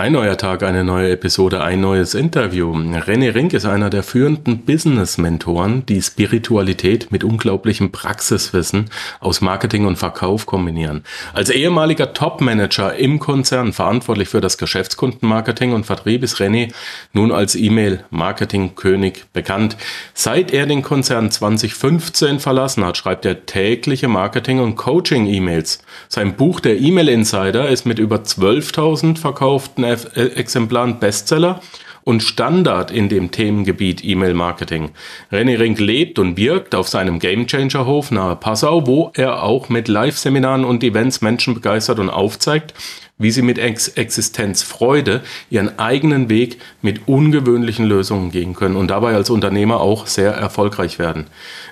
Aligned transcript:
Ein 0.00 0.12
neuer 0.12 0.38
Tag, 0.38 0.62
eine 0.62 0.82
neue 0.82 1.10
Episode, 1.10 1.62
ein 1.62 1.82
neues 1.82 2.14
Interview. 2.14 2.72
René 2.72 3.34
Rink 3.34 3.52
ist 3.52 3.66
einer 3.66 3.90
der 3.90 4.02
führenden 4.02 4.64
Business-Mentoren, 4.64 5.84
die 5.84 6.00
Spiritualität 6.00 7.12
mit 7.12 7.22
unglaublichem 7.22 7.92
Praxiswissen 7.92 8.88
aus 9.20 9.42
Marketing 9.42 9.84
und 9.84 9.96
Verkauf 9.96 10.46
kombinieren. 10.46 11.04
Als 11.34 11.50
ehemaliger 11.50 12.14
Top-Manager 12.14 12.96
im 12.96 13.18
Konzern 13.18 13.74
verantwortlich 13.74 14.30
für 14.30 14.40
das 14.40 14.56
Geschäftskundenmarketing 14.56 15.74
und 15.74 15.84
Vertrieb 15.84 16.22
ist 16.22 16.36
René 16.36 16.72
nun 17.12 17.30
als 17.30 17.54
E-Mail-Marketing-König 17.54 19.26
bekannt. 19.34 19.76
Seit 20.14 20.50
er 20.50 20.64
den 20.64 20.80
Konzern 20.80 21.30
2015 21.30 22.40
verlassen 22.40 22.86
hat, 22.86 22.96
schreibt 22.96 23.26
er 23.26 23.44
tägliche 23.44 24.08
Marketing- 24.08 24.60
und 24.60 24.76
Coaching-E-Mails. 24.76 25.82
Sein 26.08 26.36
Buch 26.36 26.60
Der 26.60 26.78
E-Mail 26.78 27.08
Insider 27.08 27.68
ist 27.68 27.86
mit 27.86 27.98
über 27.98 28.16
12.000 28.16 29.18
verkauften 29.18 29.84
äh, 29.84 29.96
Exemplaren 30.14 30.98
Bestseller 30.98 31.60
und 32.02 32.22
Standard 32.22 32.90
in 32.90 33.08
dem 33.08 33.30
Themengebiet 33.30 34.04
E-Mail-Marketing. 34.04 34.90
René 35.30 35.58
Rink 35.58 35.78
lebt 35.78 36.18
und 36.18 36.36
wirkt 36.36 36.74
auf 36.74 36.88
seinem 36.88 37.18
Gamechanger-Hof 37.18 38.10
nahe 38.10 38.36
Passau, 38.36 38.86
wo 38.86 39.12
er 39.14 39.42
auch 39.42 39.68
mit 39.68 39.88
Live-Seminaren 39.88 40.64
und 40.64 40.82
Events 40.82 41.20
Menschen 41.20 41.54
begeistert 41.54 41.98
und 41.98 42.10
aufzeigt, 42.10 42.74
wie 43.20 43.30
sie 43.30 43.42
mit 43.42 43.58
Ex 43.58 43.86
Existenzfreude 43.88 45.20
ihren 45.50 45.78
eigenen 45.78 46.28
Weg 46.28 46.58
mit 46.82 47.06
ungewöhnlichen 47.06 47.86
Lösungen 47.86 48.32
gehen 48.32 48.54
können 48.54 48.74
und 48.74 48.88
dabei 48.90 49.14
als 49.14 49.30
Unternehmer 49.30 49.80
auch 49.80 50.08
sehr 50.08 50.32
erfolgreich 50.32 50.98
werden. 50.98 51.26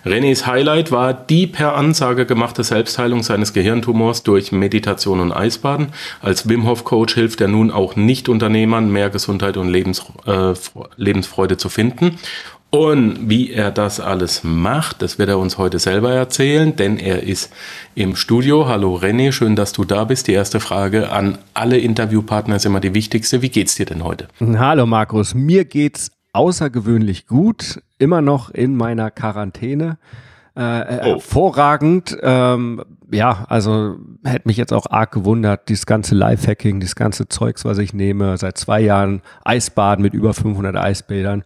Renés 0.05 0.47
Highlight 0.47 0.93
war 0.93 1.13
die 1.15 1.47
per 1.49 1.75
Ansage 1.75 2.27
gemachte 2.27 2.63
Selbstheilung 2.63 3.23
seines 3.23 3.53
Gehirntumors 3.53 4.23
durch 4.23 4.53
Meditation 4.53 5.21
und 5.21 5.33
Eisbaden. 5.33 5.89
Als 6.21 6.49
Wim 6.49 6.67
Hof 6.67 6.85
Coach 6.85 7.15
hilft 7.15 7.41
er 7.41 7.49
nun 7.49 7.71
auch 7.71 7.97
Nicht-Unternehmern 7.97 8.93
mehr 8.93 9.11
Gesundheit 9.11 9.57
und 9.57 9.75
äh, 9.75 10.55
Lebensfreude 10.97 11.57
zu 11.57 11.69
finden. 11.69 12.19
Und 12.71 13.31
wie 13.31 13.51
er 13.51 13.71
das 13.71 13.99
alles 13.99 14.45
macht, 14.45 15.01
das 15.01 15.19
wird 15.19 15.31
er 15.31 15.39
uns 15.39 15.57
heute 15.57 15.79
selber 15.79 16.13
erzählen, 16.13 16.77
denn 16.77 16.99
er 16.99 17.23
ist 17.23 17.51
im 17.95 18.15
Studio. 18.15 18.69
Hallo 18.69 18.97
René, 18.97 19.33
schön, 19.33 19.57
dass 19.57 19.73
du 19.73 19.85
da 19.85 20.05
bist. 20.05 20.29
Die 20.29 20.33
erste 20.33 20.61
Frage 20.61 21.11
an 21.11 21.39
alle 21.55 21.79
Interviewpartner 21.79 22.57
ist 22.57 22.67
immer 22.67 22.81
die 22.81 22.93
wichtigste. 22.93 23.41
Wie 23.41 23.49
geht's 23.49 23.77
dir 23.77 23.87
denn 23.87 24.05
heute? 24.05 24.29
Hallo 24.41 24.85
Markus, 24.85 25.35
mir 25.35 25.65
geht's 25.65 26.11
außergewöhnlich 26.35 27.27
gut, 27.27 27.81
immer 27.99 28.21
noch 28.21 28.51
in 28.51 28.77
meiner 28.77 29.11
Quarantäne. 29.11 29.97
Äh, 30.55 30.61
äh, 30.61 31.01
oh. 31.01 31.05
Hervorragend. 31.15 32.19
Ähm, 32.21 32.83
ja, 33.11 33.47
also 33.49 33.97
hätte 34.25 34.49
mich 34.49 34.57
jetzt 34.57 34.73
auch 34.73 34.87
arg 34.91 35.13
gewundert, 35.13 35.69
dieses 35.69 35.87
ganze 35.87 36.15
Lifehacking, 36.15 36.81
dieses 36.81 36.97
ganze 36.97 37.29
Zeugs, 37.29 37.65
was 37.65 37.79
ich 37.79 37.93
nehme, 37.95 38.37
seit 38.37 38.59
zwei 38.59 38.81
Jahren 38.81 39.23
Eisbaden 39.45 40.03
mit 40.03 40.15
über 40.15 40.35
500 40.35 40.77
Eisbädern, 40.77 41.45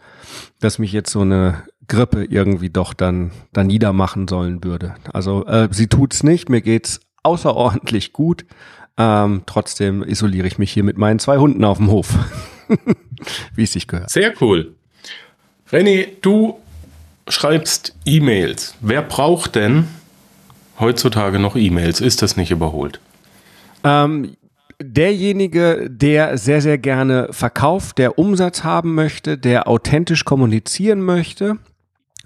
dass 0.61 0.79
mich 0.79 0.93
jetzt 0.93 1.11
so 1.11 1.21
eine 1.21 1.63
Grippe 1.89 2.25
irgendwie 2.25 2.71
doch 2.71 2.95
dann, 2.95 3.33
dann 3.53 3.69
niedermachen 3.69 4.29
sollen 4.29 4.65
würde. 4.65 4.95
Also 5.13 5.47
äh, 5.47 5.69
sie 5.71 5.89
tut's 5.89 6.23
nicht, 6.23 6.49
mir 6.49 6.63
geht's 6.63 7.01
außerordentlich 7.23 8.13
gut. 8.13 8.45
Ähm, 8.99 9.43
trotzdem 9.47 10.03
isoliere 10.03 10.47
ich 10.47 10.59
mich 10.59 10.73
hier 10.73 10.85
mit 10.85 10.99
meinen 10.99 11.19
zwei 11.19 11.39
Hunden 11.39 11.65
auf 11.65 11.79
dem 11.79 11.91
Hof. 11.91 12.15
Wie 13.55 13.63
es 13.63 13.73
sich 13.73 13.87
gehört. 13.87 14.11
Sehr 14.11 14.35
cool. 14.41 14.75
René, 15.71 16.09
du 16.21 16.59
schreibst 17.29 17.95
E-Mails. 18.05 18.75
Wer 18.81 19.03
braucht 19.03 19.55
denn 19.55 19.89
heutzutage 20.78 21.39
noch 21.39 21.56
E-Mails? 21.56 22.01
Ist 22.01 22.23
das 22.23 22.37
nicht 22.37 22.51
überholt? 22.51 23.01
Ähm, 23.84 24.37
derjenige, 24.81 25.89
der 25.91 26.39
sehr, 26.39 26.61
sehr 26.61 26.78
gerne 26.78 27.28
verkauft, 27.31 27.98
der 27.98 28.19
Umsatz 28.19 28.65
haben 28.65 28.94
möchte, 28.94 29.38
der 29.38 29.69
authentisch 29.69 30.25
kommunizieren 30.25 31.00
möchte 31.00 31.59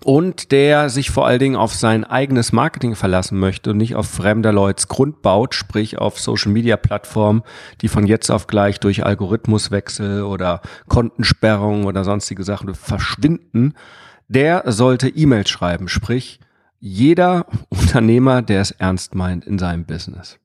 und 0.05 0.53
der 0.53 0.91
sich 0.91 1.11
vor 1.11 1.27
allen 1.27 1.39
Dingen 1.39 1.57
auf 1.57 1.75
sein 1.75 2.05
eigenes 2.05 2.53
Marketing 2.53 2.95
verlassen 2.95 3.39
möchte 3.39 3.71
und 3.71 3.79
nicht 3.79 3.95
auf 3.95 4.09
fremder 4.09 4.53
Leuts 4.53 4.89
Grund 4.89 5.23
baut, 5.23 5.55
sprich 5.55 5.99
auf 5.99 6.21
Social 6.21 6.53
Media 6.53 6.77
Plattformen, 6.77 7.43
die 7.81 7.89
von 7.89 8.07
jetzt 8.07 8.31
auf 8.31 8.47
gleich 8.47 8.79
durch 8.79 9.05
Algorithmuswechsel 9.05 10.23
oder 10.23 10.61
Kontensperrung 10.89 11.85
oder 11.85 12.05
sonstige 12.05 12.45
Sachen 12.45 12.75
verschwinden, 12.75 13.75
der 14.29 14.65
sollte 14.67 15.09
E-Mails 15.09 15.51
schreiben, 15.51 15.89
sprich 15.89 16.41
jeder 16.81 17.47
Unternehmer, 17.69 18.43
der 18.43 18.61
es 18.61 18.71
ernst 18.73 19.15
meint 19.15 19.45
in 19.45 19.59
seinem 19.59 19.85
Business. 19.85 20.39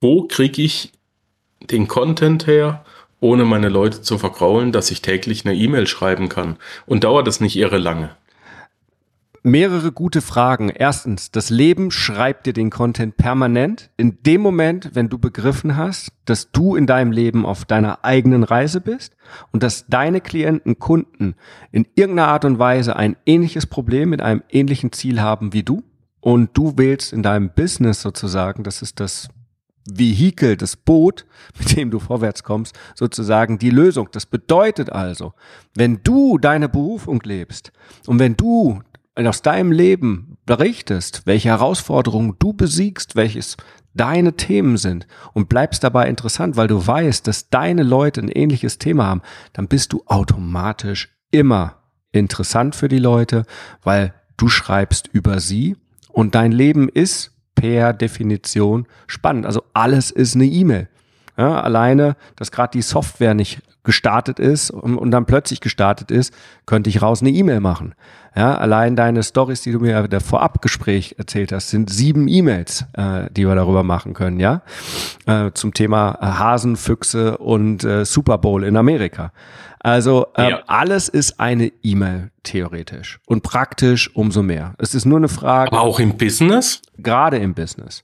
Wo 0.00 0.26
kriege 0.26 0.62
ich 0.62 0.92
den 1.70 1.88
Content 1.88 2.46
her, 2.46 2.84
ohne 3.20 3.44
meine 3.44 3.68
Leute 3.68 4.02
zu 4.02 4.18
vergraulen, 4.18 4.72
dass 4.72 4.90
ich 4.90 5.00
täglich 5.00 5.44
eine 5.44 5.54
E-Mail 5.54 5.86
schreiben 5.86 6.28
kann? 6.28 6.56
Und 6.86 7.04
dauert 7.04 7.26
das 7.26 7.40
nicht 7.40 7.56
irre 7.56 7.78
lange? 7.78 8.14
Mehrere 9.44 9.92
gute 9.92 10.22
Fragen. 10.22 10.70
Erstens, 10.70 11.30
das 11.30 11.50
Leben 11.50 11.90
schreibt 11.90 12.46
dir 12.46 12.54
den 12.54 12.70
Content 12.70 13.16
permanent. 13.16 13.90
In 13.96 14.22
dem 14.22 14.40
Moment, 14.40 14.90
wenn 14.94 15.10
du 15.10 15.18
begriffen 15.18 15.76
hast, 15.76 16.12
dass 16.24 16.50
du 16.50 16.74
in 16.74 16.86
deinem 16.86 17.12
Leben 17.12 17.44
auf 17.44 17.66
deiner 17.66 18.04
eigenen 18.04 18.42
Reise 18.42 18.80
bist 18.80 19.14
und 19.52 19.62
dass 19.62 19.86
deine 19.86 20.22
Klienten, 20.22 20.78
Kunden 20.78 21.34
in 21.70 21.86
irgendeiner 21.94 22.28
Art 22.28 22.46
und 22.46 22.58
Weise 22.58 22.96
ein 22.96 23.16
ähnliches 23.26 23.66
Problem 23.66 24.08
mit 24.08 24.22
einem 24.22 24.42
ähnlichen 24.48 24.92
Ziel 24.92 25.20
haben 25.20 25.52
wie 25.52 25.62
du 25.62 25.82
und 26.20 26.56
du 26.56 26.78
wählst 26.78 27.12
in 27.12 27.22
deinem 27.22 27.50
Business 27.50 28.00
sozusagen, 28.00 28.64
das 28.64 28.80
ist 28.80 28.98
das 28.98 29.28
Vehikel, 29.86 30.56
das 30.56 30.74
Boot, 30.74 31.26
mit 31.58 31.76
dem 31.76 31.90
du 31.90 31.98
vorwärts 31.98 32.44
kommst, 32.44 32.74
sozusagen 32.94 33.58
die 33.58 33.68
Lösung. 33.68 34.08
Das 34.10 34.24
bedeutet 34.24 34.90
also, 34.90 35.34
wenn 35.74 36.00
du 36.02 36.38
deine 36.38 36.70
Berufung 36.70 37.20
lebst 37.24 37.72
und 38.06 38.18
wenn 38.18 38.38
du 38.38 38.80
aus 39.16 39.42
deinem 39.42 39.72
Leben 39.72 40.38
berichtest, 40.46 41.22
welche 41.24 41.48
Herausforderungen 41.48 42.36
du 42.38 42.52
besiegst, 42.52 43.16
welches 43.16 43.56
deine 43.94 44.34
Themen 44.34 44.76
sind 44.76 45.06
und 45.32 45.48
bleibst 45.48 45.84
dabei 45.84 46.08
interessant, 46.08 46.56
weil 46.56 46.66
du 46.66 46.84
weißt, 46.84 47.26
dass 47.26 47.48
deine 47.48 47.84
Leute 47.84 48.20
ein 48.20 48.28
ähnliches 48.28 48.78
Thema 48.78 49.06
haben, 49.06 49.22
dann 49.52 49.68
bist 49.68 49.92
du 49.92 50.02
automatisch 50.06 51.16
immer 51.30 51.76
interessant 52.10 52.74
für 52.74 52.88
die 52.88 52.98
Leute, 52.98 53.44
weil 53.82 54.14
du 54.36 54.48
schreibst 54.48 55.08
über 55.12 55.38
sie 55.40 55.76
und 56.08 56.34
dein 56.34 56.52
Leben 56.52 56.88
ist 56.88 57.32
per 57.54 57.92
Definition 57.92 58.86
spannend. 59.06 59.46
Also 59.46 59.62
alles 59.74 60.10
ist 60.10 60.34
eine 60.34 60.46
E-Mail. 60.46 60.88
Ja, 61.36 61.60
alleine, 61.60 62.16
dass 62.36 62.52
gerade 62.52 62.72
die 62.72 62.82
Software 62.82 63.34
nicht 63.34 63.62
gestartet 63.84 64.38
ist 64.38 64.70
und, 64.70 64.96
und, 64.96 65.10
dann 65.10 65.26
plötzlich 65.26 65.60
gestartet 65.60 66.10
ist, 66.10 66.34
könnte 66.66 66.90
ich 66.90 67.02
raus 67.02 67.20
eine 67.20 67.30
E-Mail 67.30 67.60
machen. 67.60 67.94
Ja, 68.34 68.56
allein 68.56 68.96
deine 68.96 69.22
Stories, 69.22 69.60
die 69.62 69.70
du 69.70 69.78
mir 69.78 70.08
der 70.08 70.20
Vorabgespräch 70.20 71.14
erzählt 71.18 71.52
hast, 71.52 71.70
sind 71.70 71.90
sieben 71.90 72.26
E-Mails, 72.26 72.86
äh, 72.94 73.26
die 73.30 73.46
wir 73.46 73.54
darüber 73.54 73.84
machen 73.84 74.14
können, 74.14 74.40
ja, 74.40 74.62
äh, 75.26 75.52
zum 75.52 75.72
Thema 75.72 76.18
äh, 76.20 76.26
Hasen, 76.26 76.76
Füchse 76.76 77.38
und 77.38 77.84
äh, 77.84 78.04
Super 78.04 78.38
Bowl 78.38 78.64
in 78.64 78.76
Amerika. 78.76 79.30
Also 79.78 80.28
äh, 80.34 80.50
ja. 80.50 80.62
alles 80.66 81.10
ist 81.10 81.38
eine 81.38 81.70
E-Mail 81.82 82.30
theoretisch 82.42 83.20
und 83.26 83.42
praktisch 83.42 84.10
umso 84.16 84.42
mehr. 84.42 84.74
Es 84.78 84.94
ist 84.94 85.04
nur 85.04 85.18
eine 85.18 85.28
Frage. 85.28 85.70
Aber 85.70 85.82
auch 85.82 86.00
im 86.00 86.16
Business? 86.16 86.80
Gerade 86.96 87.36
im 87.36 87.52
Business, 87.52 88.02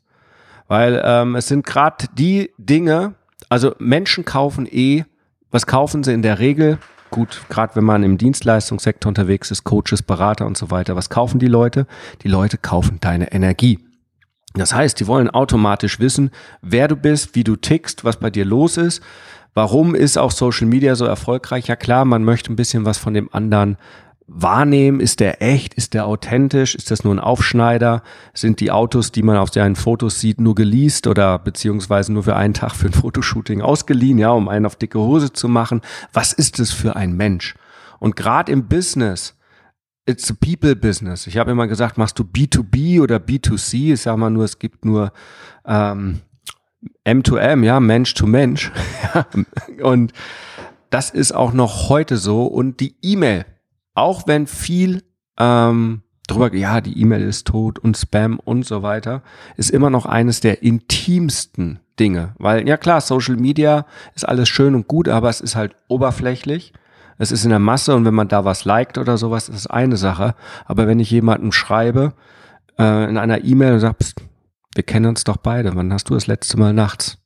weil 0.68 1.00
ähm, 1.02 1.36
es 1.36 1.48
sind 1.48 1.64
gerade 1.64 2.04
die 2.12 2.50
Dinge. 2.58 3.14
Also 3.48 3.74
Menschen 3.78 4.26
kaufen 4.26 4.68
eh 4.70 5.04
was 5.50 5.66
kaufen 5.66 6.04
sie 6.04 6.12
in 6.12 6.22
der 6.22 6.38
Regel? 6.38 6.78
Gut, 7.10 7.42
gerade 7.48 7.74
wenn 7.74 7.84
man 7.84 8.04
im 8.04 8.18
Dienstleistungssektor 8.18 9.08
unterwegs 9.08 9.50
ist, 9.50 9.64
Coaches, 9.64 10.02
Berater 10.02 10.46
und 10.46 10.56
so 10.56 10.70
weiter, 10.70 10.94
was 10.94 11.10
kaufen 11.10 11.40
die 11.40 11.48
Leute? 11.48 11.86
Die 12.22 12.28
Leute 12.28 12.56
kaufen 12.56 12.98
deine 13.00 13.32
Energie. 13.32 13.80
Das 14.54 14.74
heißt, 14.74 14.98
die 15.00 15.06
wollen 15.06 15.30
automatisch 15.30 16.00
wissen, 16.00 16.30
wer 16.62 16.88
du 16.88 16.96
bist, 16.96 17.34
wie 17.34 17.44
du 17.44 17.56
tickst, 17.56 18.04
was 18.04 18.18
bei 18.18 18.30
dir 18.30 18.44
los 18.44 18.76
ist. 18.76 19.02
Warum 19.54 19.94
ist 19.96 20.18
auch 20.18 20.30
Social 20.30 20.66
Media 20.66 20.94
so 20.94 21.04
erfolgreich? 21.04 21.66
Ja 21.66 21.76
klar, 21.76 22.04
man 22.04 22.22
möchte 22.22 22.52
ein 22.52 22.56
bisschen 22.56 22.84
was 22.84 22.98
von 22.98 23.14
dem 23.14 23.28
anderen 23.32 23.76
wahrnehmen, 24.32 25.00
ist 25.00 25.18
der 25.18 25.42
echt, 25.42 25.74
ist 25.74 25.92
der 25.92 26.06
authentisch, 26.06 26.76
ist 26.76 26.90
das 26.90 27.02
nur 27.02 27.14
ein 27.14 27.18
Aufschneider, 27.18 28.02
sind 28.32 28.60
die 28.60 28.70
Autos, 28.70 29.10
die 29.10 29.22
man 29.22 29.36
auf 29.36 29.52
seinen 29.52 29.74
Fotos 29.74 30.20
sieht, 30.20 30.40
nur 30.40 30.54
geleast 30.54 31.08
oder 31.08 31.38
beziehungsweise 31.38 32.12
nur 32.12 32.22
für 32.22 32.36
einen 32.36 32.54
Tag 32.54 32.74
für 32.76 32.86
ein 32.86 32.92
Fotoshooting 32.92 33.60
ausgeliehen, 33.60 34.18
ja, 34.18 34.30
um 34.30 34.48
einen 34.48 34.66
auf 34.66 34.76
dicke 34.76 35.00
Hose 35.00 35.32
zu 35.32 35.48
machen. 35.48 35.80
Was 36.12 36.32
ist 36.32 36.60
es 36.60 36.70
für 36.70 36.94
ein 36.94 37.12
Mensch? 37.12 37.56
Und 37.98 38.14
gerade 38.14 38.52
im 38.52 38.68
Business, 38.68 39.36
it's 40.06 40.30
a 40.30 40.34
people 40.40 40.76
business. 40.76 41.26
Ich 41.26 41.36
habe 41.36 41.50
immer 41.50 41.66
gesagt, 41.66 41.98
machst 41.98 42.18
du 42.18 42.22
B2B 42.22 43.00
oder 43.00 43.16
B2C? 43.16 43.94
Ich 43.94 44.02
sage 44.02 44.16
mal 44.16 44.30
nur, 44.30 44.44
es 44.44 44.60
gibt 44.60 44.84
nur 44.84 45.12
ähm, 45.66 46.20
M2M, 47.04 47.64
ja, 47.64 47.80
Mensch 47.80 48.14
to 48.14 48.26
Mensch. 48.26 48.70
und 49.82 50.12
das 50.88 51.10
ist 51.10 51.32
auch 51.32 51.52
noch 51.52 51.88
heute 51.88 52.16
so. 52.16 52.46
Und 52.46 52.80
die 52.80 52.94
E-Mail, 53.02 53.44
auch 53.94 54.26
wenn 54.26 54.46
viel 54.46 55.02
ähm, 55.38 56.02
drüber, 56.26 56.54
ja, 56.54 56.80
die 56.80 56.98
E-Mail 57.00 57.22
ist 57.22 57.46
tot 57.46 57.78
und 57.78 57.96
Spam 57.96 58.38
und 58.38 58.64
so 58.64 58.82
weiter, 58.82 59.22
ist 59.56 59.70
immer 59.70 59.90
noch 59.90 60.06
eines 60.06 60.40
der 60.40 60.62
intimsten 60.62 61.80
Dinge. 61.98 62.34
Weil, 62.38 62.66
ja 62.68 62.76
klar, 62.76 63.00
Social 63.00 63.36
Media 63.36 63.86
ist 64.14 64.28
alles 64.28 64.48
schön 64.48 64.74
und 64.74 64.88
gut, 64.88 65.08
aber 65.08 65.28
es 65.28 65.40
ist 65.40 65.56
halt 65.56 65.76
oberflächlich. 65.88 66.72
Es 67.18 67.32
ist 67.32 67.44
in 67.44 67.50
der 67.50 67.58
Masse 67.58 67.94
und 67.94 68.06
wenn 68.06 68.14
man 68.14 68.28
da 68.28 68.44
was 68.44 68.64
liked 68.64 68.96
oder 68.96 69.18
sowas, 69.18 69.48
ist 69.48 69.56
es 69.56 69.66
eine 69.66 69.96
Sache. 69.96 70.34
Aber 70.64 70.86
wenn 70.86 71.00
ich 71.00 71.10
jemandem 71.10 71.52
schreibe, 71.52 72.14
äh, 72.78 73.08
in 73.10 73.18
einer 73.18 73.44
E-Mail 73.44 73.74
und 73.74 73.80
sage, 73.80 73.96
wir 74.74 74.84
kennen 74.84 75.06
uns 75.06 75.24
doch 75.24 75.36
beide, 75.36 75.74
wann 75.74 75.92
hast 75.92 76.08
du 76.08 76.14
das 76.14 76.26
letzte 76.26 76.58
Mal 76.58 76.72
nachts 76.72 77.18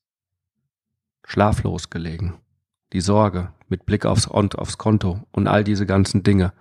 schlaflos 1.25 1.91
gelegen? 1.91 2.35
Die 2.93 3.01
Sorge 3.01 3.54
mit 3.69 3.87
Blick 3.87 4.07
aufs, 4.07 4.29
aufs 4.29 4.79
Konto 4.79 5.21
und 5.33 5.47
all 5.47 5.65
diese 5.65 5.87
ganzen 5.87 6.23
Dinge. 6.23 6.53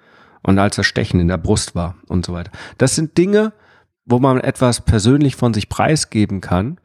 Und 0.41 0.59
als 0.59 0.75
das 0.75 0.85
Stechen 0.85 1.19
in 1.19 1.29
der 1.29 1.38
Brust 1.38 1.73
war 1.75 1.95
und 2.07 2.25
so 2.25 2.33
weiter. 2.33 2.51
Das 2.77 2.95
sind 2.95 3.17
Dinge, 3.17 3.53
wo 4.05 4.19
man 4.19 4.39
etwas 4.41 4.81
persönlich 4.81 5.35
von 5.35 5.53
sich 5.53 5.69
preisgeben 5.69 6.41
kann. 6.41 6.79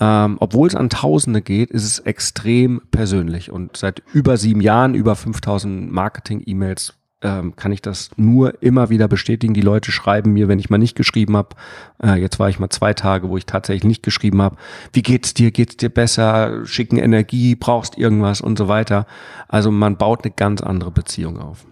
Ähm, 0.00 0.38
obwohl 0.40 0.66
es 0.66 0.74
an 0.74 0.90
Tausende 0.90 1.42
geht, 1.42 1.70
ist 1.70 1.84
es 1.84 1.98
extrem 2.00 2.82
persönlich. 2.90 3.50
Und 3.50 3.76
seit 3.76 4.02
über 4.12 4.36
sieben 4.36 4.60
Jahren, 4.60 4.94
über 4.94 5.14
5000 5.14 5.92
Marketing-E-Mails, 5.92 6.94
ähm, 7.24 7.56
kann 7.56 7.72
ich 7.72 7.82
das 7.82 8.10
nur 8.16 8.62
immer 8.62 8.90
wieder 8.90 9.08
bestätigen. 9.08 9.54
Die 9.54 9.62
Leute 9.62 9.90
schreiben 9.90 10.34
mir, 10.34 10.46
wenn 10.46 10.58
ich 10.58 10.70
mal 10.70 10.78
nicht 10.78 10.94
geschrieben 10.94 11.36
habe, 11.36 11.56
äh, 12.02 12.20
jetzt 12.20 12.38
war 12.38 12.48
ich 12.48 12.60
mal 12.60 12.68
zwei 12.68 12.92
Tage, 12.92 13.28
wo 13.30 13.36
ich 13.36 13.46
tatsächlich 13.46 13.84
nicht 13.84 14.02
geschrieben 14.02 14.42
habe, 14.42 14.56
wie 14.92 15.02
geht's 15.02 15.34
dir, 15.34 15.50
geht's 15.50 15.78
dir 15.78 15.88
besser, 15.88 16.66
schicken 16.66 16.98
Energie, 16.98 17.54
brauchst 17.56 17.98
irgendwas 17.98 18.40
und 18.40 18.58
so 18.58 18.68
weiter. 18.68 19.06
Also 19.48 19.70
man 19.70 19.96
baut 19.96 20.24
eine 20.24 20.34
ganz 20.36 20.60
andere 20.60 20.90
Beziehung 20.90 21.40
auf. 21.40 21.64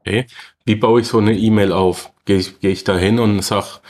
Okay. 0.00 0.26
Wie 0.64 0.74
baue 0.74 1.00
ich 1.00 1.06
so 1.06 1.18
eine 1.18 1.32
E-Mail 1.32 1.72
auf? 1.72 2.10
Gehe 2.24 2.38
ich, 2.38 2.58
geh 2.58 2.70
ich 2.70 2.82
da 2.82 2.96
hin 2.96 3.20
und 3.20 3.40
sag, 3.42 3.80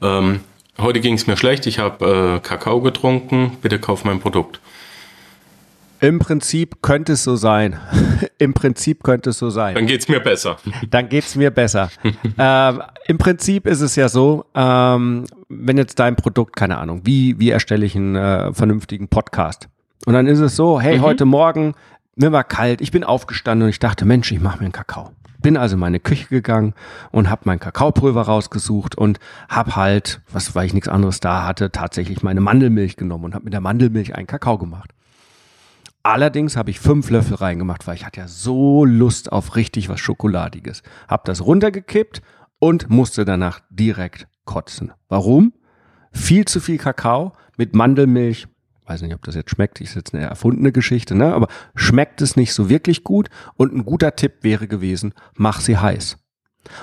ähm, 0.00 0.40
heute 0.78 1.00
ging 1.00 1.14
es 1.14 1.28
mir 1.28 1.36
schlecht, 1.36 1.66
ich 1.66 1.78
habe 1.78 2.40
äh, 2.40 2.40
Kakao 2.40 2.80
getrunken, 2.80 3.58
bitte 3.62 3.78
kauf 3.78 4.04
mein 4.04 4.18
Produkt. 4.18 4.60
Im 6.02 6.18
Prinzip 6.18 6.82
könnte 6.82 7.12
es 7.12 7.22
so 7.22 7.36
sein. 7.36 7.78
Im 8.38 8.54
Prinzip 8.54 9.04
könnte 9.04 9.30
es 9.30 9.38
so 9.38 9.50
sein. 9.50 9.76
Dann 9.76 9.86
geht's 9.86 10.08
mir 10.08 10.18
besser. 10.18 10.56
Dann 10.90 11.08
geht's 11.08 11.36
mir 11.36 11.52
besser. 11.52 11.90
ähm, 12.38 12.82
Im 13.06 13.18
Prinzip 13.18 13.68
ist 13.68 13.80
es 13.80 13.94
ja 13.94 14.08
so, 14.08 14.44
ähm, 14.56 15.26
wenn 15.48 15.78
jetzt 15.78 16.00
dein 16.00 16.16
Produkt, 16.16 16.56
keine 16.56 16.78
Ahnung, 16.78 17.02
wie, 17.04 17.38
wie 17.38 17.50
erstelle 17.50 17.86
ich 17.86 17.94
einen 17.94 18.16
äh, 18.16 18.52
vernünftigen 18.52 19.06
Podcast? 19.06 19.68
Und 20.04 20.14
dann 20.14 20.26
ist 20.26 20.40
es 20.40 20.56
so, 20.56 20.80
hey, 20.80 20.98
mhm. 20.98 21.02
heute 21.02 21.24
Morgen, 21.24 21.74
mir 22.16 22.32
war 22.32 22.42
kalt, 22.42 22.80
ich 22.80 22.90
bin 22.90 23.04
aufgestanden 23.04 23.66
und 23.66 23.70
ich 23.70 23.78
dachte, 23.78 24.04
Mensch, 24.04 24.32
ich 24.32 24.40
mache 24.40 24.58
mir 24.58 24.64
einen 24.64 24.72
Kakao. 24.72 25.12
Bin 25.40 25.56
also 25.56 25.74
in 25.74 25.80
meine 25.80 26.00
Küche 26.00 26.26
gegangen 26.26 26.74
und 27.12 27.30
habe 27.30 27.42
mein 27.44 27.60
Kakaopulver 27.60 28.22
rausgesucht 28.22 28.98
und 28.98 29.20
habe 29.48 29.76
halt, 29.76 30.20
was 30.32 30.56
weil 30.56 30.66
ich 30.66 30.74
nichts 30.74 30.88
anderes 30.88 31.20
da 31.20 31.46
hatte, 31.46 31.70
tatsächlich 31.70 32.24
meine 32.24 32.40
Mandelmilch 32.40 32.96
genommen 32.96 33.26
und 33.26 33.34
habe 33.36 33.44
mit 33.44 33.52
der 33.52 33.60
Mandelmilch 33.60 34.16
einen 34.16 34.26
Kakao 34.26 34.58
gemacht. 34.58 34.90
Allerdings 36.04 36.56
habe 36.56 36.70
ich 36.70 36.80
fünf 36.80 37.10
Löffel 37.10 37.36
reingemacht, 37.36 37.86
weil 37.86 37.94
ich 37.94 38.04
hatte 38.04 38.20
ja 38.20 38.28
so 38.28 38.84
Lust 38.84 39.30
auf 39.30 39.54
richtig 39.54 39.88
was 39.88 40.00
Schokoladiges. 40.00 40.82
Hab 41.06 41.24
das 41.24 41.46
runtergekippt 41.46 42.22
und 42.58 42.90
musste 42.90 43.24
danach 43.24 43.60
direkt 43.70 44.26
kotzen. 44.44 44.92
Warum? 45.08 45.52
Viel 46.10 46.44
zu 46.44 46.60
viel 46.60 46.78
Kakao 46.78 47.32
mit 47.56 47.74
Mandelmilch. 47.74 48.48
Weiß 48.84 49.02
nicht, 49.02 49.14
ob 49.14 49.22
das 49.22 49.36
jetzt 49.36 49.50
schmeckt. 49.50 49.80
Ist 49.80 49.94
jetzt 49.94 50.12
eine 50.12 50.24
erfundene 50.24 50.72
Geschichte, 50.72 51.14
ne? 51.14 51.32
Aber 51.34 51.46
schmeckt 51.76 52.20
es 52.20 52.34
nicht 52.36 52.52
so 52.52 52.68
wirklich 52.68 53.04
gut. 53.04 53.28
Und 53.54 53.72
ein 53.72 53.84
guter 53.84 54.16
Tipp 54.16 54.38
wäre 54.42 54.66
gewesen, 54.66 55.14
mach 55.34 55.60
sie 55.60 55.78
heiß. 55.78 56.18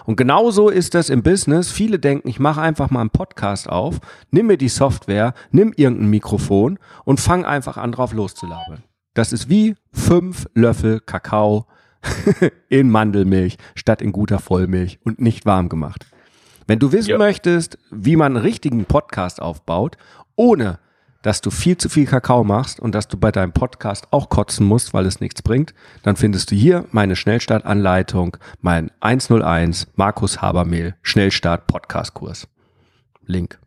Und 0.06 0.16
genauso 0.16 0.70
ist 0.70 0.96
das 0.96 1.10
im 1.10 1.24
Business. 1.24 1.72
Viele 1.72 2.00
denken, 2.00 2.30
ich 2.30 2.40
mache 2.40 2.62
einfach 2.62 2.90
mal 2.90 3.02
einen 3.02 3.10
Podcast 3.10 3.70
auf, 3.70 4.00
nimm 4.32 4.48
mir 4.48 4.58
die 4.58 4.70
Software, 4.70 5.34
nimm 5.52 5.74
irgendein 5.76 6.10
Mikrofon 6.10 6.80
und 7.06 7.20
fang 7.20 7.46
einfach 7.46 7.78
an 7.78 7.92
drauf 7.92 8.14
loszulabern. 8.14 8.84
Das 9.20 9.34
ist 9.34 9.50
wie 9.50 9.76
fünf 9.92 10.48
Löffel 10.54 11.02
Kakao 11.02 11.68
in 12.70 12.90
Mandelmilch 12.90 13.58
statt 13.76 14.02
in 14.02 14.14
guter 14.14 14.40
Vollmilch 14.40 14.98
und 15.04 15.20
nicht 15.20 15.46
warm 15.46 15.68
gemacht. 15.68 16.06
Wenn 16.68 16.80
du 16.80 16.94
wissen 16.94 17.10
ja. 17.10 17.18
möchtest, 17.18 17.78
wie 17.92 18.16
man 18.16 18.38
einen 18.38 18.46
richtigen 18.46 18.86
Podcast 18.86 19.42
aufbaut, 19.42 19.98
ohne 20.38 20.80
dass 21.22 21.42
du 21.42 21.52
viel 21.52 21.76
zu 21.76 21.90
viel 21.90 22.06
Kakao 22.06 22.46
machst 22.46 22.80
und 22.80 22.96
dass 22.96 23.10
du 23.10 23.18
bei 23.18 23.34
deinem 23.34 23.52
Podcast 23.52 24.08
auch 24.12 24.30
kotzen 24.30 24.66
musst, 24.66 24.94
weil 24.94 25.06
es 25.06 25.20
nichts 25.20 25.42
bringt, 25.42 25.74
dann 26.04 26.16
findest 26.16 26.52
du 26.52 26.56
hier 26.56 26.86
meine 26.92 27.18
Schnellstartanleitung, 27.18 28.38
mein 28.62 28.90
101 29.02 29.88
Markus 29.98 30.42
Habermehl 30.42 30.96
Schnellstart 31.02 31.68
Podcast 31.68 32.14
Kurs. 32.14 32.48
Link. 33.26 33.60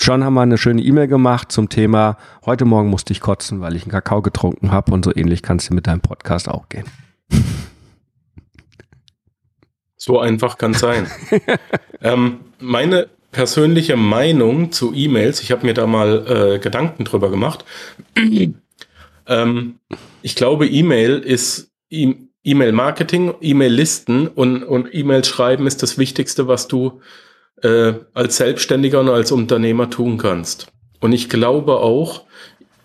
Schon 0.00 0.24
haben 0.24 0.34
wir 0.34 0.42
eine 0.42 0.58
schöne 0.58 0.82
E-Mail 0.82 1.08
gemacht 1.08 1.52
zum 1.52 1.68
Thema, 1.68 2.16
heute 2.44 2.64
Morgen 2.64 2.88
musste 2.88 3.12
ich 3.12 3.20
kotzen, 3.20 3.60
weil 3.60 3.76
ich 3.76 3.82
einen 3.82 3.92
Kakao 3.92 4.22
getrunken 4.22 4.72
habe 4.72 4.92
und 4.92 5.04
so 5.04 5.14
ähnlich 5.14 5.42
kannst 5.42 5.70
du 5.70 5.74
mit 5.74 5.86
deinem 5.86 6.00
Podcast 6.00 6.48
auch 6.48 6.68
gehen. 6.68 6.84
So 10.04 10.18
einfach 10.18 10.58
kann 10.58 10.72
es 10.72 10.80
sein. 10.80 11.06
ähm, 12.02 12.40
meine 12.58 13.08
persönliche 13.30 13.96
Meinung 13.96 14.72
zu 14.72 14.92
E-Mails, 14.92 15.40
ich 15.42 15.52
habe 15.52 15.64
mir 15.64 15.74
da 15.74 15.86
mal 15.86 16.26
äh, 16.26 16.58
Gedanken 16.58 17.04
drüber 17.04 17.30
gemacht. 17.30 17.64
ähm, 19.28 19.78
ich 20.22 20.34
glaube, 20.34 20.66
E-Mail 20.66 21.20
ist 21.20 21.70
E-Mail-Marketing, 21.88 23.34
E-Mail-Listen 23.40 24.26
und, 24.26 24.64
und 24.64 24.92
E-Mail 24.92 25.24
schreiben 25.24 25.66
ist 25.66 25.82
das 25.82 25.98
Wichtigste, 25.98 26.48
was 26.48 26.66
du 26.66 27.00
äh, 27.62 27.94
als 28.14 28.36
Selbstständiger 28.36 29.00
und 29.00 29.08
als 29.08 29.32
Unternehmer 29.32 29.90
tun 29.90 30.18
kannst. 30.18 30.68
Und 31.00 31.12
ich 31.12 31.28
glaube 31.28 31.76
auch, 31.78 32.22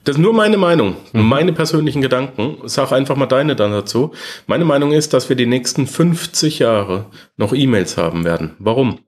das 0.04 0.16
ist 0.16 0.22
nur 0.22 0.34
meine 0.34 0.58
Meinung, 0.58 0.96
mhm. 1.12 1.28
meine 1.28 1.54
persönlichen 1.54 2.02
Gedanken. 2.02 2.60
Sag 2.64 2.94
einfach 2.94 3.18
mal 3.18 3.26
deine 3.26 3.56
dann 3.58 3.72
dazu. 3.72 4.14
Meine 4.46 4.64
Meinung 4.64 4.94
ist, 4.94 5.14
dass 5.14 5.28
wir 5.28 5.36
die 5.36 5.46
nächsten 5.46 5.86
50 5.86 6.60
Jahre 6.60 7.08
noch 7.36 7.54
E-Mails 7.54 7.98
haben 7.98 8.24
werden. 8.24 8.56
Warum? 8.60 9.00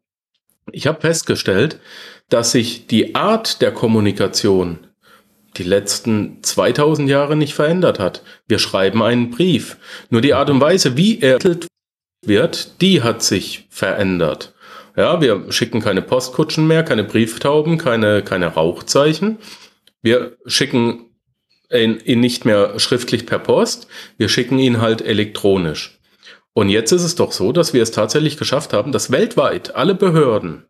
Ich 0.71 0.87
habe 0.87 1.01
festgestellt, 1.01 1.79
dass 2.27 2.51
sich 2.51 2.87
die 2.87 3.15
Art 3.15 3.61
der 3.61 3.71
Kommunikation 3.71 4.79
die 5.57 5.63
letzten 5.63 6.43
2000 6.43 7.09
Jahre 7.09 7.35
nicht 7.35 7.53
verändert 7.53 7.97
hat. 7.97 8.21
Wir 8.47 8.59
schreiben 8.59 9.01
einen 9.01 9.31
Brief. 9.31 9.77
Nur 10.09 10.21
die 10.21 10.33
Art 10.33 10.49
und 10.49 10.61
Weise, 10.61 10.97
wie 10.97 11.19
er 11.21 11.39
wird, 12.25 12.81
die 12.81 13.01
hat 13.01 13.23
sich 13.23 13.67
verändert. 13.69 14.53
Ja, 14.95 15.21
wir 15.21 15.51
schicken 15.51 15.81
keine 15.81 16.01
Postkutschen 16.01 16.67
mehr, 16.67 16.83
keine 16.83 17.03
Brieftauben, 17.03 17.77
keine, 17.77 18.23
keine 18.23 18.47
Rauchzeichen. 18.47 19.37
Wir 20.01 20.37
schicken 20.45 21.09
ihn, 21.71 21.99
ihn 22.03 22.19
nicht 22.19 22.45
mehr 22.45 22.79
schriftlich 22.79 23.25
per 23.25 23.39
Post, 23.39 23.87
wir 24.17 24.29
schicken 24.29 24.59
ihn 24.59 24.81
halt 24.81 25.01
elektronisch. 25.01 25.99
Und 26.53 26.69
jetzt 26.69 26.91
ist 26.91 27.03
es 27.03 27.15
doch 27.15 27.31
so, 27.31 27.51
dass 27.51 27.73
wir 27.73 27.83
es 27.83 27.91
tatsächlich 27.91 28.37
geschafft 28.37 28.73
haben, 28.73 28.91
dass 28.91 29.11
weltweit 29.11 29.75
alle 29.75 29.95
Behörden 29.95 30.65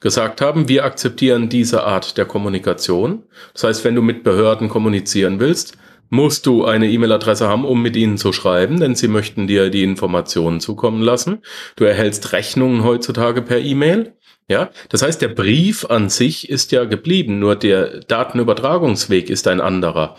gesagt 0.00 0.40
haben, 0.40 0.68
wir 0.68 0.84
akzeptieren 0.84 1.48
diese 1.48 1.82
Art 1.84 2.18
der 2.18 2.24
Kommunikation. 2.24 3.24
Das 3.52 3.64
heißt, 3.64 3.84
wenn 3.84 3.94
du 3.94 4.02
mit 4.02 4.22
Behörden 4.22 4.68
kommunizieren 4.68 5.40
willst, 5.40 5.76
musst 6.10 6.46
du 6.46 6.64
eine 6.64 6.88
E-Mail-Adresse 6.90 7.48
haben, 7.48 7.64
um 7.64 7.82
mit 7.82 7.96
ihnen 7.96 8.18
zu 8.18 8.32
schreiben, 8.32 8.80
denn 8.80 8.94
sie 8.94 9.08
möchten 9.08 9.46
dir 9.46 9.70
die 9.70 9.82
Informationen 9.82 10.60
zukommen 10.60 11.02
lassen. 11.02 11.42
Du 11.76 11.84
erhältst 11.84 12.32
Rechnungen 12.32 12.84
heutzutage 12.84 13.42
per 13.42 13.58
E-Mail. 13.58 14.14
Ja, 14.50 14.70
das 14.88 15.02
heißt, 15.02 15.20
der 15.20 15.28
Brief 15.28 15.84
an 15.84 16.08
sich 16.08 16.48
ist 16.48 16.72
ja 16.72 16.84
geblieben, 16.84 17.38
nur 17.38 17.54
der 17.54 18.00
Datenübertragungsweg 18.00 19.28
ist 19.28 19.46
ein 19.46 19.60
anderer. 19.60 20.16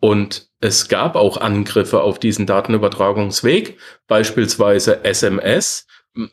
Und 0.00 0.48
es 0.60 0.88
gab 0.88 1.16
auch 1.16 1.38
Angriffe 1.38 2.02
auf 2.02 2.18
diesen 2.18 2.44
Datenübertragungsweg, 2.46 3.78
beispielsweise 4.06 5.04
SMS, 5.04 5.86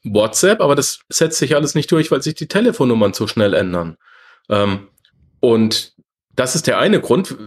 WhatsApp, 0.04 0.60
aber 0.60 0.76
das 0.76 1.00
setzt 1.08 1.38
sich 1.38 1.56
alles 1.56 1.76
nicht 1.76 1.92
durch, 1.92 2.12
weil 2.12 2.22
sich 2.22 2.36
die 2.36 2.48
Telefonnummern 2.48 3.14
zu 3.14 3.28
schnell 3.28 3.54
ändern. 3.54 3.98
Ähm, 4.50 4.88
und 5.40 5.94
das 6.36 6.56
ist 6.56 6.68
der 6.68 6.80
eine 6.80 7.00
Grund. 7.00 7.38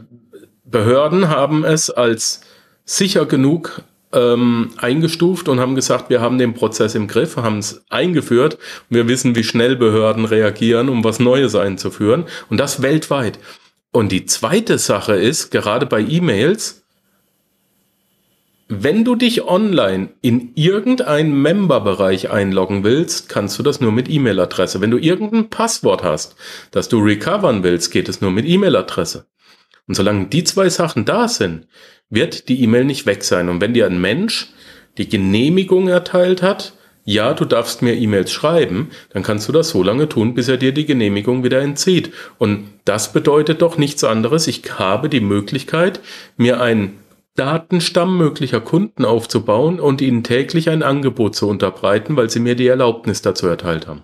Behörden 0.71 1.29
haben 1.29 1.65
es 1.65 1.91
als 1.91 2.43
sicher 2.85 3.27
genug 3.27 3.83
ähm, 4.12 4.71
eingestuft 4.77 5.49
und 5.49 5.61
haben 5.61 5.75
gesagt, 5.75 6.11
wir 6.11 6.21
haben 6.21 6.39
den 6.39 6.55
Prozess 6.55 6.95
im 6.95 7.07
Griff, 7.07 7.37
haben 7.37 7.59
es 7.59 7.85
eingeführt 7.89 8.59
wir 8.89 9.09
wissen, 9.09 9.37
wie 9.37 9.45
schnell 9.45 9.77
Behörden 9.77 10.25
reagieren, 10.25 10.89
um 10.89 11.05
was 11.05 11.21
Neues 11.21 11.55
einzuführen 11.55 12.25
und 12.49 12.59
das 12.59 12.83
weltweit. 12.83 13.39
Und 13.93 14.12
die 14.12 14.27
zweite 14.27 14.79
Sache 14.79 15.15
ist, 15.15 15.50
gerade 15.50 15.87
bei 15.87 16.00
E-Mails, 16.00 16.83
wenn 18.69 19.05
du 19.05 19.17
dich 19.17 19.43
online 19.43 20.11
in 20.23 20.53
irgendeinen 20.55 21.43
Member-Bereich 21.43 22.31
einloggen 22.31 22.85
willst, 22.85 23.29
kannst 23.29 23.59
du 23.59 23.65
das 23.65 23.81
nur 23.81 23.91
mit 23.91 24.09
E-Mail-Adresse. 24.09 24.81
Wenn 24.81 24.93
du 24.93 24.99
irgendein 24.99 25.50
Passwort 25.50 26.05
hast, 26.05 26.37
das 26.71 26.89
du 26.89 27.00
recovern 27.00 27.65
willst, 27.65 27.91
geht 27.91 28.09
es 28.09 28.21
nur 28.21 28.31
mit 28.31 28.47
E-Mail-Adresse. 28.47 29.27
Und 29.90 29.97
solange 29.97 30.26
die 30.26 30.44
zwei 30.44 30.68
Sachen 30.68 31.04
da 31.04 31.26
sind, 31.26 31.66
wird 32.11 32.49
die 32.49 32.62
E-Mail 32.62 32.85
nicht 32.85 33.06
weg 33.06 33.25
sein. 33.25 33.49
Und 33.49 33.61
wenn 33.61 33.75
dir 33.75 33.87
ein 33.87 34.00
Mensch 34.00 34.52
die 34.99 35.09
Genehmigung 35.09 35.88
erteilt 35.88 36.42
hat, 36.42 36.75
ja, 37.04 37.35
du 37.35 37.44
darfst 37.44 37.82
mir 37.82 37.97
E-Mails 37.97 38.30
schreiben, 38.30 38.90
dann 39.12 39.25
kannst 39.25 39.49
du 39.49 39.52
das 39.52 39.70
so 39.70 39.82
lange 39.82 40.09
tun, 40.09 40.35
bis 40.35 40.47
er 40.47 40.59
dir 40.59 40.70
die 40.70 40.87
Genehmigung 40.87 41.42
wieder 41.42 41.61
entzieht. 41.61 42.12
Und 42.38 42.68
das 42.85 43.12
bedeutet 43.12 43.62
doch 43.62 43.78
nichts 43.78 44.04
anderes. 44.04 44.47
Ich 44.47 44.78
habe 44.78 45.09
die 45.09 45.18
Möglichkeit, 45.18 45.99
mir 46.37 46.61
einen 46.61 47.00
Datenstamm 47.35 48.16
möglicher 48.16 48.61
Kunden 48.61 49.04
aufzubauen 49.04 49.80
und 49.80 50.00
ihnen 50.00 50.23
täglich 50.23 50.70
ein 50.70 50.85
Angebot 50.85 51.35
zu 51.35 51.49
unterbreiten, 51.49 52.14
weil 52.14 52.30
sie 52.30 52.38
mir 52.38 52.54
die 52.54 52.68
Erlaubnis 52.68 53.23
dazu 53.23 53.49
erteilt 53.49 53.88
haben. 53.88 54.02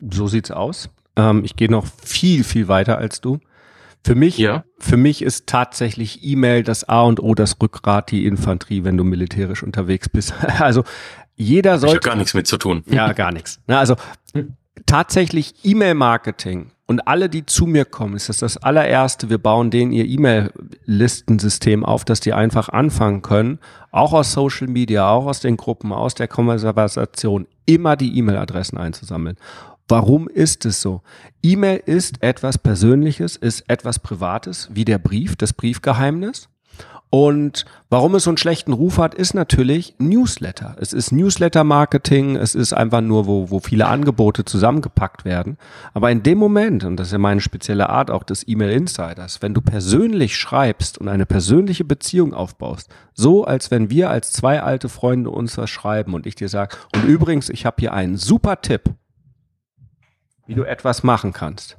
So 0.00 0.26
sieht's 0.26 0.50
aus. 0.50 0.90
Ähm, 1.14 1.44
ich 1.44 1.54
gehe 1.54 1.70
noch 1.70 1.86
viel, 2.02 2.42
viel 2.42 2.66
weiter 2.66 2.98
als 2.98 3.20
du. 3.20 3.38
Für 4.06 4.14
mich, 4.14 4.38
ja. 4.38 4.62
für 4.78 4.96
mich 4.96 5.20
ist 5.20 5.48
tatsächlich 5.48 6.22
E-Mail 6.22 6.62
das 6.62 6.88
A 6.88 7.02
und 7.02 7.20
O, 7.20 7.34
das 7.34 7.56
Rückgrat, 7.60 8.12
die 8.12 8.24
Infanterie, 8.24 8.84
wenn 8.84 8.96
du 8.96 9.02
militärisch 9.02 9.64
unterwegs 9.64 10.08
bist. 10.08 10.32
Also 10.60 10.84
jeder 11.34 11.78
sollte. 11.78 11.96
Ich 11.96 12.02
gar 12.02 12.14
nichts 12.14 12.32
mit 12.32 12.46
zu 12.46 12.56
tun. 12.56 12.84
Ja, 12.86 13.12
gar 13.12 13.32
nichts. 13.32 13.60
Na, 13.66 13.80
also 13.80 13.96
tatsächlich 14.86 15.54
E-Mail-Marketing 15.64 16.70
und 16.86 17.08
alle, 17.08 17.28
die 17.28 17.44
zu 17.46 17.66
mir 17.66 17.84
kommen, 17.84 18.14
ist 18.14 18.28
das 18.28 18.38
das 18.38 18.56
allererste. 18.58 19.28
Wir 19.28 19.38
bauen 19.38 19.72
denen 19.72 19.90
ihr 19.90 20.04
E-Mail-Listensystem 20.04 21.84
auf, 21.84 22.04
dass 22.04 22.20
die 22.20 22.32
einfach 22.32 22.68
anfangen 22.68 23.22
können, 23.22 23.58
auch 23.90 24.12
aus 24.12 24.32
Social 24.32 24.68
Media, 24.68 25.08
auch 25.08 25.26
aus 25.26 25.40
den 25.40 25.56
Gruppen, 25.56 25.92
aus 25.92 26.14
der 26.14 26.28
Konversation, 26.28 27.48
immer 27.66 27.96
die 27.96 28.16
E-Mail-Adressen 28.16 28.78
einzusammeln. 28.78 29.36
Warum 29.88 30.28
ist 30.28 30.64
es 30.66 30.82
so? 30.82 31.02
E-Mail 31.42 31.80
ist 31.86 32.22
etwas 32.22 32.58
Persönliches, 32.58 33.36
ist 33.36 33.64
etwas 33.68 34.00
Privates, 34.00 34.68
wie 34.72 34.84
der 34.84 34.98
Brief, 34.98 35.36
das 35.36 35.52
Briefgeheimnis. 35.52 36.48
Und 37.08 37.64
warum 37.88 38.16
es 38.16 38.24
so 38.24 38.30
einen 38.30 38.36
schlechten 38.36 38.72
Ruf 38.72 38.98
hat, 38.98 39.14
ist 39.14 39.32
natürlich 39.32 39.94
Newsletter. 39.98 40.74
Es 40.80 40.92
ist 40.92 41.12
Newsletter-Marketing, 41.12 42.34
es 42.34 42.56
ist 42.56 42.72
einfach 42.72 43.00
nur, 43.00 43.28
wo, 43.28 43.48
wo 43.50 43.60
viele 43.60 43.86
Angebote 43.86 44.44
zusammengepackt 44.44 45.24
werden. 45.24 45.56
Aber 45.94 46.10
in 46.10 46.24
dem 46.24 46.36
Moment, 46.38 46.82
und 46.82 46.96
das 46.96 47.08
ist 47.08 47.12
ja 47.12 47.18
meine 47.18 47.40
spezielle 47.40 47.90
Art 47.90 48.10
auch 48.10 48.24
des 48.24 48.46
E-Mail-Insiders, 48.48 49.40
wenn 49.40 49.54
du 49.54 49.60
persönlich 49.60 50.36
schreibst 50.36 50.98
und 50.98 51.08
eine 51.08 51.26
persönliche 51.26 51.84
Beziehung 51.84 52.34
aufbaust, 52.34 52.90
so 53.14 53.44
als 53.44 53.70
wenn 53.70 53.88
wir 53.88 54.10
als 54.10 54.32
zwei 54.32 54.60
alte 54.60 54.88
Freunde 54.88 55.30
uns 55.30 55.56
was 55.56 55.70
schreiben 55.70 56.12
und 56.12 56.26
ich 56.26 56.34
dir 56.34 56.48
sage, 56.48 56.76
und 56.92 57.04
übrigens, 57.04 57.50
ich 57.50 57.64
habe 57.64 57.76
hier 57.78 57.92
einen 57.92 58.16
super 58.16 58.60
Tipp, 58.60 58.90
wie 60.46 60.54
du 60.54 60.64
etwas 60.64 61.02
machen 61.02 61.32
kannst. 61.32 61.76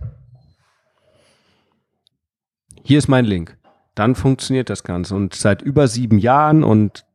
Hier 2.83 2.97
ist 2.97 3.07
mein 3.07 3.25
Link 3.25 3.57
dann 3.97 4.15
funktioniert 4.15 4.69
das 4.69 4.83
Ganze. 4.83 5.15
Und 5.15 5.33
seit 5.33 5.61
über 5.61 5.87
sieben 5.87 6.19
Jahren 6.19 6.63
und 6.63 7.05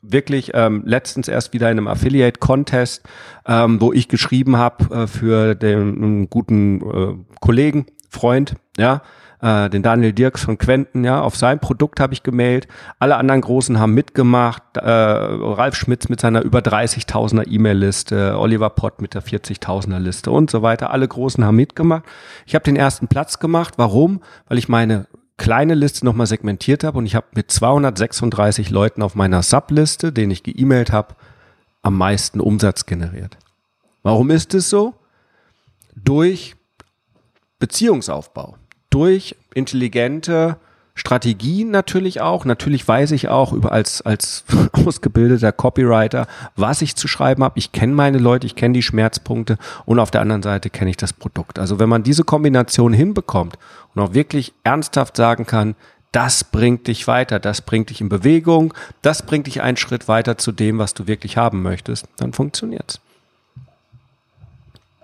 wirklich 0.00 0.52
ähm, 0.54 0.82
letztens 0.86 1.26
erst 1.26 1.52
wieder 1.52 1.70
in 1.70 1.78
einem 1.78 1.88
Affiliate-Contest, 1.88 3.02
ähm, 3.46 3.80
wo 3.80 3.92
ich 3.92 4.06
geschrieben 4.06 4.56
habe 4.56 4.94
äh, 4.94 5.06
für 5.08 5.56
den 5.56 6.30
guten 6.30 6.80
äh, 6.80 7.14
Kollegen, 7.40 7.86
Freund, 8.10 8.54
ja, 8.76 9.02
äh, 9.40 9.68
den 9.68 9.82
Daniel 9.82 10.12
Dirks 10.12 10.44
von 10.44 10.58
Quenten, 10.58 11.04
ja, 11.04 11.20
auf 11.20 11.36
sein 11.36 11.60
Produkt 11.60 12.00
habe 12.00 12.14
ich 12.14 12.22
gemailt. 12.22 12.68
Alle 12.98 13.16
anderen 13.16 13.42
Großen 13.42 13.78
haben 13.78 13.94
mitgemacht. 13.94 14.62
Äh, 14.76 14.88
Ralf 14.88 15.76
Schmitz 15.76 16.08
mit 16.08 16.20
seiner 16.20 16.42
über 16.42 16.60
30.000er 16.60 17.46
E-Mail-Liste, 17.48 18.38
Oliver 18.38 18.70
Pott 18.70 19.02
mit 19.02 19.14
der 19.14 19.22
40.000er 19.22 19.98
Liste 19.98 20.30
und 20.30 20.50
so 20.50 20.62
weiter. 20.62 20.90
Alle 20.90 21.06
Großen 21.06 21.44
haben 21.44 21.56
mitgemacht. 21.56 22.04
Ich 22.46 22.54
habe 22.54 22.64
den 22.64 22.76
ersten 22.76 23.08
Platz 23.08 23.38
gemacht. 23.38 23.74
Warum? 23.76 24.20
Weil 24.48 24.58
ich 24.58 24.68
meine 24.68 25.06
kleine 25.36 25.74
Liste 25.74 26.06
nochmal 26.06 26.26
segmentiert 26.26 26.82
habe 26.82 26.96
und 26.96 27.04
ich 27.04 27.14
habe 27.14 27.26
mit 27.34 27.50
236 27.50 28.70
Leuten 28.70 29.02
auf 29.02 29.14
meiner 29.14 29.42
Subliste, 29.42 30.12
denen 30.12 30.30
ich 30.30 30.42
geemailt 30.42 30.92
habe, 30.92 31.14
am 31.82 31.98
meisten 31.98 32.40
Umsatz 32.40 32.86
generiert. 32.86 33.36
Warum 34.02 34.30
ist 34.30 34.54
es 34.54 34.70
so? 34.70 34.94
Durch 35.94 36.55
Beziehungsaufbau, 37.58 38.56
durch 38.90 39.36
intelligente 39.54 40.56
Strategien 40.96 41.70
natürlich 41.70 42.22
auch. 42.22 42.44
Natürlich 42.44 42.86
weiß 42.88 43.12
ich 43.12 43.28
auch 43.28 43.52
über 43.52 43.70
als, 43.70 44.00
als 44.02 44.44
ausgebildeter 44.72 45.52
Copywriter, 45.52 46.26
was 46.56 46.82
ich 46.82 46.96
zu 46.96 47.06
schreiben 47.06 47.44
habe. 47.44 47.58
Ich 47.58 47.72
kenne 47.72 47.92
meine 47.92 48.18
Leute, 48.18 48.46
ich 48.46 48.56
kenne 48.56 48.74
die 48.74 48.82
Schmerzpunkte 48.82 49.58
und 49.84 50.00
auf 50.00 50.10
der 50.10 50.22
anderen 50.22 50.42
Seite 50.42 50.70
kenne 50.70 50.90
ich 50.90 50.96
das 50.96 51.12
Produkt. 51.12 51.58
Also 51.58 51.78
wenn 51.78 51.90
man 51.90 52.02
diese 52.02 52.24
Kombination 52.24 52.94
hinbekommt 52.94 53.58
und 53.94 54.02
auch 54.02 54.14
wirklich 54.14 54.54
ernsthaft 54.64 55.16
sagen 55.16 55.46
kann, 55.46 55.76
das 56.12 56.44
bringt 56.44 56.86
dich 56.86 57.06
weiter, 57.06 57.38
das 57.38 57.60
bringt 57.60 57.90
dich 57.90 58.00
in 58.00 58.08
Bewegung, 58.08 58.72
das 59.02 59.22
bringt 59.22 59.46
dich 59.46 59.60
einen 59.60 59.76
Schritt 59.76 60.08
weiter 60.08 60.38
zu 60.38 60.50
dem, 60.50 60.78
was 60.78 60.94
du 60.94 61.06
wirklich 61.06 61.36
haben 61.36 61.60
möchtest, 61.60 62.06
dann 62.16 62.32
funktioniert's. 62.32 63.00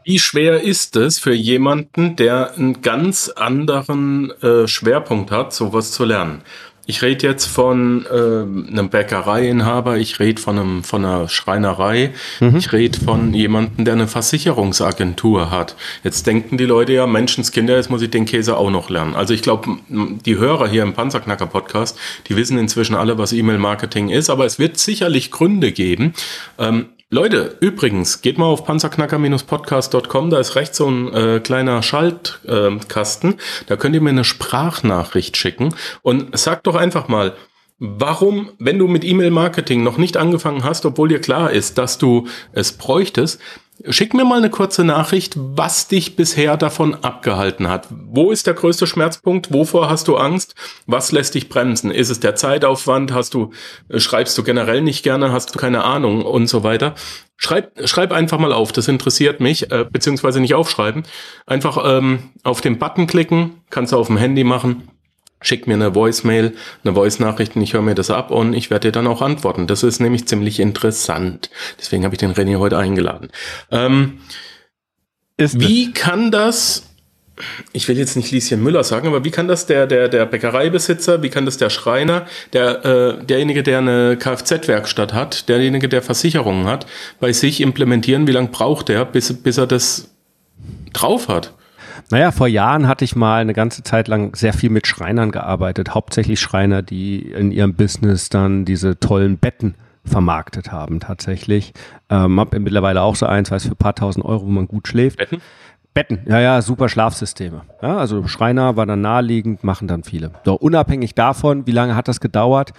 Wie 0.04 0.18
schwer 0.18 0.62
ist 0.62 0.96
es 0.96 1.18
für 1.18 1.34
jemanden, 1.34 2.16
der 2.16 2.54
einen 2.54 2.82
ganz 2.82 3.28
anderen 3.28 4.30
äh, 4.42 4.66
Schwerpunkt 4.66 5.30
hat, 5.30 5.52
sowas 5.52 5.92
zu 5.92 6.04
lernen? 6.04 6.42
Ich 6.84 7.00
rede 7.02 7.28
jetzt 7.28 7.46
von 7.46 8.04
äh, 8.06 8.12
einem 8.12 8.88
Bäckereiinhaber, 8.90 9.98
ich 9.98 10.18
rede 10.18 10.42
von, 10.42 10.58
einem, 10.58 10.82
von 10.82 11.04
einer 11.04 11.28
Schreinerei, 11.28 12.12
mhm. 12.40 12.56
ich 12.56 12.72
rede 12.72 12.98
von 12.98 13.32
jemandem, 13.32 13.84
der 13.84 13.94
eine 13.94 14.08
Versicherungsagentur 14.08 15.52
hat. 15.52 15.76
Jetzt 16.02 16.26
denken 16.26 16.58
die 16.58 16.64
Leute 16.64 16.92
ja, 16.92 17.06
Menschenskinder, 17.06 17.76
jetzt 17.76 17.88
muss 17.88 18.02
ich 18.02 18.10
den 18.10 18.24
Käse 18.24 18.56
auch 18.56 18.70
noch 18.70 18.90
lernen. 18.90 19.14
Also 19.14 19.32
ich 19.32 19.42
glaube, 19.42 19.76
die 19.88 20.36
Hörer 20.36 20.68
hier 20.68 20.82
im 20.82 20.92
Panzerknacker-Podcast, 20.92 21.96
die 22.26 22.34
wissen 22.34 22.58
inzwischen 22.58 22.96
alle, 22.96 23.16
was 23.16 23.32
E-Mail-Marketing 23.32 24.08
ist, 24.08 24.28
aber 24.28 24.44
es 24.44 24.58
wird 24.58 24.76
sicherlich 24.76 25.30
Gründe 25.30 25.70
geben, 25.70 26.14
ähm, 26.58 26.86
Leute, 27.14 27.58
übrigens, 27.60 28.22
geht 28.22 28.38
mal 28.38 28.46
auf 28.46 28.64
panzerknacker-podcast.com, 28.64 30.30
da 30.30 30.38
ist 30.40 30.56
rechts 30.56 30.78
so 30.78 30.88
ein 30.88 31.12
äh, 31.12 31.40
kleiner 31.40 31.82
Schaltkasten, 31.82 33.34
äh, 33.34 33.36
da 33.66 33.76
könnt 33.76 33.94
ihr 33.94 34.00
mir 34.00 34.08
eine 34.08 34.24
Sprachnachricht 34.24 35.36
schicken. 35.36 35.74
Und 36.00 36.38
sagt 36.38 36.66
doch 36.66 36.74
einfach 36.74 37.08
mal, 37.08 37.34
warum, 37.78 38.52
wenn 38.58 38.78
du 38.78 38.88
mit 38.88 39.04
E-Mail-Marketing 39.04 39.82
noch 39.82 39.98
nicht 39.98 40.16
angefangen 40.16 40.64
hast, 40.64 40.86
obwohl 40.86 41.10
dir 41.10 41.20
klar 41.20 41.50
ist, 41.50 41.76
dass 41.76 41.98
du 41.98 42.28
es 42.52 42.72
bräuchtest, 42.72 43.38
Schick 43.88 44.12
mir 44.14 44.24
mal 44.24 44.38
eine 44.38 44.50
kurze 44.50 44.84
Nachricht, 44.84 45.34
was 45.36 45.88
dich 45.88 46.14
bisher 46.14 46.56
davon 46.56 46.94
abgehalten 46.94 47.68
hat. 47.68 47.88
Wo 47.90 48.30
ist 48.30 48.46
der 48.46 48.54
größte 48.54 48.86
Schmerzpunkt? 48.86 49.52
Wovor 49.52 49.88
hast 49.88 50.08
du 50.08 50.16
Angst? 50.16 50.54
Was 50.86 51.10
lässt 51.10 51.34
dich 51.34 51.48
bremsen? 51.48 51.90
Ist 51.90 52.10
es 52.10 52.20
der 52.20 52.36
Zeitaufwand? 52.36 53.12
Hast 53.12 53.34
du, 53.34 53.50
äh, 53.88 53.98
schreibst 53.98 54.36
du 54.36 54.44
generell 54.44 54.82
nicht 54.82 55.02
gerne? 55.02 55.32
Hast 55.32 55.54
du 55.54 55.58
keine 55.58 55.84
Ahnung 55.84 56.22
und 56.22 56.46
so 56.46 56.62
weiter? 56.62 56.94
Schreib, 57.38 57.72
schreib 57.88 58.12
einfach 58.12 58.38
mal 58.38 58.52
auf, 58.52 58.70
das 58.72 58.86
interessiert 58.88 59.40
mich, 59.40 59.72
äh, 59.72 59.84
beziehungsweise 59.90 60.40
nicht 60.40 60.54
aufschreiben. 60.54 61.02
Einfach 61.46 61.82
ähm, 61.84 62.30
auf 62.44 62.60
den 62.60 62.78
Button 62.78 63.06
klicken, 63.06 63.62
kannst 63.70 63.92
du 63.92 63.96
auf 63.96 64.06
dem 64.06 64.18
Handy 64.18 64.44
machen 64.44 64.88
schick 65.42 65.66
mir 65.66 65.74
eine 65.74 65.94
Voicemail, 65.94 66.52
eine 66.84 66.94
Voice-Nachricht 66.94 67.56
und 67.56 67.62
ich 67.62 67.74
höre 67.74 67.82
mir 67.82 67.94
das 67.94 68.10
ab 68.10 68.30
und 68.30 68.54
ich 68.54 68.70
werde 68.70 68.88
dir 68.88 68.92
dann 68.92 69.06
auch 69.06 69.22
antworten. 69.22 69.66
Das 69.66 69.82
ist 69.82 70.00
nämlich 70.00 70.26
ziemlich 70.26 70.60
interessant. 70.60 71.50
Deswegen 71.78 72.04
habe 72.04 72.14
ich 72.14 72.18
den 72.18 72.32
René 72.32 72.58
heute 72.58 72.78
eingeladen. 72.78 73.28
Ähm, 73.70 74.20
wie 75.36 75.92
kann 75.92 76.30
das, 76.30 76.88
ich 77.72 77.88
will 77.88 77.98
jetzt 77.98 78.16
nicht 78.16 78.30
Lieschen 78.30 78.62
Müller 78.62 78.84
sagen, 78.84 79.08
aber 79.08 79.24
wie 79.24 79.30
kann 79.30 79.48
das 79.48 79.66
der, 79.66 79.86
der, 79.86 80.08
der 80.08 80.26
Bäckereibesitzer, 80.26 81.22
wie 81.22 81.30
kann 81.30 81.46
das 81.46 81.56
der 81.56 81.70
Schreiner, 81.70 82.26
der, 82.52 82.84
äh, 82.84 83.24
derjenige, 83.24 83.62
der 83.62 83.78
eine 83.78 84.16
Kfz-Werkstatt 84.16 85.12
hat, 85.12 85.48
derjenige, 85.48 85.88
der 85.88 86.02
Versicherungen 86.02 86.66
hat, 86.66 86.86
bei 87.18 87.32
sich 87.32 87.60
implementieren? 87.60 88.26
Wie 88.26 88.32
lange 88.32 88.48
braucht 88.48 88.90
er, 88.90 89.04
bis, 89.04 89.32
bis 89.32 89.58
er 89.58 89.66
das 89.66 90.14
drauf 90.92 91.28
hat? 91.28 91.54
Naja, 92.12 92.30
vor 92.30 92.46
Jahren 92.46 92.88
hatte 92.88 93.06
ich 93.06 93.16
mal 93.16 93.40
eine 93.40 93.54
ganze 93.54 93.82
Zeit 93.84 94.06
lang 94.06 94.36
sehr 94.36 94.52
viel 94.52 94.68
mit 94.68 94.86
Schreinern 94.86 95.30
gearbeitet, 95.30 95.94
hauptsächlich 95.94 96.40
Schreiner, 96.40 96.82
die 96.82 97.20
in 97.20 97.50
ihrem 97.50 97.72
Business 97.72 98.28
dann 98.28 98.66
diese 98.66 99.00
tollen 99.00 99.38
Betten 99.38 99.76
vermarktet 100.04 100.70
haben 100.70 101.00
tatsächlich. 101.00 101.72
Ähm, 102.10 102.38
hab 102.38 102.52
mittlerweile 102.52 103.00
auch 103.00 103.16
so 103.16 103.24
eins, 103.24 103.50
weiß 103.50 103.62
für 103.64 103.70
ein 103.70 103.76
paar 103.76 103.94
tausend 103.94 104.26
Euro, 104.26 104.42
wo 104.42 104.50
man 104.50 104.68
gut 104.68 104.88
schläft. 104.88 105.16
Betten? 105.16 105.40
Betten, 105.94 106.20
ja, 106.26 106.38
ja, 106.38 106.60
super 106.60 106.90
Schlafsysteme. 106.90 107.62
Ja, 107.80 107.96
also 107.96 108.28
Schreiner 108.28 108.76
war 108.76 108.84
dann 108.84 109.00
naheliegend, 109.00 109.64
machen 109.64 109.88
dann 109.88 110.04
viele. 110.04 110.32
So, 110.44 110.52
unabhängig 110.52 111.14
davon, 111.14 111.66
wie 111.66 111.72
lange 111.72 111.96
hat 111.96 112.08
das 112.08 112.20
gedauert? 112.20 112.74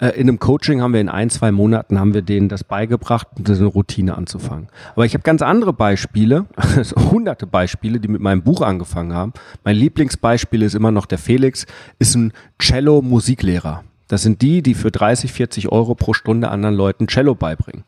Äh, 0.00 0.10
in 0.10 0.28
einem 0.28 0.38
Coaching 0.38 0.80
haben 0.80 0.92
wir 0.92 1.00
in 1.00 1.08
ein, 1.08 1.30
zwei 1.30 1.52
Monaten 1.52 1.98
haben 1.98 2.14
wir 2.14 2.22
denen 2.22 2.48
das 2.48 2.64
beigebracht, 2.64 3.26
eine 3.36 3.64
Routine 3.64 4.16
anzufangen. 4.16 4.68
Aber 4.92 5.04
ich 5.04 5.14
habe 5.14 5.22
ganz 5.22 5.42
andere 5.42 5.72
Beispiele, 5.72 6.46
also 6.56 6.96
hunderte 7.10 7.46
Beispiele, 7.46 8.00
die 8.00 8.08
mit 8.08 8.20
meinem 8.20 8.42
Buch 8.42 8.62
angefangen 8.62 9.12
haben. 9.12 9.32
Mein 9.64 9.76
Lieblingsbeispiel 9.76 10.62
ist 10.62 10.74
immer 10.74 10.90
noch 10.90 11.06
der 11.06 11.18
Felix, 11.18 11.66
ist 11.98 12.14
ein 12.14 12.32
Cello-Musiklehrer. 12.58 13.84
Das 14.08 14.22
sind 14.22 14.40
die, 14.40 14.62
die 14.62 14.74
für 14.74 14.90
30, 14.90 15.32
40 15.32 15.70
Euro 15.70 15.94
pro 15.94 16.14
Stunde 16.14 16.48
anderen 16.48 16.74
Leuten 16.74 17.08
Cello 17.08 17.34
beibringen. 17.34 17.84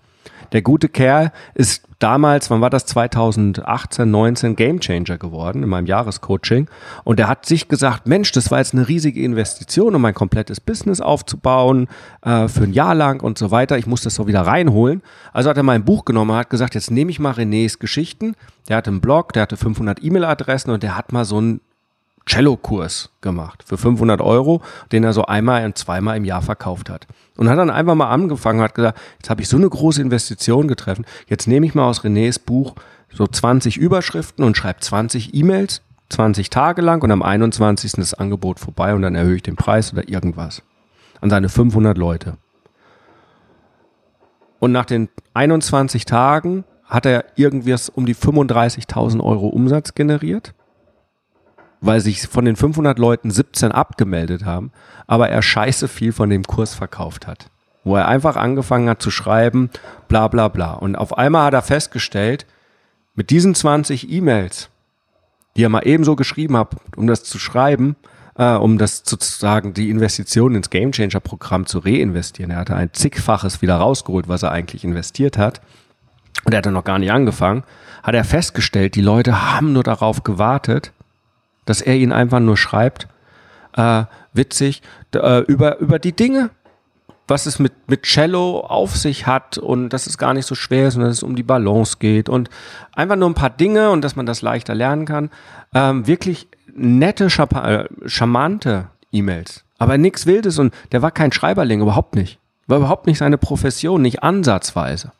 Der 0.52 0.62
gute 0.62 0.88
Kerl 0.88 1.32
ist 1.54 1.84
damals, 2.00 2.50
wann 2.50 2.60
war 2.60 2.70
das, 2.70 2.86
2018, 2.86 4.10
19 4.10 4.56
Gamechanger 4.56 5.18
geworden 5.18 5.62
in 5.62 5.68
meinem 5.68 5.86
Jahrescoaching. 5.86 6.68
Und 7.04 7.18
der 7.18 7.28
hat 7.28 7.46
sich 7.46 7.68
gesagt, 7.68 8.06
Mensch, 8.06 8.32
das 8.32 8.50
war 8.50 8.58
jetzt 8.58 8.74
eine 8.74 8.88
riesige 8.88 9.22
Investition, 9.22 9.94
um 9.94 10.02
mein 10.02 10.14
komplettes 10.14 10.60
Business 10.60 11.00
aufzubauen, 11.00 11.88
äh, 12.22 12.48
für 12.48 12.64
ein 12.64 12.72
Jahr 12.72 12.94
lang 12.94 13.22
und 13.22 13.38
so 13.38 13.50
weiter. 13.50 13.78
Ich 13.78 13.86
muss 13.86 14.02
das 14.02 14.14
so 14.14 14.26
wieder 14.26 14.42
reinholen. 14.42 15.02
Also 15.32 15.50
hat 15.50 15.56
er 15.56 15.62
mein 15.62 15.84
Buch 15.84 16.04
genommen 16.04 16.32
und 16.32 16.36
hat 16.36 16.50
gesagt, 16.50 16.74
jetzt 16.74 16.90
nehme 16.90 17.10
ich 17.10 17.20
mal 17.20 17.32
Renés 17.32 17.78
Geschichten. 17.78 18.34
Der 18.68 18.76
hatte 18.76 18.90
einen 18.90 19.00
Blog, 19.00 19.32
der 19.32 19.42
hatte 19.42 19.56
500 19.56 20.02
E-Mail-Adressen 20.02 20.70
und 20.70 20.82
der 20.82 20.96
hat 20.96 21.12
mal 21.12 21.24
so 21.24 21.38
einen 21.38 21.60
Cello-Kurs 22.26 23.10
gemacht 23.20 23.62
für 23.64 23.76
500 23.76 24.20
Euro, 24.20 24.62
den 24.92 25.04
er 25.04 25.12
so 25.12 25.24
einmal 25.24 25.64
und 25.64 25.76
zweimal 25.76 26.16
im 26.16 26.24
Jahr 26.24 26.42
verkauft 26.42 26.90
hat. 26.90 27.06
Und 27.36 27.48
hat 27.48 27.58
dann 27.58 27.70
einfach 27.70 27.94
mal 27.94 28.10
angefangen, 28.10 28.60
hat 28.60 28.74
gesagt, 28.74 28.98
jetzt 29.18 29.30
habe 29.30 29.42
ich 29.42 29.48
so 29.48 29.56
eine 29.56 29.68
große 29.68 30.00
Investition 30.00 30.68
getroffen, 30.68 31.06
jetzt 31.26 31.48
nehme 31.48 31.66
ich 31.66 31.74
mal 31.74 31.88
aus 31.88 32.02
Renés 32.02 32.38
Buch 32.44 32.74
so 33.12 33.26
20 33.26 33.76
Überschriften 33.76 34.44
und 34.44 34.56
schreibe 34.56 34.80
20 34.80 35.34
E-Mails, 35.34 35.82
20 36.10 36.50
Tage 36.50 36.82
lang 36.82 37.02
und 37.02 37.10
am 37.10 37.22
21. 37.22 37.84
ist 37.92 37.98
das 37.98 38.14
Angebot 38.14 38.60
vorbei 38.60 38.94
und 38.94 39.02
dann 39.02 39.14
erhöhe 39.14 39.36
ich 39.36 39.42
den 39.42 39.56
Preis 39.56 39.92
oder 39.92 40.08
irgendwas. 40.08 40.62
An 41.20 41.30
seine 41.30 41.48
500 41.48 41.98
Leute. 41.98 42.36
Und 44.58 44.72
nach 44.72 44.84
den 44.84 45.08
21 45.34 46.04
Tagen 46.04 46.64
hat 46.84 47.06
er 47.06 47.24
irgendwas 47.36 47.88
um 47.88 48.06
die 48.06 48.14
35.000 48.14 49.22
Euro 49.22 49.48
Umsatz 49.48 49.94
generiert 49.94 50.54
weil 51.80 52.00
sich 52.00 52.22
von 52.22 52.44
den 52.44 52.56
500 52.56 52.98
Leuten 52.98 53.30
17 53.30 53.72
abgemeldet 53.72 54.44
haben, 54.44 54.72
aber 55.06 55.28
er 55.28 55.42
scheiße 55.42 55.88
viel 55.88 56.12
von 56.12 56.30
dem 56.30 56.44
Kurs 56.44 56.74
verkauft 56.74 57.26
hat. 57.26 57.50
Wo 57.84 57.96
er 57.96 58.08
einfach 58.08 58.36
angefangen 58.36 58.88
hat 58.88 59.00
zu 59.00 59.10
schreiben, 59.10 59.70
bla 60.08 60.28
bla 60.28 60.48
bla. 60.48 60.74
Und 60.74 60.96
auf 60.96 61.16
einmal 61.16 61.46
hat 61.46 61.54
er 61.54 61.62
festgestellt, 61.62 62.46
mit 63.14 63.30
diesen 63.30 63.54
20 63.54 64.10
E-Mails, 64.10 64.68
die 65.56 65.64
er 65.64 65.68
mal 65.68 65.86
ebenso 65.86 66.16
geschrieben 66.16 66.56
hat, 66.56 66.76
um 66.96 67.06
das 67.06 67.24
zu 67.24 67.38
schreiben, 67.38 67.96
äh, 68.36 68.54
um 68.54 68.78
das 68.78 69.02
sozusagen 69.04 69.74
die 69.74 69.90
Investition 69.90 70.54
ins 70.54 70.70
Gamechanger 70.70 71.20
Programm 71.20 71.66
zu 71.66 71.78
reinvestieren. 71.78 72.50
Er 72.50 72.58
hatte 72.58 72.76
ein 72.76 72.92
zigfaches 72.92 73.62
wieder 73.62 73.76
rausgeholt, 73.76 74.28
was 74.28 74.42
er 74.42 74.52
eigentlich 74.52 74.84
investiert 74.84 75.38
hat. 75.38 75.60
Und 76.44 76.52
er 76.52 76.58
hatte 76.58 76.70
noch 76.70 76.84
gar 76.84 76.98
nicht 76.98 77.12
angefangen. 77.12 77.64
Hat 78.02 78.14
er 78.14 78.24
festgestellt, 78.24 78.94
die 78.94 79.02
Leute 79.02 79.52
haben 79.52 79.72
nur 79.72 79.82
darauf 79.82 80.22
gewartet, 80.22 80.92
dass 81.70 81.80
er 81.80 81.94
ihn 81.94 82.12
einfach 82.12 82.40
nur 82.40 82.56
schreibt, 82.56 83.06
äh, 83.76 84.02
witzig, 84.32 84.82
äh, 85.14 85.38
über, 85.44 85.78
über 85.78 86.00
die 86.00 86.12
Dinge, 86.12 86.50
was 87.28 87.46
es 87.46 87.60
mit, 87.60 87.72
mit 87.88 88.02
Cello 88.02 88.60
auf 88.60 88.96
sich 88.96 89.28
hat 89.28 89.56
und 89.56 89.90
dass 89.90 90.08
es 90.08 90.18
gar 90.18 90.34
nicht 90.34 90.46
so 90.46 90.56
schwer 90.56 90.88
ist 90.88 90.96
und 90.96 91.02
dass 91.02 91.18
es 91.18 91.22
um 91.22 91.36
die 91.36 91.44
Balance 91.44 91.98
geht 92.00 92.28
und 92.28 92.50
einfach 92.92 93.14
nur 93.14 93.30
ein 93.30 93.34
paar 93.34 93.50
Dinge 93.50 93.90
und 93.90 94.02
dass 94.02 94.16
man 94.16 94.26
das 94.26 94.42
leichter 94.42 94.74
lernen 94.74 95.06
kann. 95.06 95.30
Ähm, 95.72 96.08
wirklich 96.08 96.48
nette, 96.74 97.26
äh, 97.26 97.84
charmante 98.06 98.88
E-Mails. 99.12 99.64
Aber 99.78 99.96
nichts 99.96 100.26
Wildes 100.26 100.58
und 100.58 100.74
der 100.90 101.02
war 101.02 101.12
kein 101.12 101.30
Schreiberling, 101.30 101.80
überhaupt 101.80 102.16
nicht. 102.16 102.40
War 102.66 102.78
überhaupt 102.78 103.06
nicht 103.06 103.18
seine 103.18 103.38
Profession, 103.38 104.02
nicht 104.02 104.24
ansatzweise. 104.24 105.12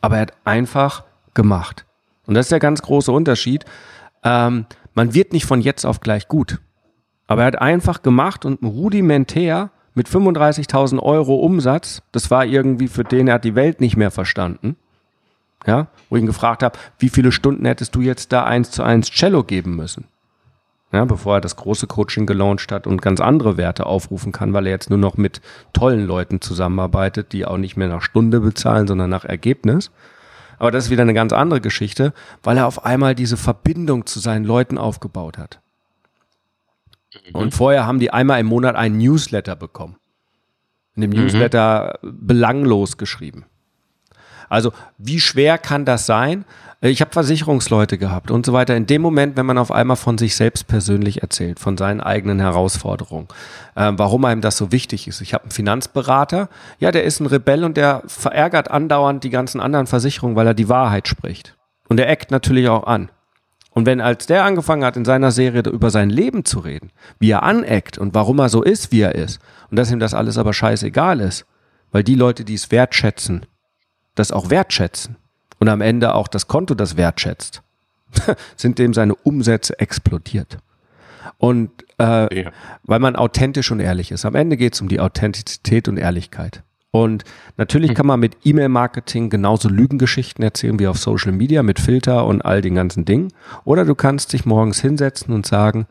Aber 0.00 0.16
er 0.16 0.22
hat 0.22 0.32
einfach 0.44 1.04
gemacht. 1.34 1.84
Und 2.26 2.34
das 2.34 2.46
ist 2.46 2.52
der 2.52 2.60
ganz 2.60 2.80
große 2.80 3.12
Unterschied. 3.12 3.66
Ähm, 4.24 4.64
man 4.96 5.14
wird 5.14 5.32
nicht 5.32 5.46
von 5.46 5.60
jetzt 5.60 5.84
auf 5.84 6.00
gleich 6.00 6.26
gut. 6.26 6.58
Aber 7.28 7.42
er 7.42 7.46
hat 7.46 7.60
einfach 7.60 8.02
gemacht 8.02 8.44
und 8.44 8.62
rudimentär 8.64 9.70
mit 9.94 10.08
35.000 10.08 10.98
Euro 10.98 11.36
Umsatz, 11.36 12.02
das 12.12 12.30
war 12.30 12.44
irgendwie 12.44 12.88
für 12.88 13.04
den, 13.04 13.28
er 13.28 13.34
hat 13.34 13.44
die 13.44 13.54
Welt 13.54 13.80
nicht 13.80 13.96
mehr 13.96 14.10
verstanden. 14.10 14.76
Ja, 15.66 15.88
wo 16.08 16.16
ich 16.16 16.22
ihn 16.22 16.26
gefragt 16.26 16.62
habe, 16.62 16.78
wie 16.98 17.08
viele 17.08 17.32
Stunden 17.32 17.64
hättest 17.64 17.94
du 17.94 18.00
jetzt 18.00 18.32
da 18.32 18.44
eins 18.44 18.70
zu 18.70 18.82
eins 18.82 19.10
Cello 19.10 19.42
geben 19.42 19.74
müssen? 19.76 20.04
Ja, 20.92 21.04
bevor 21.04 21.36
er 21.36 21.40
das 21.40 21.56
große 21.56 21.88
Coaching 21.88 22.26
gelauncht 22.26 22.70
hat 22.70 22.86
und 22.86 23.02
ganz 23.02 23.20
andere 23.20 23.56
Werte 23.56 23.86
aufrufen 23.86 24.32
kann, 24.32 24.52
weil 24.52 24.66
er 24.66 24.72
jetzt 24.72 24.90
nur 24.90 24.98
noch 24.98 25.16
mit 25.16 25.40
tollen 25.72 26.06
Leuten 26.06 26.40
zusammenarbeitet, 26.40 27.32
die 27.32 27.44
auch 27.44 27.58
nicht 27.58 27.76
mehr 27.76 27.88
nach 27.88 28.02
Stunde 28.02 28.40
bezahlen, 28.40 28.86
sondern 28.86 29.10
nach 29.10 29.24
Ergebnis. 29.24 29.90
Aber 30.58 30.70
das 30.70 30.86
ist 30.86 30.90
wieder 30.90 31.02
eine 31.02 31.14
ganz 31.14 31.32
andere 31.32 31.60
Geschichte, 31.60 32.12
weil 32.42 32.56
er 32.56 32.66
auf 32.66 32.84
einmal 32.84 33.14
diese 33.14 33.36
Verbindung 33.36 34.06
zu 34.06 34.20
seinen 34.20 34.44
Leuten 34.44 34.78
aufgebaut 34.78 35.38
hat. 35.38 35.60
Mhm. 37.28 37.34
Und 37.34 37.54
vorher 37.54 37.86
haben 37.86 37.98
die 37.98 38.10
einmal 38.10 38.40
im 38.40 38.46
Monat 38.46 38.76
einen 38.76 38.98
Newsletter 38.98 39.56
bekommen. 39.56 39.96
In 40.94 41.02
dem 41.02 41.10
mhm. 41.10 41.16
Newsletter 41.16 41.98
belanglos 42.02 42.96
geschrieben. 42.96 43.44
Also 44.48 44.72
wie 44.98 45.20
schwer 45.20 45.58
kann 45.58 45.84
das 45.84 46.06
sein? 46.06 46.44
Äh, 46.80 46.90
ich 46.90 47.00
habe 47.00 47.12
Versicherungsleute 47.12 47.98
gehabt 47.98 48.30
und 48.30 48.46
so 48.46 48.52
weiter. 48.52 48.76
In 48.76 48.86
dem 48.86 49.02
Moment, 49.02 49.36
wenn 49.36 49.46
man 49.46 49.58
auf 49.58 49.70
einmal 49.70 49.96
von 49.96 50.18
sich 50.18 50.36
selbst 50.36 50.66
persönlich 50.66 51.22
erzählt, 51.22 51.58
von 51.58 51.76
seinen 51.76 52.00
eigenen 52.00 52.40
Herausforderungen, 52.40 53.28
äh, 53.74 53.92
warum 53.96 54.24
einem 54.24 54.40
das 54.40 54.56
so 54.56 54.72
wichtig 54.72 55.08
ist. 55.08 55.20
Ich 55.20 55.34
habe 55.34 55.44
einen 55.44 55.52
Finanzberater, 55.52 56.48
ja, 56.78 56.90
der 56.90 57.04
ist 57.04 57.20
ein 57.20 57.26
Rebell 57.26 57.64
und 57.64 57.76
der 57.76 58.02
verärgert 58.06 58.70
andauernd 58.70 59.24
die 59.24 59.30
ganzen 59.30 59.60
anderen 59.60 59.86
Versicherungen, 59.86 60.36
weil 60.36 60.46
er 60.46 60.54
die 60.54 60.68
Wahrheit 60.68 61.08
spricht. 61.08 61.56
Und 61.88 62.00
er 62.00 62.08
eckt 62.08 62.30
natürlich 62.30 62.68
auch 62.68 62.84
an. 62.84 63.10
Und 63.70 63.84
wenn 63.84 64.00
als 64.00 64.26
der 64.26 64.44
angefangen 64.44 64.84
hat, 64.84 64.96
in 64.96 65.04
seiner 65.04 65.30
Serie 65.30 65.60
über 65.60 65.90
sein 65.90 66.08
Leben 66.08 66.46
zu 66.46 66.60
reden, 66.60 66.92
wie 67.18 67.30
er 67.30 67.42
aneckt 67.42 67.98
und 67.98 68.14
warum 68.14 68.38
er 68.38 68.48
so 68.48 68.62
ist, 68.62 68.90
wie 68.90 69.02
er 69.02 69.14
ist, 69.14 69.38
und 69.70 69.78
dass 69.78 69.92
ihm 69.92 69.98
das 69.98 70.14
alles 70.14 70.38
aber 70.38 70.54
scheißegal 70.54 71.20
ist, 71.20 71.44
weil 71.92 72.02
die 72.02 72.14
Leute, 72.14 72.44
die 72.44 72.54
es 72.54 72.70
wertschätzen, 72.70 73.44
das 74.14 74.32
auch 74.32 74.48
wertschätzen 74.48 75.16
und 75.58 75.68
am 75.68 75.80
Ende 75.80 76.14
auch 76.14 76.28
das 76.28 76.48
Konto 76.48 76.74
das 76.74 76.96
wertschätzt, 76.96 77.62
sind 78.56 78.78
dem 78.78 78.94
seine 78.94 79.14
Umsätze 79.14 79.78
explodiert. 79.78 80.58
Und 81.38 81.70
äh, 81.98 82.42
ja. 82.42 82.50
weil 82.84 83.00
man 83.00 83.16
authentisch 83.16 83.70
und 83.70 83.80
ehrlich 83.80 84.10
ist. 84.12 84.24
Am 84.24 84.34
Ende 84.34 84.56
geht 84.56 84.74
es 84.74 84.80
um 84.80 84.88
die 84.88 85.00
Authentizität 85.00 85.88
und 85.88 85.96
Ehrlichkeit. 85.96 86.62
Und 86.90 87.24
natürlich 87.56 87.90
hm. 87.90 87.96
kann 87.96 88.06
man 88.06 88.20
mit 88.20 88.36
E-Mail-Marketing 88.44 89.28
genauso 89.28 89.68
Lügengeschichten 89.68 90.42
erzählen 90.42 90.78
wie 90.78 90.86
auf 90.86 90.98
Social 90.98 91.32
Media 91.32 91.62
mit 91.62 91.78
Filter 91.78 92.26
und 92.26 92.42
all 92.42 92.62
den 92.62 92.74
ganzen 92.74 93.04
Dingen. 93.04 93.32
Oder 93.64 93.84
du 93.84 93.94
kannst 93.94 94.32
dich 94.32 94.46
morgens 94.46 94.80
hinsetzen 94.80 95.34
und 95.34 95.46
sagen, 95.46 95.86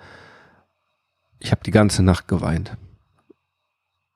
ich 1.39 1.51
habe 1.51 1.61
die 1.63 1.71
ganze 1.71 2.01
Nacht 2.01 2.27
geweint. 2.27 2.75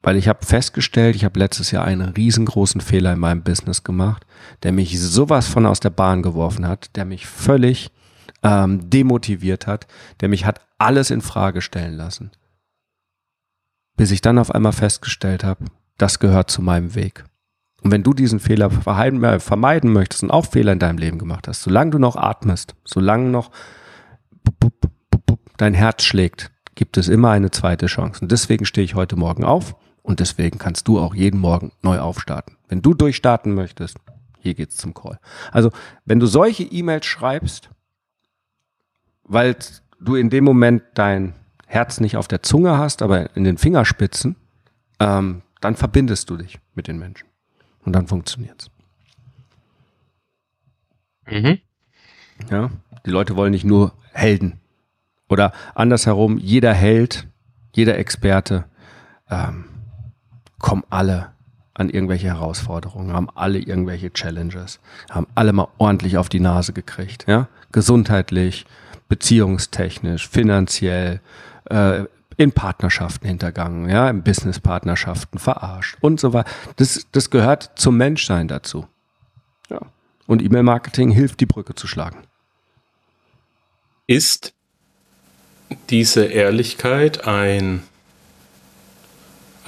Weil 0.02 0.16
ich 0.16 0.28
habe 0.28 0.46
festgestellt, 0.46 1.16
ich 1.16 1.26
habe 1.26 1.40
letztes 1.40 1.72
Jahr 1.72 1.84
einen 1.84 2.10
riesengroßen 2.10 2.80
Fehler 2.80 3.14
in 3.14 3.20
meinem 3.20 3.44
Business 3.44 3.84
gemacht, 3.84 4.26
der 4.64 4.72
mich 4.72 5.00
sowas 5.00 5.48
von 5.48 5.66
aus 5.66 5.82
der 5.82 5.90
Bahn 5.90 6.22
geworfen 6.22 6.68
hat, 6.68 6.96
der 6.96 7.06
mich 7.06 7.26
völlig 7.26 7.92
ähm, 8.42 8.90
demotiviert 8.90 9.68
hat, 9.68 9.88
der 10.22 10.30
mich 10.30 10.46
hat 10.46 10.62
alles 10.78 11.12
in 11.12 11.22
Frage 11.22 11.62
stellen 11.62 11.96
lassen. 11.96 12.32
Bis 13.98 14.12
ich 14.12 14.22
dann 14.22 14.38
auf 14.38 14.56
einmal 14.56 14.72
festgestellt 14.72 15.44
habe, 15.44 15.66
das 15.98 16.20
gehört 16.20 16.50
zu 16.50 16.62
meinem 16.62 16.96
Weg. 16.96 17.26
Und 17.82 17.92
wenn 17.92 18.04
du 18.04 18.14
diesen 18.14 18.40
Fehler 18.40 18.68
äh, 18.68 19.40
vermeiden 19.40 19.92
möchtest 19.92 20.24
und 20.24 20.32
auch 20.32 20.46
Fehler 20.46 20.72
in 20.72 20.80
deinem 20.80 20.98
Leben 20.98 21.18
gemacht 21.18 21.50
hast, 21.50 21.64
solange 21.64 21.92
du 21.92 22.00
noch 22.00 22.16
atmest, 22.16 22.76
solange 22.86 23.30
noch 23.30 23.52
dein 25.58 25.74
Herz 25.74 26.04
schlägt, 26.04 26.52
gibt 26.76 26.98
es 26.98 27.10
immer 27.10 27.32
eine 27.32 27.52
zweite 27.52 27.88
Chance. 27.88 28.22
Und 28.22 28.32
deswegen 28.32 28.66
stehe 28.66 28.86
ich 28.86 28.96
heute 28.96 29.18
Morgen 29.18 29.44
auf 29.44 29.76
und 30.10 30.20
deswegen 30.20 30.58
kannst 30.58 30.88
du 30.88 30.98
auch 30.98 31.14
jeden 31.14 31.40
Morgen 31.40 31.72
neu 31.84 32.00
aufstarten. 32.00 32.58
Wenn 32.68 32.82
du 32.82 32.96
durchstarten 32.96 33.54
möchtest, 33.54 34.00
hier 34.40 34.56
geht's 34.56 34.76
zum 34.76 34.96
Call. 34.96 35.20
Also, 35.52 35.70
wenn 36.04 36.20
du 36.20 36.26
solche 36.26 36.64
E-Mails 36.64 37.06
schreibst, 37.06 37.70
weil 39.24 39.56
du 40.00 40.16
in 40.16 40.32
dem 40.32 40.46
Moment 40.46 40.82
dein 40.96 41.36
Herz 41.68 42.00
nicht 42.00 42.18
auf 42.18 42.28
der 42.28 42.42
Zunge 42.42 42.80
hast, 42.80 43.04
aber 43.04 43.36
in 43.36 43.44
den 43.44 43.60
Fingerspitzen, 43.60 44.36
ähm, 45.00 45.44
dann 45.62 45.76
verbindest 45.76 46.28
du 46.32 46.38
dich 46.38 46.58
mit 46.74 46.88
den 46.88 46.98
Menschen. 46.98 47.28
Und 47.86 47.94
dann 47.94 48.08
funktioniert's. 48.08 48.72
Mhm. 51.28 51.60
Ja, 52.50 52.72
die 53.06 53.12
Leute 53.12 53.36
wollen 53.36 53.52
nicht 53.52 53.64
nur 53.64 53.94
Helden. 54.12 54.60
Oder 55.28 55.54
andersherum, 55.76 56.40
jeder 56.40 56.74
Held, 56.74 57.28
jeder 57.76 58.00
Experte 58.00 58.66
ähm, 59.30 59.66
kommen 60.60 60.84
alle 60.90 61.32
an 61.74 61.90
irgendwelche 61.90 62.28
Herausforderungen, 62.28 63.14
haben 63.14 63.30
alle 63.36 63.60
irgendwelche 63.60 64.12
Challenges, 64.12 64.80
haben 65.10 65.28
alle 65.34 65.54
mal 65.54 65.70
ordentlich 65.78 66.18
auf 66.18 66.30
die 66.30 66.42
Nase 66.42 66.74
gekriegt, 66.74 67.26
ja, 67.28 67.48
gesundheitlich, 67.72 68.66
beziehungstechnisch, 69.08 70.28
finanziell, 70.28 71.22
äh, 71.70 72.04
in 72.40 72.54
Partnerschaften 72.54 73.28
hintergangen, 73.28 73.90
ja, 73.90 74.10
in 74.10 74.24
Businesspartnerschaften 74.24 75.40
verarscht 75.40 75.98
und 76.00 76.22
so 76.22 76.32
weiter. 76.32 76.50
Das, 76.78 77.06
das 77.12 77.30
gehört 77.30 77.72
zum 77.76 77.98
Menschsein 77.98 78.48
dazu. 78.48 78.88
Ja. 79.70 79.80
Und 80.26 80.42
E-Mail-Marketing 80.42 81.12
hilft, 81.12 81.42
die 81.42 81.46
Brücke 81.46 81.76
zu 81.76 81.86
schlagen. 81.86 82.20
Ist 84.08 84.54
diese 85.90 86.26
Ehrlichkeit 86.26 87.28
ein 87.28 87.84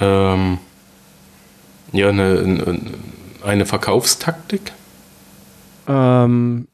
ähm, 0.00 0.58
ja, 1.92 2.08
eine, 2.08 2.80
eine 3.44 3.66
Verkaufstaktik? 3.66 4.72
Ähm, 5.86 6.68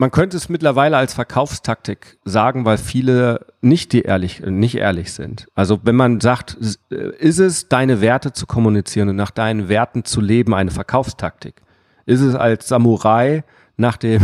man 0.00 0.10
könnte 0.10 0.38
es 0.38 0.48
mittlerweile 0.48 0.96
als 0.96 1.12
Verkaufstaktik 1.12 2.18
sagen, 2.24 2.64
weil 2.64 2.78
viele 2.78 3.46
nicht 3.60 3.92
die 3.92 4.00
ehrlich, 4.00 4.40
nicht 4.40 4.76
ehrlich 4.76 5.12
sind. 5.12 5.46
Also 5.54 5.80
wenn 5.82 5.94
man 5.94 6.20
sagt, 6.20 6.54
ist 6.54 7.38
es 7.38 7.68
deine 7.68 8.00
Werte 8.00 8.32
zu 8.32 8.46
kommunizieren 8.46 9.10
und 9.10 9.16
nach 9.16 9.30
deinen 9.30 9.68
Werten 9.68 10.06
zu 10.06 10.22
leben 10.22 10.54
eine 10.54 10.70
Verkaufstaktik? 10.70 11.60
Ist 12.06 12.22
es 12.22 12.34
als 12.34 12.66
Samurai 12.66 13.44
nach 13.76 13.98
dem 13.98 14.22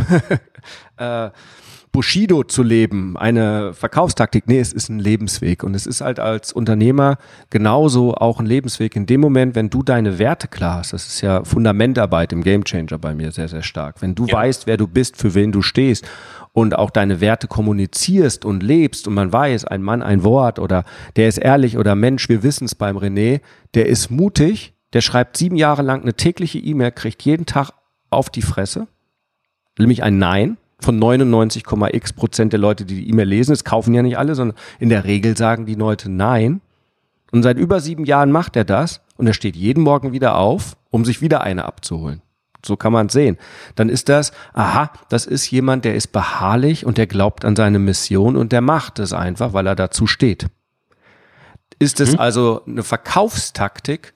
äh, 0.96 1.28
Bushido 1.96 2.44
zu 2.44 2.62
leben, 2.62 3.16
eine 3.16 3.72
Verkaufstaktik. 3.72 4.46
Nee, 4.48 4.60
es 4.60 4.74
ist 4.74 4.90
ein 4.90 4.98
Lebensweg. 4.98 5.64
Und 5.64 5.74
es 5.74 5.86
ist 5.86 6.02
halt 6.02 6.20
als 6.20 6.52
Unternehmer 6.52 7.16
genauso 7.48 8.12
auch 8.12 8.38
ein 8.38 8.44
Lebensweg. 8.44 8.94
In 8.96 9.06
dem 9.06 9.22
Moment, 9.22 9.54
wenn 9.54 9.70
du 9.70 9.82
deine 9.82 10.18
Werte 10.18 10.46
klar 10.46 10.80
hast, 10.80 10.92
das 10.92 11.06
ist 11.06 11.22
ja 11.22 11.42
Fundamentarbeit 11.42 12.34
im 12.34 12.42
Gamechanger 12.42 12.98
bei 12.98 13.14
mir 13.14 13.32
sehr, 13.32 13.48
sehr 13.48 13.62
stark. 13.62 14.02
Wenn 14.02 14.14
du 14.14 14.26
ja. 14.26 14.34
weißt, 14.34 14.66
wer 14.66 14.76
du 14.76 14.86
bist, 14.86 15.16
für 15.16 15.34
wen 15.34 15.52
du 15.52 15.62
stehst 15.62 16.06
und 16.52 16.76
auch 16.76 16.90
deine 16.90 17.22
Werte 17.22 17.46
kommunizierst 17.48 18.44
und 18.44 18.62
lebst 18.62 19.08
und 19.08 19.14
man 19.14 19.32
weiß, 19.32 19.64
ein 19.64 19.80
Mann, 19.80 20.02
ein 20.02 20.22
Wort 20.22 20.58
oder 20.58 20.84
der 21.16 21.28
ist 21.28 21.38
ehrlich 21.38 21.78
oder 21.78 21.94
Mensch, 21.94 22.28
wir 22.28 22.42
wissen 22.42 22.66
es 22.66 22.74
beim 22.74 22.98
René, 22.98 23.40
der 23.72 23.86
ist 23.86 24.10
mutig, 24.10 24.74
der 24.92 25.00
schreibt 25.00 25.38
sieben 25.38 25.56
Jahre 25.56 25.80
lang 25.80 26.02
eine 26.02 26.12
tägliche 26.12 26.58
E-Mail, 26.58 26.92
kriegt 26.92 27.22
jeden 27.22 27.46
Tag 27.46 27.70
auf 28.10 28.28
die 28.28 28.42
Fresse, 28.42 28.86
nämlich 29.78 30.02
ein 30.02 30.18
Nein 30.18 30.58
von 30.80 30.98
99,x 30.98 32.12
Prozent 32.12 32.52
der 32.52 32.60
Leute, 32.60 32.84
die 32.84 32.96
die 32.96 33.08
E-Mail 33.08 33.28
lesen. 33.28 33.52
Es 33.52 33.64
kaufen 33.64 33.94
ja 33.94 34.02
nicht 34.02 34.18
alle, 34.18 34.34
sondern 34.34 34.56
in 34.78 34.88
der 34.88 35.04
Regel 35.04 35.36
sagen 35.36 35.66
die 35.66 35.74
Leute 35.74 36.10
Nein. 36.10 36.60
Und 37.32 37.42
seit 37.42 37.58
über 37.58 37.80
sieben 37.80 38.04
Jahren 38.04 38.30
macht 38.30 38.56
er 38.56 38.64
das 38.64 39.00
und 39.16 39.26
er 39.26 39.32
steht 39.32 39.56
jeden 39.56 39.82
Morgen 39.82 40.12
wieder 40.12 40.36
auf, 40.36 40.76
um 40.90 41.04
sich 41.04 41.20
wieder 41.20 41.40
eine 41.40 41.64
abzuholen. 41.64 42.22
So 42.64 42.76
kann 42.76 42.92
man 42.92 43.06
es 43.06 43.12
sehen. 43.12 43.38
Dann 43.74 43.88
ist 43.88 44.08
das, 44.08 44.32
aha, 44.52 44.90
das 45.08 45.26
ist 45.26 45.50
jemand, 45.50 45.84
der 45.84 45.94
ist 45.94 46.08
beharrlich 46.08 46.84
und 46.84 46.98
der 46.98 47.06
glaubt 47.06 47.44
an 47.44 47.56
seine 47.56 47.78
Mission 47.78 48.36
und 48.36 48.52
der 48.52 48.60
macht 48.60 48.98
es 48.98 49.12
einfach, 49.12 49.52
weil 49.52 49.66
er 49.66 49.76
dazu 49.76 50.06
steht. 50.06 50.46
Ist 51.78 52.00
es 52.00 52.12
mhm. 52.12 52.20
also 52.20 52.62
eine 52.66 52.82
Verkaufstaktik? 52.82 54.14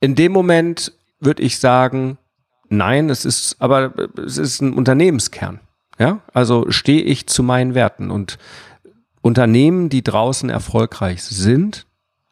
In 0.00 0.14
dem 0.14 0.32
Moment 0.32 0.92
würde 1.20 1.42
ich 1.42 1.58
sagen, 1.58 2.18
Nein, 2.70 3.10
es 3.10 3.24
ist, 3.24 3.56
aber 3.58 3.92
es 4.16 4.38
ist 4.38 4.62
ein 4.62 4.72
Unternehmenskern. 4.72 5.60
Ja, 5.98 6.20
also 6.32 6.70
stehe 6.70 7.02
ich 7.02 7.26
zu 7.26 7.42
meinen 7.42 7.74
Werten 7.74 8.10
und 8.10 8.38
Unternehmen, 9.20 9.90
die 9.90 10.02
draußen 10.02 10.48
erfolgreich 10.48 11.22
sind, 11.22 11.86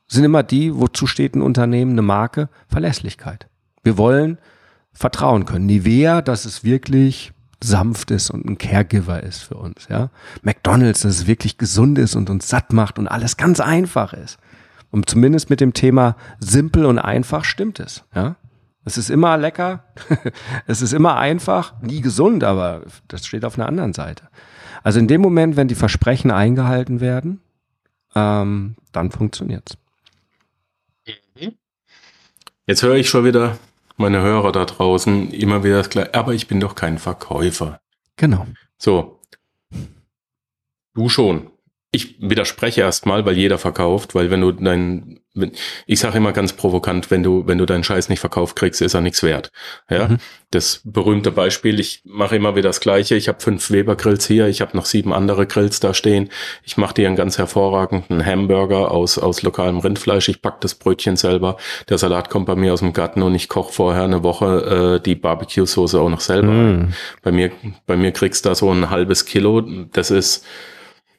sind 0.07 0.25
immer 0.25 0.43
die, 0.43 0.75
wozu 0.75 1.07
steht 1.07 1.35
ein 1.35 1.43
Unternehmen, 1.43 1.93
eine 1.93 2.03
Marke? 2.03 2.49
Verlässlichkeit. 2.69 3.47
Wir 3.83 3.99
wollen 3.99 4.39
vertrauen 4.93 5.45
können. 5.45 5.67
Nivea, 5.67 6.23
dass 6.23 6.47
es 6.47 6.65
wirklich 6.65 7.33
sanft 7.63 8.11
ist 8.11 8.31
und 8.31 8.47
ein 8.47 8.57
Caregiver 8.57 9.23
ist 9.23 9.43
für 9.43 9.57
uns, 9.57 9.89
ja. 9.89 10.11
McDonalds, 10.43 11.01
dass 11.01 11.17
es 11.21 11.27
wirklich 11.27 11.59
gesund 11.59 11.99
ist 11.99 12.15
und 12.15 12.31
uns 12.31 12.49
satt 12.49 12.73
macht 12.73 12.99
und 12.99 13.09
alles 13.09 13.37
ganz 13.37 13.61
einfach 13.61 14.13
ist. 14.13 14.39
Und 14.91 15.11
zumindest 15.11 15.51
mit 15.51 15.61
dem 15.61 15.75
Thema 15.75 16.17
simpel 16.39 16.87
und 16.87 16.99
einfach 16.99 17.45
stimmt 17.45 17.81
es, 17.81 18.05
ja. 18.15 18.37
Es 18.85 18.97
ist 18.97 19.11
immer 19.11 19.37
lecker, 19.37 19.85
es 20.67 20.83
ist 20.83 20.93
immer 20.93 21.17
einfach, 21.17 21.81
nie 21.83 22.01
gesund, 22.01 22.45
aber 22.45 22.83
das 23.07 23.27
steht 23.27 23.45
auf 23.45 23.59
einer 23.59 23.69
anderen 23.69 23.93
Seite. 23.93 24.29
Also 24.83 24.99
in 24.99 25.09
dem 25.09 25.21
Moment, 25.21 25.57
wenn 25.57 25.69
die 25.69 25.75
Versprechen 25.75 26.31
eingehalten 26.31 27.01
werden, 27.01 27.41
ähm, 28.15 28.77
dann 28.93 29.11
funktioniert's. 29.11 29.77
Mhm. 31.07 31.55
Jetzt 32.67 32.83
höre 32.83 32.97
ich 32.97 33.09
schon 33.09 33.25
wieder 33.25 33.59
meine 33.97 34.23
Hörer 34.23 34.53
da 34.53 34.65
draußen 34.65 35.33
immer 35.33 35.65
wieder 35.65 35.79
das 35.79 35.91
gleiche, 35.91 36.15
aber 36.15 36.33
ich 36.33 36.47
bin 36.47 36.61
doch 36.61 36.75
kein 36.75 36.99
Verkäufer. 36.99 37.81
Genau. 38.17 38.47
So. 38.79 39.21
Du 40.95 41.09
schon 41.09 41.51
ich 41.91 42.17
widerspreche 42.21 42.83
erstmal, 42.83 43.25
weil 43.25 43.37
jeder 43.39 43.57
verkauft, 43.57 44.15
weil 44.15 44.31
wenn 44.31 44.43
du 44.43 44.53
dein, 44.53 45.21
ich 45.87 46.01
sage 46.01 46.19
immer 46.19 46.33
ganz 46.33 46.53
provokant, 46.53 47.11
wenn 47.11 47.23
du, 47.23 47.47
wenn 47.47 47.57
du 47.57 47.65
deinen 47.65 47.83
Scheiß 47.83 48.11
nicht 48.11 48.21
verkauft 48.21 48.57
kriegst, 48.57 48.83
ist 48.83 48.93
er 48.93 49.01
nichts 49.01 49.23
wert. 49.23 49.51
Ja, 49.89 50.09
mhm. 50.09 50.19
das 50.51 50.83
berühmte 50.85 51.31
Beispiel, 51.31 51.81
ich 51.81 52.03
mache 52.05 52.37
immer 52.37 52.57
wieder 52.57 52.69
das 52.69 52.81
Gleiche. 52.81 53.15
Ich 53.15 53.27
habe 53.29 53.41
fünf 53.41 53.71
Weber 53.71 53.97
Grills 53.97 54.27
hier, 54.27 54.49
ich 54.49 54.61
habe 54.61 54.77
noch 54.77 54.85
sieben 54.85 55.15
andere 55.15 55.47
Grills 55.47 55.81
da 55.81 55.95
stehen. 55.95 56.29
Ich 56.63 56.77
mache 56.77 56.93
dir 56.93 57.07
einen 57.07 57.17
ganz 57.17 57.39
hervorragenden 57.39 58.25
Hamburger 58.25 58.91
aus 58.91 59.17
aus 59.17 59.41
lokalem 59.41 59.79
Rindfleisch. 59.79 60.29
Ich 60.29 60.43
pack 60.43 60.61
das 60.61 60.75
Brötchen 60.75 61.17
selber. 61.17 61.57
Der 61.89 61.97
Salat 61.97 62.29
kommt 62.29 62.45
bei 62.45 62.55
mir 62.55 62.75
aus 62.75 62.81
dem 62.81 62.93
Garten 62.93 63.23
und 63.23 63.35
ich 63.35 63.49
koche 63.49 63.73
vorher 63.73 64.03
eine 64.03 64.23
Woche 64.23 64.99
äh, 64.99 65.03
die 65.03 65.15
Barbecue-Soße 65.15 65.99
auch 65.99 66.11
noch 66.11 66.21
selber. 66.21 66.53
Mhm. 66.53 66.93
Bei 67.23 67.33
mir, 67.33 67.51
bei 67.87 67.97
mir 67.97 68.13
kriegst 68.13 68.45
du 68.45 68.51
da 68.51 68.55
so 68.55 68.71
ein 68.71 68.91
halbes 68.91 69.25
Kilo. 69.25 69.63
Das 69.93 70.11
ist 70.11 70.45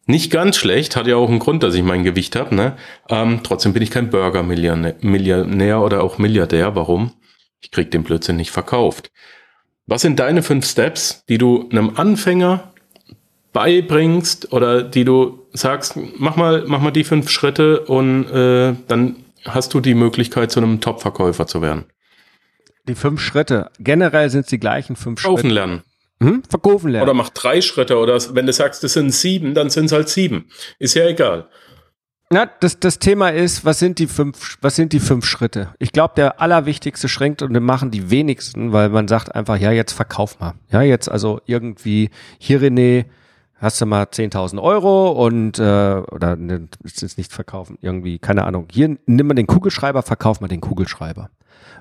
nicht 0.09 0.31
ganz 0.31 0.57
schlecht, 0.57 0.95
hat 0.95 1.07
ja 1.07 1.15
auch 1.15 1.29
einen 1.29 1.39
Grund, 1.39 1.61
dass 1.61 1.75
ich 1.75 1.83
mein 1.83 2.03
Gewicht 2.03 2.35
habe. 2.35 2.55
Ne? 2.55 2.75
Ähm, 3.09 3.41
trotzdem 3.43 3.73
bin 3.73 3.83
ich 3.83 3.91
kein 3.91 4.09
Burger-Millionär 4.09 5.81
oder 5.81 6.03
auch 6.03 6.17
Milliardär. 6.17 6.75
Warum? 6.75 7.13
Ich 7.61 7.69
krieg 7.69 7.91
den 7.91 8.03
Blödsinn 8.03 8.35
nicht 8.35 8.51
verkauft. 8.51 9.11
Was 9.85 10.01
sind 10.01 10.19
deine 10.19 10.41
fünf 10.41 10.67
Steps, 10.67 11.23
die 11.29 11.37
du 11.37 11.69
einem 11.69 11.91
Anfänger 11.95 12.73
beibringst 13.53 14.51
oder 14.51 14.81
die 14.81 15.05
du 15.05 15.47
sagst, 15.53 15.97
mach 16.17 16.35
mal, 16.35 16.63
mach 16.67 16.81
mal 16.81 16.91
die 16.91 17.03
fünf 17.03 17.29
Schritte 17.29 17.81
und 17.81 18.25
äh, 18.31 18.75
dann 18.87 19.15
hast 19.45 19.73
du 19.73 19.79
die 19.79 19.93
Möglichkeit, 19.95 20.51
zu 20.51 20.59
einem 20.59 20.81
Top-Verkäufer 20.81 21.47
zu 21.47 21.61
werden? 21.61 21.85
Die 22.87 22.95
fünf 22.95 23.21
Schritte. 23.21 23.69
Generell 23.79 24.29
sind 24.29 24.41
es 24.41 24.47
die 24.47 24.59
gleichen 24.59 24.95
fünf 24.95 25.19
Schritte. 25.19 25.35
Kaufen 25.35 25.49
lernen. 25.51 25.83
Hm? 26.21 26.43
Verkaufen 26.49 26.91
lernen. 26.91 27.03
Oder 27.03 27.13
mach 27.13 27.29
drei 27.29 27.61
Schritte 27.61 27.97
oder 27.97 28.19
wenn 28.35 28.45
du 28.45 28.53
sagst, 28.53 28.83
es 28.83 28.93
sind 28.93 29.11
sieben, 29.11 29.53
dann 29.53 29.69
sind 29.69 29.85
es 29.85 29.91
halt 29.91 30.09
sieben. 30.09 30.49
Ist 30.77 30.95
ja 30.95 31.05
egal. 31.05 31.49
Na, 32.31 32.45
das, 32.45 32.79
das 32.79 32.99
Thema 32.99 33.29
ist, 33.29 33.65
was 33.65 33.79
sind 33.79 33.97
die 33.97 34.05
fünf, 34.05 34.57
was 34.61 34.75
sind 34.75 34.93
die 34.93 34.99
fünf 34.99 35.25
Schritte? 35.25 35.73
Ich 35.79 35.91
glaube, 35.93 36.13
der 36.15 36.39
allerwichtigste 36.41 37.09
schränkt 37.09 37.41
und 37.41 37.53
den 37.53 37.63
machen 37.63 37.89
die 37.89 38.11
wenigsten, 38.11 38.71
weil 38.71 38.89
man 38.89 39.07
sagt 39.07 39.33
einfach, 39.33 39.57
ja, 39.57 39.71
jetzt 39.71 39.93
verkauf 39.93 40.39
mal. 40.39 40.53
Ja, 40.71 40.81
jetzt 40.81 41.09
also 41.09 41.41
irgendwie, 41.45 42.11
hier 42.37 42.61
René, 42.61 43.05
hast 43.55 43.81
du 43.81 43.87
mal 43.87 44.03
10.000 44.03 44.61
Euro 44.61 45.25
und, 45.25 45.57
äh, 45.57 45.61
oder 46.11 46.35
ne, 46.35 46.67
ist 46.83 47.01
jetzt 47.01 47.17
nicht 47.17 47.33
verkaufen, 47.33 47.79
irgendwie, 47.81 48.19
keine 48.19 48.43
Ahnung. 48.43 48.67
Hier, 48.71 48.95
nimm 49.07 49.27
mal 49.27 49.33
den 49.33 49.47
Kugelschreiber, 49.47 50.03
verkauf 50.03 50.39
mal 50.39 50.47
den 50.47 50.61
Kugelschreiber. 50.61 51.31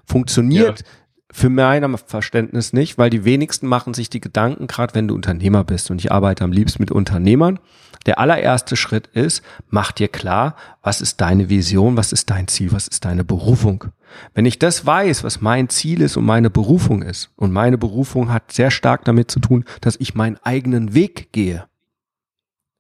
Funktioniert 0.07 0.81
ja 0.81 0.87
für 1.31 1.51
mein 1.51 1.97
Verständnis 1.99 2.73
nicht, 2.73 2.97
weil 2.97 3.11
die 3.11 3.25
wenigsten 3.25 3.67
machen 3.67 3.93
sich 3.93 4.09
die 4.09 4.21
Gedanken, 4.21 4.67
gerade 4.67 4.95
wenn 4.95 5.09
du 5.09 5.15
Unternehmer 5.15 5.63
bist 5.63 5.91
und 5.91 6.01
ich 6.01 6.11
arbeite 6.11 6.45
am 6.45 6.53
liebsten 6.53 6.83
mit 6.83 6.91
Unternehmern. 6.91 7.59
Der 8.07 8.19
allererste 8.19 8.77
Schritt 8.77 9.09
ist, 9.09 9.43
mach 9.69 9.93
dir 9.93 10.09
klar, 10.09 10.57
was 10.83 11.01
ist 11.03 11.21
deine 11.21 11.51
Vision, 11.51 11.97
was 11.97 12.13
ist 12.13 12.31
dein 12.31 12.49
Ziel, 12.49 12.73
was 12.73 12.89
ist 12.89 13.05
deine 13.05 13.25
Berufung. 13.25 13.85
Wenn 14.33 14.47
ich 14.47 14.59
das 14.59 14.87
weiß, 14.87 15.23
was 15.23 15.43
mein 15.43 15.69
Ziel 15.69 16.01
ist 16.01 16.17
und 16.17 16.25
meine 16.25 16.49
Berufung 16.49 17.03
ist, 17.03 17.31
und 17.37 17.53
meine 17.53 17.77
Berufung 17.77 18.33
hat 18.33 18.53
sehr 18.53 18.71
stark 18.71 19.05
damit 19.05 19.31
zu 19.31 19.41
tun, 19.41 19.65
dass 19.83 19.97
ich 19.97 20.15
meinen 20.15 20.39
eigenen 20.43 20.95
Weg 20.95 21.33
gehe, 21.33 21.67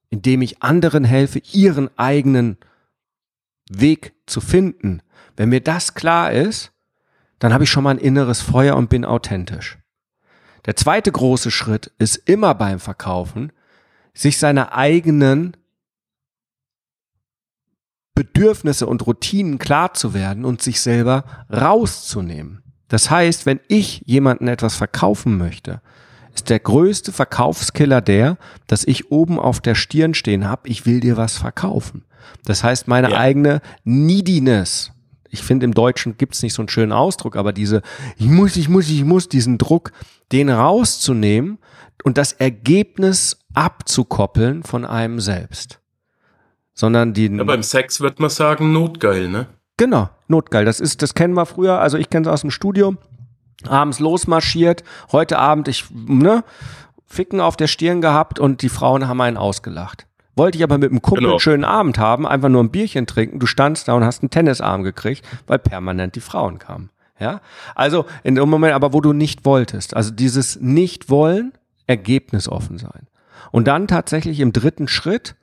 indem 0.08 0.40
ich 0.40 0.62
anderen 0.62 1.04
helfe, 1.04 1.42
ihren 1.52 1.90
eigenen 1.98 2.56
Weg 3.70 4.14
zu 4.24 4.40
finden. 4.40 5.02
Wenn 5.36 5.50
mir 5.50 5.60
das 5.60 5.94
klar 5.94 6.32
ist, 6.32 6.72
dann 7.38 7.52
habe 7.52 7.64
ich 7.64 7.70
schon 7.70 7.84
mal 7.84 7.90
ein 7.90 7.98
inneres 7.98 8.40
Feuer 8.40 8.76
und 8.76 8.90
bin 8.90 9.04
authentisch. 9.04 9.78
Der 10.66 10.76
zweite 10.76 11.12
große 11.12 11.50
Schritt 11.50 11.92
ist 11.98 12.16
immer 12.16 12.54
beim 12.54 12.80
Verkaufen, 12.80 13.52
sich 14.12 14.38
seine 14.38 14.72
eigenen 14.72 15.56
Bedürfnisse 18.14 18.86
und 18.86 19.06
Routinen 19.06 19.58
klar 19.58 19.94
zu 19.94 20.12
werden 20.12 20.44
und 20.44 20.60
sich 20.60 20.80
selber 20.80 21.24
rauszunehmen. 21.52 22.62
Das 22.88 23.10
heißt, 23.10 23.46
wenn 23.46 23.60
ich 23.68 24.02
jemanden 24.06 24.48
etwas 24.48 24.74
verkaufen 24.74 25.38
möchte, 25.38 25.80
ist 26.34 26.50
der 26.50 26.58
größte 26.58 27.12
Verkaufskiller 27.12 28.00
der, 28.00 28.36
dass 28.66 28.84
ich 28.84 29.12
oben 29.12 29.38
auf 29.38 29.60
der 29.60 29.74
Stirn 29.74 30.14
stehen 30.14 30.48
habe, 30.48 30.68
ich 30.68 30.86
will 30.86 31.00
dir 31.00 31.16
was 31.16 31.36
verkaufen. 31.36 32.04
Das 32.44 32.64
heißt, 32.64 32.88
meine 32.88 33.10
ja. 33.10 33.18
eigene 33.18 33.60
Neediness, 33.84 34.92
ich 35.30 35.42
finde, 35.42 35.64
im 35.64 35.74
Deutschen 35.74 36.16
gibt 36.16 36.34
es 36.34 36.42
nicht 36.42 36.54
so 36.54 36.62
einen 36.62 36.68
schönen 36.68 36.92
Ausdruck, 36.92 37.36
aber 37.36 37.52
diese, 37.52 37.82
ich 38.16 38.26
muss, 38.26 38.56
ich 38.56 38.68
muss, 38.68 38.88
ich 38.88 39.04
muss, 39.04 39.28
diesen 39.28 39.58
Druck, 39.58 39.92
den 40.32 40.50
rauszunehmen 40.50 41.58
und 42.04 42.18
das 42.18 42.32
Ergebnis 42.32 43.38
abzukoppeln 43.54 44.62
von 44.62 44.84
einem 44.84 45.20
selbst. 45.20 45.80
Sondern 46.74 47.12
die. 47.12 47.26
Ja, 47.26 47.44
beim 47.44 47.62
Sex 47.62 48.00
wird 48.00 48.20
man 48.20 48.30
sagen, 48.30 48.72
notgeil, 48.72 49.28
ne? 49.28 49.46
Genau, 49.76 50.10
notgeil. 50.28 50.64
Das 50.64 50.80
ist, 50.80 51.02
das 51.02 51.14
kennen 51.14 51.34
wir 51.34 51.46
früher, 51.46 51.80
also 51.80 51.98
ich 51.98 52.10
kenne 52.10 52.26
es 52.26 52.32
aus 52.32 52.40
dem 52.42 52.50
Studium. 52.50 52.98
Abends 53.66 53.98
losmarschiert, 53.98 54.84
heute 55.10 55.38
Abend, 55.38 55.66
ich, 55.66 55.86
ne, 55.90 56.44
Ficken 57.06 57.40
auf 57.40 57.56
der 57.56 57.66
Stirn 57.68 58.00
gehabt 58.00 58.38
und 58.38 58.62
die 58.62 58.68
Frauen 58.68 59.08
haben 59.08 59.20
einen 59.20 59.38
ausgelacht. 59.38 60.06
Wollte 60.38 60.56
ich 60.56 60.64
aber 60.64 60.78
mit 60.78 60.90
einem 60.90 61.02
Kumpel 61.02 61.22
genau. 61.22 61.32
einen 61.34 61.40
schönen 61.40 61.64
Abend 61.64 61.98
haben, 61.98 62.26
einfach 62.26 62.48
nur 62.48 62.62
ein 62.62 62.70
Bierchen 62.70 63.06
trinken. 63.06 63.40
Du 63.40 63.46
standst 63.46 63.88
da 63.88 63.94
und 63.94 64.04
hast 64.04 64.22
einen 64.22 64.30
Tennisarm 64.30 64.84
gekriegt, 64.84 65.26
weil 65.46 65.58
permanent 65.58 66.14
die 66.14 66.20
Frauen 66.20 66.58
kamen. 66.58 66.90
Ja, 67.20 67.40
also 67.74 68.06
in 68.22 68.36
dem 68.36 68.48
Moment, 68.48 68.74
aber 68.74 68.92
wo 68.92 69.00
du 69.00 69.12
nicht 69.12 69.44
wolltest, 69.44 69.96
also 69.96 70.12
dieses 70.12 70.60
Nicht-Wollen, 70.60 71.52
ergebnisoffen 71.88 72.78
sein. 72.78 73.08
Und 73.50 73.66
dann 73.66 73.88
tatsächlich 73.88 74.38
im 74.38 74.52
dritten 74.52 74.86
Schritt 74.86 75.34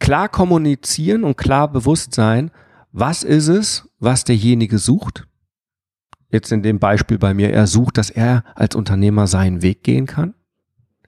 klar 0.00 0.28
kommunizieren 0.28 1.22
und 1.22 1.36
klar 1.36 1.70
bewusst 1.70 2.14
sein, 2.14 2.50
was 2.90 3.22
ist 3.22 3.48
es, 3.48 3.88
was 4.00 4.24
derjenige 4.24 4.78
sucht? 4.78 5.26
Jetzt 6.30 6.50
in 6.50 6.62
dem 6.62 6.80
Beispiel 6.80 7.18
bei 7.18 7.34
mir, 7.34 7.52
er 7.52 7.68
sucht, 7.68 7.98
dass 7.98 8.10
er 8.10 8.42
als 8.56 8.74
Unternehmer 8.74 9.28
seinen 9.28 9.62
Weg 9.62 9.84
gehen 9.84 10.06
kann. 10.06 10.34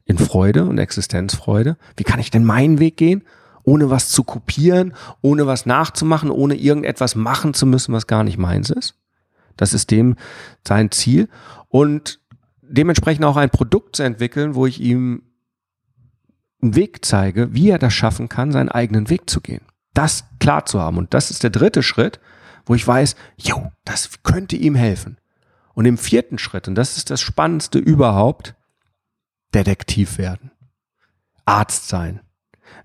In 0.06 0.18
Freude 0.18 0.64
und 0.64 0.78
Existenzfreude. 0.78 1.76
Wie 1.96 2.04
kann 2.04 2.20
ich 2.20 2.30
denn 2.30 2.44
meinen 2.44 2.78
Weg 2.78 2.96
gehen? 2.96 3.24
Ohne 3.64 3.90
was 3.90 4.08
zu 4.08 4.22
kopieren, 4.22 4.94
ohne 5.20 5.46
was 5.46 5.66
nachzumachen, 5.66 6.30
ohne 6.30 6.54
irgendetwas 6.54 7.16
machen 7.16 7.52
zu 7.52 7.66
müssen, 7.66 7.92
was 7.92 8.06
gar 8.06 8.22
nicht 8.22 8.38
meins 8.38 8.70
ist. 8.70 8.94
Das 9.56 9.72
ist 9.72 9.90
dem 9.90 10.16
sein 10.66 10.90
Ziel. 10.92 11.28
Und 11.68 12.20
dementsprechend 12.62 13.24
auch 13.24 13.36
ein 13.36 13.50
Produkt 13.50 13.96
zu 13.96 14.04
entwickeln, 14.04 14.54
wo 14.54 14.66
ich 14.66 14.80
ihm 14.80 15.22
einen 16.62 16.76
Weg 16.76 17.04
zeige, 17.04 17.52
wie 17.54 17.70
er 17.70 17.78
das 17.78 17.92
schaffen 17.92 18.28
kann, 18.28 18.52
seinen 18.52 18.68
eigenen 18.68 19.10
Weg 19.10 19.28
zu 19.28 19.40
gehen. 19.40 19.62
Das 19.94 20.24
klar 20.40 20.66
zu 20.66 20.80
haben. 20.80 20.98
Und 20.98 21.14
das 21.14 21.30
ist 21.30 21.42
der 21.42 21.50
dritte 21.50 21.82
Schritt, 21.82 22.20
wo 22.64 22.74
ich 22.74 22.86
weiß, 22.86 23.16
jo, 23.36 23.72
das 23.84 24.22
könnte 24.22 24.56
ihm 24.56 24.74
helfen. 24.74 25.18
Und 25.74 25.84
im 25.84 25.98
vierten 25.98 26.38
Schritt, 26.38 26.68
und 26.68 26.74
das 26.74 26.96
ist 26.96 27.10
das 27.10 27.20
Spannendste 27.20 27.78
überhaupt, 27.78 28.54
Detektiv 29.54 30.18
werden. 30.18 30.50
Arzt 31.44 31.88
sein. 31.88 32.20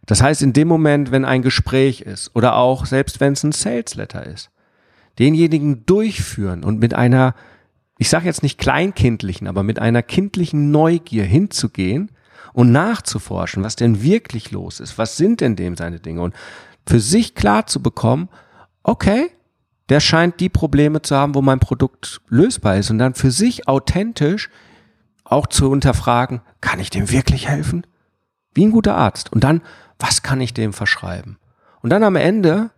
Das 0.05 0.21
heißt, 0.21 0.41
in 0.41 0.53
dem 0.53 0.67
Moment, 0.67 1.11
wenn 1.11 1.25
ein 1.25 1.41
Gespräch 1.41 2.01
ist 2.01 2.35
oder 2.35 2.55
auch 2.55 2.85
selbst 2.85 3.19
wenn 3.19 3.33
es 3.33 3.43
ein 3.43 3.51
Sales 3.51 3.95
Letter 3.95 4.25
ist, 4.25 4.51
denjenigen 5.19 5.85
durchführen 5.85 6.63
und 6.63 6.79
mit 6.79 6.93
einer, 6.93 7.35
ich 7.97 8.09
sage 8.09 8.25
jetzt 8.25 8.43
nicht 8.43 8.57
kleinkindlichen, 8.57 9.47
aber 9.47 9.63
mit 9.63 9.79
einer 9.79 10.01
kindlichen 10.01 10.71
Neugier 10.71 11.25
hinzugehen 11.25 12.11
und 12.53 12.71
nachzuforschen, 12.71 13.63
was 13.63 13.75
denn 13.75 14.01
wirklich 14.01 14.51
los 14.51 14.79
ist, 14.79 14.97
was 14.97 15.17
sind 15.17 15.41
denn 15.41 15.55
dem 15.55 15.75
seine 15.75 15.99
Dinge 15.99 16.21
und 16.21 16.35
für 16.87 16.99
sich 16.99 17.35
klar 17.35 17.67
zu 17.67 17.81
bekommen, 17.81 18.29
okay, 18.83 19.29
der 19.89 19.99
scheint 19.99 20.39
die 20.39 20.49
Probleme 20.49 21.01
zu 21.01 21.15
haben, 21.15 21.35
wo 21.35 21.41
mein 21.41 21.59
Produkt 21.59 22.21
lösbar 22.29 22.77
ist 22.77 22.89
und 22.89 22.97
dann 22.97 23.13
für 23.13 23.31
sich 23.31 23.67
authentisch 23.67 24.49
auch 25.31 25.47
zu 25.47 25.69
unterfragen, 25.71 26.41
kann 26.59 26.79
ich 26.79 26.89
dem 26.89 27.09
wirklich 27.09 27.47
helfen? 27.47 27.87
Wie 28.53 28.65
ein 28.65 28.71
guter 28.71 28.95
Arzt. 28.95 29.31
Und 29.31 29.43
dann, 29.43 29.61
was 29.97 30.23
kann 30.23 30.41
ich 30.41 30.53
dem 30.53 30.73
verschreiben? 30.73 31.37
Und 31.81 31.89
dann 31.89 32.03
am 32.03 32.15
Ende, 32.15 32.71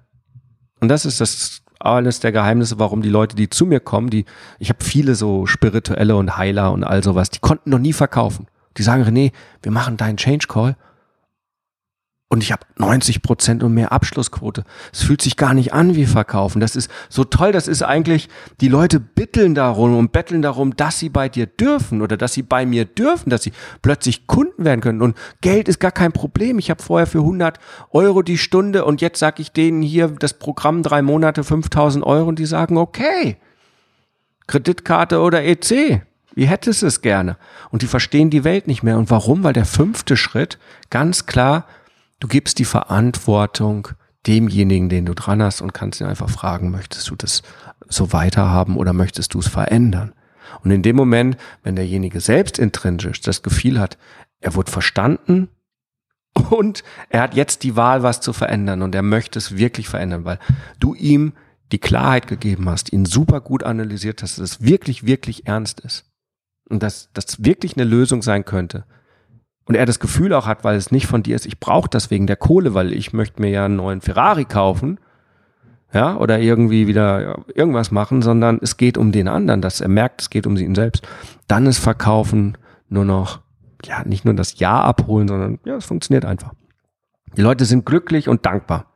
und 0.79 0.89
das 0.89 1.05
ist 1.05 1.19
das 1.19 1.61
eines 1.79 2.19
der 2.19 2.31
Geheimnisse, 2.31 2.79
warum 2.79 3.01
die 3.01 3.09
Leute, 3.09 3.35
die 3.35 3.49
zu 3.49 3.65
mir 3.65 3.79
kommen, 3.79 4.09
die, 4.09 4.25
ich 4.59 4.69
habe 4.69 4.83
viele 4.83 5.15
so 5.15 5.45
spirituelle 5.45 6.15
und 6.15 6.37
Heiler 6.37 6.71
und 6.71 6.83
all 6.83 7.03
sowas, 7.03 7.29
die 7.29 7.39
konnten 7.39 7.71
noch 7.71 7.79
nie 7.79 7.93
verkaufen. 7.93 8.47
Die 8.77 8.83
sagen, 8.83 9.03
René, 9.03 9.31
wir 9.61 9.71
machen 9.71 9.97
deinen 9.97 10.17
Change 10.17 10.47
Call 10.47 10.75
und 12.33 12.41
ich 12.41 12.51
habe 12.51 12.65
90 12.77 13.21
Prozent 13.21 13.61
und 13.61 13.75
mehr 13.75 13.91
Abschlussquote. 13.91 14.63
Es 14.91 15.03
fühlt 15.03 15.21
sich 15.21 15.37
gar 15.37 15.53
nicht 15.53 15.71
an 15.71 15.93
wie 15.93 16.07
Verkaufen. 16.07 16.59
Das 16.59 16.75
ist 16.75 16.89
so 17.07 17.23
toll. 17.23 17.51
Das 17.51 17.67
ist 17.67 17.83
eigentlich, 17.83 18.27
die 18.59 18.69
Leute 18.69 18.99
bitteln 18.99 19.53
darum 19.53 19.95
und 19.95 20.11
betteln 20.11 20.41
darum, 20.41 20.75
dass 20.75 20.97
sie 20.97 21.09
bei 21.09 21.29
dir 21.29 21.45
dürfen 21.45 22.01
oder 22.01 22.17
dass 22.17 22.33
sie 22.33 22.41
bei 22.41 22.65
mir 22.65 22.85
dürfen, 22.85 23.29
dass 23.29 23.43
sie 23.43 23.53
plötzlich 23.83 24.25
Kunden 24.25 24.65
werden 24.65 24.81
können. 24.81 25.03
Und 25.03 25.15
Geld 25.41 25.67
ist 25.67 25.79
gar 25.79 25.91
kein 25.91 26.11
Problem. 26.11 26.57
Ich 26.57 26.71
habe 26.71 26.81
vorher 26.81 27.05
für 27.05 27.19
100 27.19 27.59
Euro 27.91 28.23
die 28.23 28.39
Stunde 28.39 28.83
und 28.83 28.99
jetzt 28.99 29.19
sage 29.19 29.43
ich 29.43 29.51
denen 29.51 29.83
hier 29.83 30.07
das 30.07 30.33
Programm 30.33 30.81
drei 30.81 31.03
Monate 31.03 31.43
5000 31.43 32.03
Euro 32.03 32.29
und 32.29 32.39
die 32.39 32.47
sagen, 32.47 32.77
okay, 32.77 33.37
Kreditkarte 34.47 35.21
oder 35.21 35.43
EC. 35.43 36.01
Wie 36.33 36.47
hättest 36.47 36.81
du 36.81 36.87
es 36.87 37.01
gerne? 37.01 37.37
Und 37.69 37.83
die 37.83 37.87
verstehen 37.87 38.31
die 38.31 38.43
Welt 38.43 38.65
nicht 38.65 38.81
mehr. 38.81 38.97
Und 38.97 39.11
warum? 39.11 39.43
Weil 39.43 39.53
der 39.53 39.65
fünfte 39.65 40.17
Schritt 40.17 40.57
ganz 40.89 41.27
klar 41.27 41.67
Du 42.23 42.29
gibst 42.29 42.57
die 42.59 42.63
Verantwortung 42.63 43.89
demjenigen, 44.25 44.87
den 44.87 45.05
du 45.05 45.13
dran 45.13 45.43
hast 45.43 45.59
und 45.59 45.73
kannst 45.73 45.99
ihn 45.99 46.07
einfach 46.07 46.29
fragen, 46.29 46.71
möchtest 46.71 47.09
du 47.09 47.17
das 47.17 47.41
so 47.89 48.13
weiterhaben 48.13 48.77
oder 48.77 48.93
möchtest 48.93 49.33
du 49.33 49.39
es 49.39 49.49
verändern? 49.49 50.13
Und 50.63 50.71
in 50.71 50.83
dem 50.83 50.95
Moment, 50.95 51.35
wenn 51.63 51.75
derjenige 51.75 52.21
selbst 52.21 52.59
intrinsisch 52.59 53.19
das 53.19 53.43
Gefühl 53.43 53.77
hat, 53.77 53.97
er 54.39 54.55
wurde 54.55 54.71
verstanden 54.71 55.49
und 56.49 56.85
er 57.09 57.23
hat 57.23 57.35
jetzt 57.35 57.61
die 57.63 57.75
Wahl, 57.75 58.03
was 58.03 58.21
zu 58.21 58.31
verändern 58.31 58.83
und 58.83 58.95
er 58.95 59.03
möchte 59.03 59.37
es 59.37 59.57
wirklich 59.57 59.89
verändern, 59.89 60.23
weil 60.23 60.39
du 60.79 60.93
ihm 60.93 61.33
die 61.73 61.79
Klarheit 61.79 62.27
gegeben 62.27 62.69
hast, 62.69 62.93
ihn 62.93 63.03
super 63.03 63.41
gut 63.41 63.63
analysiert 63.63 64.23
hast, 64.23 64.37
dass 64.37 64.51
es 64.51 64.61
wirklich, 64.61 65.05
wirklich 65.05 65.45
ernst 65.45 65.81
ist 65.81 66.05
und 66.69 66.83
dass 66.83 67.09
das 67.11 67.43
wirklich 67.43 67.75
eine 67.75 67.83
Lösung 67.83 68.21
sein 68.21 68.45
könnte, 68.45 68.85
und 69.65 69.75
er 69.75 69.85
das 69.85 69.99
Gefühl 69.99 70.33
auch 70.33 70.45
hat, 70.45 70.63
weil 70.63 70.75
es 70.75 70.91
nicht 70.91 71.07
von 71.07 71.23
dir 71.23 71.35
ist, 71.35 71.45
ich 71.45 71.59
brauche 71.59 71.89
das 71.89 72.11
wegen 72.11 72.27
der 72.27 72.35
Kohle, 72.35 72.73
weil 72.73 72.93
ich 72.93 73.13
möchte 73.13 73.41
mir 73.41 73.49
ja 73.49 73.65
einen 73.65 73.77
neuen 73.77 74.01
Ferrari 74.01 74.45
kaufen, 74.45 74.99
ja, 75.93 76.17
oder 76.17 76.39
irgendwie 76.39 76.87
wieder 76.87 77.43
irgendwas 77.53 77.91
machen, 77.91 78.21
sondern 78.21 78.59
es 78.61 78.77
geht 78.77 78.97
um 78.97 79.11
den 79.11 79.27
anderen, 79.27 79.61
dass 79.61 79.79
er 79.79 79.89
merkt, 79.89 80.21
es 80.21 80.29
geht 80.29 80.47
um 80.47 80.57
ihn 80.57 80.75
selbst. 80.75 81.07
Dann 81.47 81.67
ist 81.67 81.77
Verkaufen 81.77 82.57
nur 82.89 83.05
noch, 83.05 83.41
ja, 83.85 84.03
nicht 84.03 84.25
nur 84.25 84.33
das 84.33 84.59
Ja 84.59 84.81
abholen, 84.81 85.27
sondern 85.27 85.59
ja, 85.65 85.75
es 85.75 85.85
funktioniert 85.85 86.25
einfach. 86.25 86.53
Die 87.37 87.41
Leute 87.41 87.65
sind 87.65 87.85
glücklich 87.85 88.27
und 88.27 88.45
dankbar. 88.45 88.87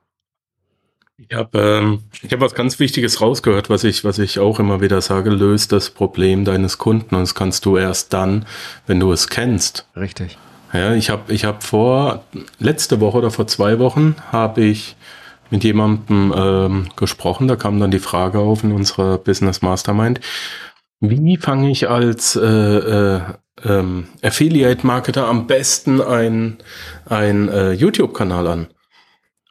Ich 1.17 1.36
habe 1.36 1.60
ähm, 1.60 2.03
ich 2.21 2.32
hab 2.32 2.41
was 2.41 2.53
ganz 2.53 2.80
Wichtiges 2.80 3.21
rausgehört, 3.21 3.71
was 3.71 3.84
ich, 3.84 4.03
was 4.03 4.19
ich 4.19 4.38
auch 4.38 4.60
immer 4.60 4.82
wieder 4.82 5.01
sage, 5.01 5.32
löst 5.32 5.71
das 5.71 5.89
Problem 5.89 6.45
deines 6.45 6.77
Kunden 6.77 7.15
und 7.15 7.21
das 7.21 7.34
kannst 7.34 7.65
du 7.65 7.77
erst 7.77 8.13
dann, 8.13 8.45
wenn 8.86 8.99
du 8.99 9.12
es 9.12 9.27
kennst. 9.27 9.88
Richtig. 9.95 10.38
Ja, 10.73 10.93
ich 10.93 11.10
habe 11.10 11.34
ich 11.34 11.45
hab 11.45 11.63
vor, 11.63 12.23
letzte 12.60 12.99
Woche 12.99 13.17
oder 13.17 13.32
vor 13.32 13.47
zwei 13.47 13.80
Wochen 13.80 14.15
habe 14.32 14.62
ich 14.62 14.95
mit 15.49 15.63
jemandem 15.63 16.34
ähm, 16.36 16.89
gesprochen, 16.95 17.47
da 17.47 17.56
kam 17.56 17.80
dann 17.80 17.91
die 17.91 17.99
Frage 17.99 18.39
auf 18.39 18.63
in 18.63 18.73
unserer 18.73 19.17
Business 19.17 19.62
Mastermind, 19.62 20.19
wie 20.99 21.38
fange 21.38 21.69
ich 21.69 21.89
als 21.89 22.36
äh, 22.36 22.41
äh, 22.45 23.21
ähm, 23.63 24.08
Affiliate-Marketer 24.23 25.27
am 25.27 25.47
besten 25.47 26.01
ein, 26.01 26.58
ein 27.06 27.49
äh, 27.49 27.71
YouTube-Kanal 27.71 28.47
an? 28.47 28.67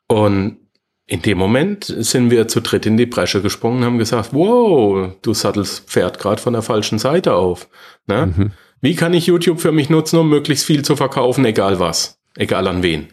Und 0.09 0.59
in 1.07 1.23
dem 1.23 1.39
Moment 1.39 1.85
sind 1.85 2.31
wir 2.31 2.49
zu 2.49 2.61
dritt 2.61 2.85
in 2.85 2.97
die 2.97 3.07
Bresche 3.07 3.43
gesprungen 3.43 3.79
und 3.79 3.85
haben 3.85 3.99
gesagt, 3.99 4.31
wow, 4.33 5.13
du 5.23 5.35
sattelst 5.35 5.89
Pferd 5.89 6.19
gerade 6.19 6.43
von 6.43 6.53
der 6.53 6.63
falschen 6.63 6.99
Seite 6.99 7.35
auf. 7.35 7.69
Ne? 8.07 8.33
Mhm. 8.37 8.51
Wie 8.81 8.95
kann 8.95 9.15
ich 9.15 9.27
YouTube 9.27 9.61
für 9.61 9.73
mich 9.73 9.91
nutzen, 9.91 10.19
um 10.19 10.29
möglichst 10.29 10.65
viel 10.65 10.85
zu 10.85 10.97
verkaufen, 10.97 11.45
egal 11.45 11.81
was, 11.81 12.19
egal 12.37 12.69
an 12.69 12.83
wen? 12.83 13.09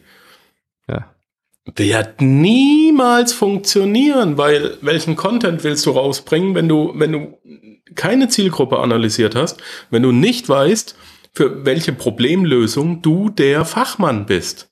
Ja. 0.88 1.14
Wird 1.76 2.22
niemals 2.22 3.32
funktionieren, 3.32 4.38
weil 4.38 4.78
welchen 4.82 5.16
Content 5.16 5.64
willst 5.64 5.86
du 5.86 5.92
rausbringen, 5.92 6.56
wenn 6.56 6.68
du, 6.68 6.92
wenn 6.96 7.12
du 7.14 7.38
keine 7.96 8.28
Zielgruppe 8.28 8.80
analysiert 8.80 9.36
hast, 9.36 9.62
wenn 9.90 10.04
du 10.04 10.12
nicht 10.12 10.50
weißt, 10.50 10.96
für 11.34 11.66
welche 11.66 11.94
Problemlösung 11.94 13.02
du 13.02 13.30
der 13.30 13.66
Fachmann 13.66 14.26
bist. 14.26 14.70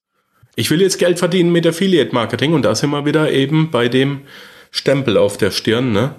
Ich 0.56 0.69
will 0.69 0.82
jetzt 0.82 0.99
Geld 0.99 1.17
verdienen 1.17 1.51
mit 1.51 1.65
Affiliate 1.65 2.13
Marketing 2.13 2.54
und 2.54 2.63
da 2.63 2.75
sind 2.75 2.91
wir 2.91 3.06
wieder 3.06 3.32
eben 3.32 3.71
bei 3.71 3.88
dem 3.88 4.21
Stempel 4.69 5.17
auf 5.17 5.38
der 5.38 5.51
Stirn, 5.51 5.91
ne? 5.91 6.15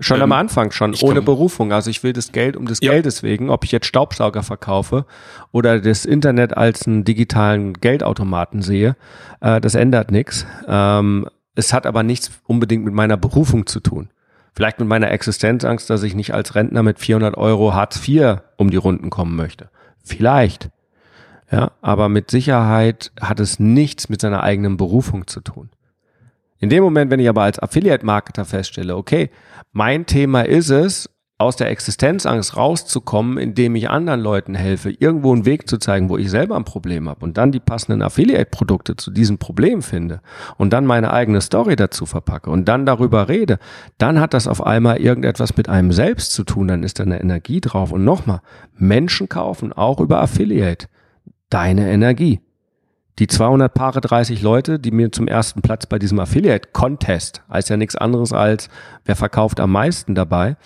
Schon 0.00 0.18
ähm, 0.18 0.24
am 0.24 0.32
Anfang, 0.32 0.70
schon 0.72 0.94
ohne 1.02 1.22
Berufung. 1.22 1.72
Also 1.72 1.90
ich 1.90 2.02
will 2.02 2.12
das 2.12 2.32
Geld 2.32 2.56
um 2.56 2.66
des 2.66 2.80
ja. 2.80 2.92
Geldes 2.92 3.22
wegen, 3.22 3.50
ob 3.50 3.64
ich 3.64 3.72
jetzt 3.72 3.86
Staubsauger 3.86 4.42
verkaufe 4.42 5.06
oder 5.52 5.80
das 5.80 6.04
Internet 6.04 6.56
als 6.56 6.86
einen 6.86 7.04
digitalen 7.04 7.74
Geldautomaten 7.74 8.62
sehe, 8.62 8.96
äh, 9.40 9.60
das 9.60 9.74
ändert 9.74 10.10
nichts. 10.10 10.46
Ähm, 10.66 11.28
es 11.54 11.72
hat 11.72 11.86
aber 11.86 12.02
nichts 12.02 12.30
unbedingt 12.44 12.84
mit 12.84 12.94
meiner 12.94 13.16
Berufung 13.16 13.66
zu 13.66 13.80
tun. 13.80 14.10
Vielleicht 14.52 14.78
mit 14.78 14.88
meiner 14.88 15.10
Existenzangst, 15.10 15.88
dass 15.90 16.02
ich 16.02 16.14
nicht 16.14 16.32
als 16.32 16.54
Rentner 16.54 16.82
mit 16.82 16.98
400 16.98 17.36
Euro 17.36 17.74
Hartz 17.74 18.00
IV 18.06 18.38
um 18.56 18.70
die 18.70 18.76
Runden 18.78 19.10
kommen 19.10 19.36
möchte. 19.36 19.68
Vielleicht. 20.02 20.70
Ja, 21.50 21.72
aber 21.80 22.08
mit 22.08 22.30
Sicherheit 22.30 23.12
hat 23.20 23.38
es 23.38 23.60
nichts 23.60 24.08
mit 24.08 24.20
seiner 24.20 24.42
eigenen 24.42 24.76
Berufung 24.76 25.26
zu 25.26 25.40
tun. 25.40 25.70
In 26.58 26.70
dem 26.70 26.82
Moment, 26.82 27.10
wenn 27.10 27.20
ich 27.20 27.28
aber 27.28 27.42
als 27.42 27.58
Affiliate-Marketer 27.58 28.44
feststelle, 28.44 28.96
okay, 28.96 29.30
mein 29.72 30.06
Thema 30.06 30.42
ist 30.42 30.70
es, 30.70 31.10
aus 31.38 31.56
der 31.56 31.70
Existenzangst 31.70 32.56
rauszukommen, 32.56 33.36
indem 33.36 33.76
ich 33.76 33.90
anderen 33.90 34.20
Leuten 34.20 34.54
helfe, 34.54 34.90
irgendwo 34.90 35.34
einen 35.34 35.44
Weg 35.44 35.68
zu 35.68 35.76
zeigen, 35.76 36.08
wo 36.08 36.16
ich 36.16 36.30
selber 36.30 36.56
ein 36.56 36.64
Problem 36.64 37.10
habe 37.10 37.22
und 37.24 37.36
dann 37.36 37.52
die 37.52 37.60
passenden 37.60 38.00
Affiliate-Produkte 38.00 38.96
zu 38.96 39.10
diesem 39.10 39.36
Problem 39.36 39.82
finde 39.82 40.22
und 40.56 40.72
dann 40.72 40.86
meine 40.86 41.12
eigene 41.12 41.42
Story 41.42 41.76
dazu 41.76 42.06
verpacke 42.06 42.48
und 42.48 42.66
dann 42.66 42.86
darüber 42.86 43.28
rede, 43.28 43.58
dann 43.98 44.18
hat 44.18 44.32
das 44.32 44.48
auf 44.48 44.64
einmal 44.64 44.96
irgendetwas 44.96 45.58
mit 45.58 45.68
einem 45.68 45.92
selbst 45.92 46.32
zu 46.32 46.42
tun, 46.42 46.68
dann 46.68 46.82
ist 46.82 46.98
da 47.00 47.04
eine 47.04 47.20
Energie 47.20 47.60
drauf. 47.60 47.92
Und 47.92 48.04
nochmal, 48.04 48.40
Menschen 48.74 49.28
kaufen 49.28 49.74
auch 49.74 50.00
über 50.00 50.22
Affiliate 50.22 50.86
deine 51.50 51.90
Energie 51.90 52.40
die 53.18 53.26
200 53.26 53.72
Paare 53.72 54.00
30 54.00 54.42
Leute, 54.42 54.78
die 54.78 54.90
mir 54.90 55.10
zum 55.10 55.26
ersten 55.26 55.62
Platz 55.62 55.86
bei 55.86 55.98
diesem 55.98 56.18
Affiliate 56.20 56.68
Contest, 56.72 57.42
heißt 57.50 57.70
ja 57.70 57.76
nichts 57.76 57.96
anderes 57.96 58.32
als, 58.32 58.68
wer 59.04 59.16
verkauft 59.16 59.58
am 59.58 59.72
meisten 59.72 60.14
dabei, 60.14 60.56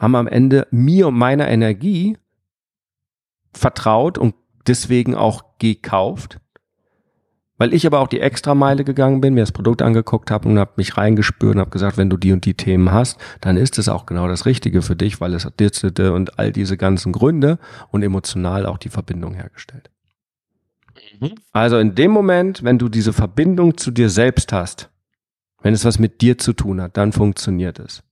haben 0.00 0.16
am 0.16 0.26
Ende 0.26 0.66
mir 0.70 1.08
und 1.08 1.14
meiner 1.14 1.48
Energie 1.48 2.16
vertraut 3.52 4.18
und 4.18 4.34
deswegen 4.66 5.14
auch 5.14 5.44
gekauft. 5.58 6.40
Weil 7.58 7.74
ich 7.74 7.86
aber 7.86 8.00
auch 8.00 8.08
die 8.08 8.18
Extrameile 8.18 8.82
gegangen 8.82 9.20
bin, 9.20 9.34
mir 9.34 9.42
das 9.42 9.52
Produkt 9.52 9.82
angeguckt 9.82 10.32
habe 10.32 10.48
und 10.48 10.58
habe 10.58 10.72
mich 10.76 10.96
reingespürt 10.96 11.54
und 11.54 11.60
habe 11.60 11.70
gesagt, 11.70 11.96
wenn 11.96 12.10
du 12.10 12.16
die 12.16 12.32
und 12.32 12.44
die 12.44 12.54
Themen 12.54 12.90
hast, 12.90 13.20
dann 13.40 13.56
ist 13.56 13.78
es 13.78 13.88
auch 13.88 14.06
genau 14.06 14.26
das 14.26 14.46
Richtige 14.46 14.82
für 14.82 14.96
dich, 14.96 15.20
weil 15.20 15.34
es 15.34 15.44
hat 15.44 15.60
und 16.00 16.38
all 16.40 16.50
diese 16.50 16.76
ganzen 16.76 17.12
Gründe 17.12 17.60
und 17.90 18.02
emotional 18.02 18.66
auch 18.66 18.78
die 18.78 18.88
Verbindung 18.88 19.34
hergestellt. 19.34 19.90
Mhm. 21.20 21.34
Also 21.52 21.78
in 21.78 21.94
dem 21.94 22.10
Moment, 22.10 22.62
wenn 22.62 22.78
du 22.78 22.88
diese 22.88 23.12
Verbindung 23.12 23.76
zu 23.76 23.90
dir 23.90 24.08
selbst 24.08 24.52
hast, 24.52 24.90
wenn 25.62 25.74
es 25.74 25.84
was 25.84 25.98
mit 25.98 26.20
dir 26.20 26.38
zu 26.38 26.52
tun 26.52 26.80
hat, 26.80 26.96
dann 26.96 27.12
funktioniert 27.12 27.78
es. 27.78 28.02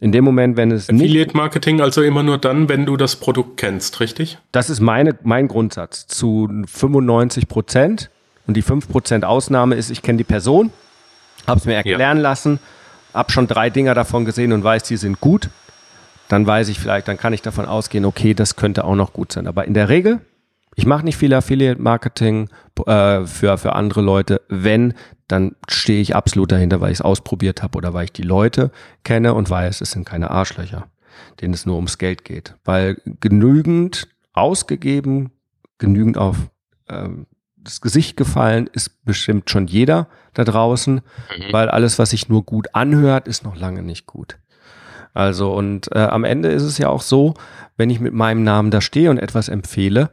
In 0.00 0.10
dem 0.10 0.24
Moment, 0.24 0.56
wenn 0.56 0.72
es 0.72 0.90
Affiliate 0.90 1.36
Marketing 1.36 1.80
also 1.80 2.02
immer 2.02 2.24
nur 2.24 2.36
dann, 2.36 2.68
wenn 2.68 2.86
du 2.86 2.96
das 2.96 3.16
Produkt 3.16 3.56
kennst, 3.56 4.00
richtig? 4.00 4.36
Das 4.50 4.68
ist 4.68 4.80
meine, 4.80 5.16
mein 5.22 5.46
Grundsatz. 5.46 6.08
Zu 6.08 6.48
95 6.66 7.46
Prozent. 7.46 8.10
Und 8.48 8.56
die 8.56 8.62
5 8.62 8.88
Prozent 8.88 9.24
Ausnahme 9.24 9.76
ist, 9.76 9.90
ich 9.90 10.02
kenne 10.02 10.18
die 10.18 10.24
Person, 10.24 10.72
habe 11.46 11.60
es 11.60 11.64
mir 11.64 11.74
erklären 11.74 12.16
ja. 12.16 12.22
lassen, 12.22 12.58
habe 13.14 13.30
schon 13.30 13.46
drei 13.46 13.70
Dinger 13.70 13.94
davon 13.94 14.24
gesehen 14.24 14.52
und 14.52 14.64
weiß, 14.64 14.82
die 14.82 14.96
sind 14.96 15.20
gut. 15.20 15.50
Dann 16.28 16.44
weiß 16.44 16.68
ich 16.68 16.80
vielleicht, 16.80 17.06
dann 17.06 17.16
kann 17.16 17.32
ich 17.32 17.42
davon 17.42 17.66
ausgehen, 17.66 18.04
okay, 18.04 18.34
das 18.34 18.56
könnte 18.56 18.84
auch 18.84 18.96
noch 18.96 19.12
gut 19.12 19.30
sein. 19.32 19.46
Aber 19.46 19.64
in 19.66 19.74
der 19.74 19.88
Regel, 19.88 20.20
ich 20.74 20.86
mache 20.86 21.04
nicht 21.04 21.16
viel 21.16 21.34
Affiliate 21.34 21.80
Marketing 21.80 22.48
äh, 22.86 23.26
für, 23.26 23.58
für 23.58 23.74
andere 23.74 24.00
Leute. 24.00 24.40
Wenn, 24.48 24.94
dann 25.28 25.54
stehe 25.68 26.00
ich 26.00 26.16
absolut 26.16 26.52
dahinter, 26.52 26.80
weil 26.80 26.92
ich 26.92 26.98
es 26.98 27.02
ausprobiert 27.02 27.62
habe 27.62 27.76
oder 27.76 27.92
weil 27.92 28.04
ich 28.04 28.12
die 28.12 28.22
Leute 28.22 28.70
kenne 29.04 29.34
und 29.34 29.50
weiß, 29.50 29.80
es 29.80 29.90
sind 29.90 30.06
keine 30.06 30.30
Arschlöcher, 30.30 30.88
denen 31.40 31.54
es 31.54 31.66
nur 31.66 31.76
ums 31.76 31.98
Geld 31.98 32.24
geht. 32.24 32.54
Weil 32.64 32.96
genügend 33.20 34.08
ausgegeben, 34.32 35.32
genügend 35.78 36.16
auf 36.16 36.36
ähm, 36.88 37.26
das 37.56 37.80
Gesicht 37.80 38.16
gefallen 38.16 38.68
ist 38.72 39.04
bestimmt 39.04 39.48
schon 39.50 39.66
jeder 39.66 40.08
da 40.34 40.44
draußen, 40.44 40.96
mhm. 40.96 41.52
weil 41.52 41.68
alles, 41.68 41.98
was 41.98 42.10
sich 42.10 42.28
nur 42.28 42.44
gut 42.44 42.74
anhört, 42.74 43.28
ist 43.28 43.44
noch 43.44 43.56
lange 43.56 43.82
nicht 43.82 44.06
gut. 44.06 44.38
Also 45.14 45.52
und 45.52 45.94
äh, 45.94 45.98
am 45.98 46.24
Ende 46.24 46.48
ist 46.48 46.62
es 46.62 46.78
ja 46.78 46.88
auch 46.88 47.02
so, 47.02 47.34
wenn 47.76 47.90
ich 47.90 48.00
mit 48.00 48.14
meinem 48.14 48.42
Namen 48.42 48.70
da 48.70 48.80
stehe 48.80 49.10
und 49.10 49.18
etwas 49.18 49.48
empfehle, 49.48 50.10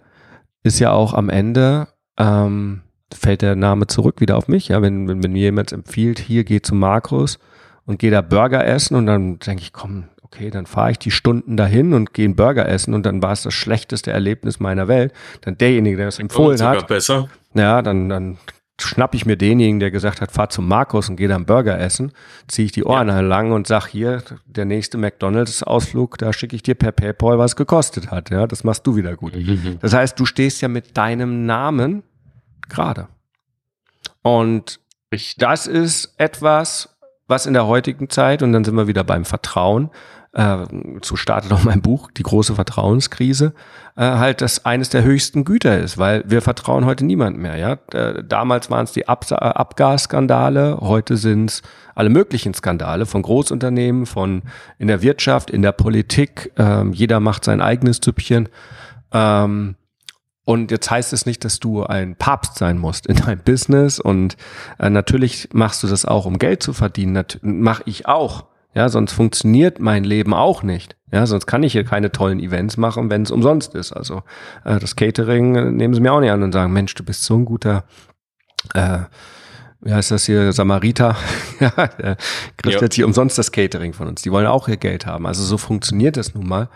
ist 0.63 0.79
ja 0.79 0.91
auch 0.91 1.13
am 1.13 1.29
Ende 1.29 1.87
ähm, 2.17 2.81
fällt 3.13 3.41
der 3.41 3.55
Name 3.55 3.87
zurück 3.87 4.21
wieder 4.21 4.37
auf 4.37 4.47
mich. 4.47 4.67
Ja, 4.67 4.81
wenn, 4.81 5.07
wenn, 5.07 5.23
wenn 5.23 5.31
mir 5.31 5.41
jemand 5.41 5.71
empfiehlt, 5.71 6.19
hier 6.19 6.43
geh 6.43 6.61
zu 6.61 6.75
Markus 6.75 7.39
und 7.85 7.99
geh 7.99 8.09
da 8.09 8.21
Burger 8.21 8.65
essen 8.65 8.95
und 8.95 9.05
dann 9.05 9.39
denke 9.39 9.63
ich, 9.63 9.73
komm, 9.73 10.05
okay, 10.21 10.51
dann 10.51 10.65
fahre 10.65 10.91
ich 10.91 10.99
die 10.99 11.11
Stunden 11.11 11.57
dahin 11.57 11.93
und 11.93 12.13
gehe 12.13 12.25
einen 12.25 12.35
Burger 12.35 12.67
essen 12.67 12.93
und 12.93 13.05
dann 13.05 13.21
war 13.21 13.31
es 13.31 13.43
das 13.43 13.53
schlechteste 13.53 14.11
Erlebnis 14.11 14.59
meiner 14.59 14.87
Welt. 14.87 15.13
Dann 15.41 15.57
derjenige, 15.57 15.97
der 15.97 16.07
es 16.07 16.19
empfohlen 16.19 16.61
hat. 16.61 16.87
besser. 16.87 17.29
Ja, 17.55 17.81
dann, 17.81 18.09
dann 18.09 18.37
schnapp 18.81 19.15
ich 19.15 19.25
mir 19.25 19.37
denjenigen, 19.37 19.79
der 19.79 19.91
gesagt 19.91 20.21
hat, 20.21 20.31
fahr 20.31 20.49
zum 20.49 20.67
Markus 20.67 21.09
und 21.09 21.15
geh 21.15 21.27
dann 21.27 21.45
Burger 21.45 21.79
essen, 21.79 22.11
ziehe 22.47 22.65
ich 22.65 22.71
die 22.71 22.83
Ohren 22.83 23.07
ja. 23.07 23.19
lang 23.21 23.51
und 23.51 23.67
sag 23.67 23.87
hier, 23.87 24.23
der 24.45 24.65
nächste 24.65 24.97
McDonalds-Ausflug, 24.97 26.17
da 26.17 26.33
schicke 26.33 26.55
ich 26.55 26.63
dir 26.63 26.75
per 26.75 26.91
PayPal, 26.91 27.37
was 27.37 27.55
gekostet 27.55 28.11
hat. 28.11 28.29
Ja, 28.29 28.47
das 28.47 28.63
machst 28.63 28.85
du 28.87 28.95
wieder 28.95 29.15
gut. 29.15 29.35
Mhm. 29.35 29.77
Das 29.81 29.93
heißt, 29.93 30.19
du 30.19 30.25
stehst 30.25 30.61
ja 30.61 30.67
mit 30.67 30.97
deinem 30.97 31.45
Namen 31.45 32.03
gerade. 32.67 33.07
Und 34.21 34.79
Richtig. 35.13 35.37
das 35.37 35.67
ist 35.67 36.13
etwas, 36.17 36.97
was 37.27 37.45
in 37.45 37.53
der 37.53 37.67
heutigen 37.67 38.09
Zeit, 38.09 38.41
und 38.41 38.53
dann 38.53 38.63
sind 38.63 38.75
wir 38.75 38.87
wieder 38.87 39.03
beim 39.03 39.25
Vertrauen, 39.25 39.91
äh, 40.33 40.57
so 41.03 41.15
startet 41.15 41.51
auch 41.51 41.63
mein 41.63 41.81
Buch, 41.81 42.11
die 42.11 42.23
große 42.23 42.55
Vertrauenskrise, 42.55 43.53
äh, 43.95 44.01
halt 44.01 44.41
das 44.41 44.65
eines 44.65 44.89
der 44.89 45.03
höchsten 45.03 45.43
Güter 45.43 45.79
ist, 45.79 45.97
weil 45.97 46.23
wir 46.27 46.41
vertrauen 46.41 46.85
heute 46.85 47.05
niemand 47.05 47.37
mehr. 47.37 47.55
Ja, 47.57 47.77
äh, 47.93 48.23
damals 48.23 48.69
waren 48.69 48.83
es 48.83 48.91
die 48.91 49.07
Ab 49.07 49.25
Abgasskandale, 49.31 50.77
heute 50.81 51.17
sind 51.17 51.49
es 51.49 51.61
alle 51.95 52.09
möglichen 52.09 52.53
Skandale 52.53 53.05
von 53.05 53.21
Großunternehmen, 53.21 54.05
von 54.05 54.43
in 54.77 54.87
der 54.87 55.01
Wirtschaft, 55.01 55.49
in 55.49 55.61
der 55.61 55.73
Politik. 55.73 56.51
Ähm, 56.57 56.93
jeder 56.93 57.19
macht 57.19 57.43
sein 57.43 57.59
eigenes 57.59 57.99
Süppchen. 58.03 58.49
Ähm, 59.11 59.75
und 60.45 60.71
jetzt 60.71 60.89
heißt 60.89 61.13
es 61.13 61.25
nicht, 61.25 61.45
dass 61.45 61.59
du 61.59 61.83
ein 61.83 62.15
Papst 62.15 62.55
sein 62.57 62.77
musst 62.77 63.05
in 63.05 63.17
deinem 63.17 63.39
Business. 63.39 63.99
Und 63.99 64.37
äh, 64.79 64.89
natürlich 64.89 65.49
machst 65.53 65.83
du 65.83 65.87
das 65.87 66.05
auch, 66.05 66.25
um 66.25 66.39
Geld 66.39 66.63
zu 66.63 66.73
verdienen. 66.73 67.23
Mache 67.41 67.83
ich 67.85 68.07
auch. 68.07 68.45
Ja, 68.73 68.87
sonst 68.89 69.13
funktioniert 69.13 69.79
mein 69.79 70.03
Leben 70.03 70.33
auch 70.33 70.61
nicht. 70.61 70.95
Ja, 71.11 71.25
sonst 71.25 71.47
kann 71.47 71.63
ich 71.63 71.73
hier 71.73 71.83
keine 71.83 72.11
tollen 72.11 72.39
Events 72.39 72.77
machen, 72.77 73.09
wenn 73.09 73.23
es 73.23 73.31
umsonst 73.31 73.73
ist. 73.73 73.91
Also 73.93 74.21
äh, 74.63 74.79
das 74.79 74.95
Catering 74.95 75.55
äh, 75.55 75.71
nehmen 75.71 75.93
sie 75.93 76.01
mir 76.01 76.13
auch 76.13 76.19
nicht 76.19 76.31
an 76.31 76.43
und 76.43 76.51
sagen, 76.51 76.71
Mensch, 76.71 76.93
du 76.93 77.03
bist 77.03 77.23
so 77.23 77.35
ein 77.35 77.45
guter, 77.45 77.83
äh, 78.75 78.99
wie 79.81 79.93
heißt 79.93 80.11
das 80.11 80.25
hier, 80.25 80.53
Samariter. 80.53 81.15
ja, 81.59 81.69
der 81.69 82.17
kriegt 82.57 82.75
ja. 82.75 82.81
jetzt 82.81 82.93
hier 82.93 83.07
umsonst 83.07 83.39
das 83.39 83.51
Catering 83.51 83.93
von 83.93 84.07
uns. 84.07 84.21
Die 84.21 84.31
wollen 84.31 84.45
auch 84.45 84.67
ihr 84.67 84.77
Geld 84.77 85.07
haben. 85.07 85.25
Also 85.25 85.43
so 85.43 85.57
funktioniert 85.57 86.15
das 86.15 86.35
nun 86.35 86.47
mal. 86.47 86.69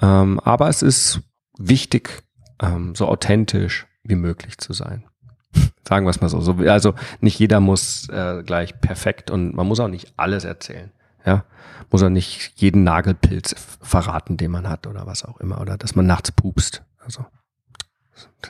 Ähm, 0.00 0.38
aber 0.40 0.68
es 0.68 0.82
ist 0.82 1.20
wichtig, 1.58 2.22
ähm, 2.62 2.94
so 2.94 3.08
authentisch 3.08 3.86
wie 4.04 4.16
möglich 4.16 4.58
zu 4.58 4.72
sein. 4.72 5.04
Sagen 5.88 6.06
wir 6.06 6.10
es 6.10 6.20
mal 6.20 6.28
so. 6.28 6.40
so. 6.40 6.52
Also 6.68 6.94
nicht 7.20 7.40
jeder 7.40 7.58
muss 7.58 8.08
äh, 8.08 8.44
gleich 8.44 8.80
perfekt 8.80 9.32
und 9.32 9.54
man 9.54 9.66
muss 9.66 9.80
auch 9.80 9.88
nicht 9.88 10.12
alles 10.16 10.44
erzählen. 10.44 10.92
Ja, 11.24 11.44
muss 11.90 12.02
auch 12.02 12.08
nicht 12.08 12.52
jeden 12.56 12.84
Nagelpilz 12.84 13.54
verraten, 13.80 14.36
den 14.36 14.50
man 14.50 14.68
hat 14.68 14.86
oder 14.86 15.06
was 15.06 15.24
auch 15.24 15.40
immer 15.40 15.60
oder 15.60 15.76
dass 15.76 15.94
man 15.94 16.06
nachts 16.06 16.32
pupst. 16.32 16.82
Also, 16.98 17.24